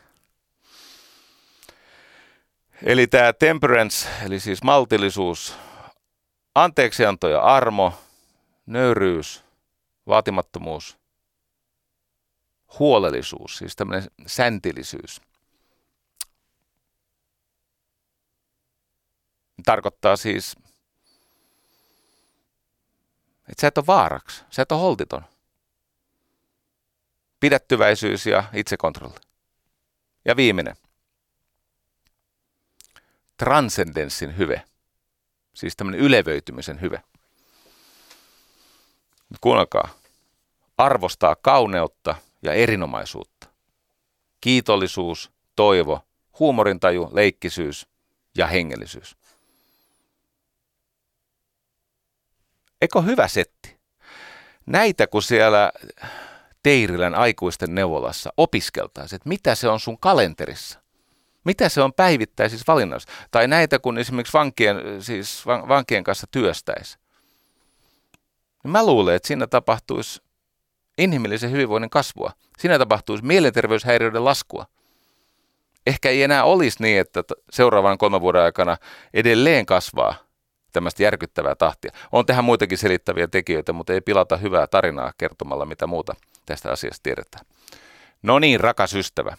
Eli 2.82 3.06
tämä 3.06 3.32
temperance, 3.32 4.08
eli 4.26 4.40
siis 4.40 4.62
maltillisuus, 4.62 5.54
anteeksianto 6.54 7.28
ja 7.28 7.40
armo, 7.40 7.92
nöyryys, 8.66 9.41
vaatimattomuus, 10.06 10.98
huolellisuus, 12.78 13.58
siis 13.58 13.76
tämmöinen 13.76 14.10
säntillisyys. 14.26 15.20
Tarkoittaa 19.64 20.16
siis, 20.16 20.56
että 23.48 23.60
sä 23.60 23.66
et 23.66 23.78
ole 23.78 23.86
vaaraksi, 23.86 24.44
sä 24.50 24.62
et 24.62 24.72
ole 24.72 24.80
holtiton. 24.80 25.22
Pidättyväisyys 27.40 28.26
ja 28.26 28.44
itsekontrolli. 28.52 29.18
Ja 30.24 30.36
viimeinen. 30.36 30.76
Transcendenssin 33.36 34.36
hyve. 34.36 34.62
Siis 35.54 35.76
tämmöinen 35.76 36.00
ylevöitymisen 36.00 36.80
hyve. 36.80 37.02
Nyt 39.32 39.38
kuunnelkaa. 39.40 39.88
Arvostaa 40.78 41.36
kauneutta 41.36 42.14
ja 42.42 42.52
erinomaisuutta. 42.52 43.46
Kiitollisuus, 44.40 45.30
toivo, 45.56 46.00
huumorintaju, 46.38 47.10
leikkisyys 47.12 47.88
ja 48.36 48.46
hengellisyys. 48.46 49.16
Eikö 52.80 53.02
hyvä 53.02 53.28
setti? 53.28 53.76
Näitä 54.66 55.06
kun 55.06 55.22
siellä 55.22 55.72
Teirilän 56.62 57.14
aikuisten 57.14 57.74
neuvolassa 57.74 58.32
opiskeltaisiin, 58.36 59.16
että 59.16 59.28
mitä 59.28 59.54
se 59.54 59.68
on 59.68 59.80
sun 59.80 59.98
kalenterissa. 59.98 60.82
Mitä 61.44 61.68
se 61.68 61.82
on 61.82 61.92
päivittäisissä 61.92 62.64
valinnoissa? 62.68 63.08
Tai 63.30 63.48
näitä 63.48 63.78
kun 63.78 63.98
esimerkiksi 63.98 64.32
vankien, 64.32 64.76
siis 65.00 65.46
vankien 65.46 66.04
kanssa 66.04 66.26
työstäisi. 66.30 67.01
Niin 68.62 68.70
mä 68.72 68.86
luulen, 68.86 69.14
että 69.14 69.26
siinä 69.26 69.46
tapahtuisi 69.46 70.22
inhimillisen 70.98 71.50
hyvinvoinnin 71.50 71.90
kasvua. 71.90 72.32
Siinä 72.58 72.78
tapahtuisi 72.78 73.24
mielenterveyshäiriöiden 73.24 74.24
laskua. 74.24 74.66
Ehkä 75.86 76.10
ei 76.10 76.22
enää 76.22 76.44
olisi 76.44 76.82
niin, 76.82 77.00
että 77.00 77.22
seuraavan 77.50 77.98
kolmen 77.98 78.20
vuoden 78.20 78.42
aikana 78.42 78.76
edelleen 79.14 79.66
kasvaa 79.66 80.14
tämmöistä 80.72 81.02
järkyttävää 81.02 81.54
tahtia. 81.54 81.90
On 82.12 82.26
tähän 82.26 82.44
muitakin 82.44 82.78
selittäviä 82.78 83.28
tekijöitä, 83.28 83.72
mutta 83.72 83.92
ei 83.92 84.00
pilata 84.00 84.36
hyvää 84.36 84.66
tarinaa 84.66 85.12
kertomalla, 85.18 85.66
mitä 85.66 85.86
muuta 85.86 86.14
tästä 86.46 86.72
asiasta 86.72 87.02
tiedetään. 87.02 87.46
No 88.22 88.38
niin, 88.38 88.60
rakas 88.60 88.94
ystävä. 88.94 89.36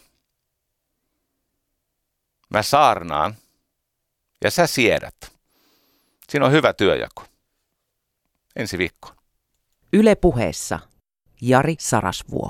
Mä 2.50 2.62
saarnaan 2.62 3.34
ja 4.44 4.50
sä 4.50 4.66
siedät. 4.66 5.32
Siinä 6.28 6.46
on 6.46 6.52
hyvä 6.52 6.72
työjako. 6.72 7.24
Ensi 8.56 8.78
viikkoon. 8.78 9.16
Yle 9.92 10.14
puheessa 10.14 10.78
Jari 11.40 11.76
Sarasvuo. 11.80 12.42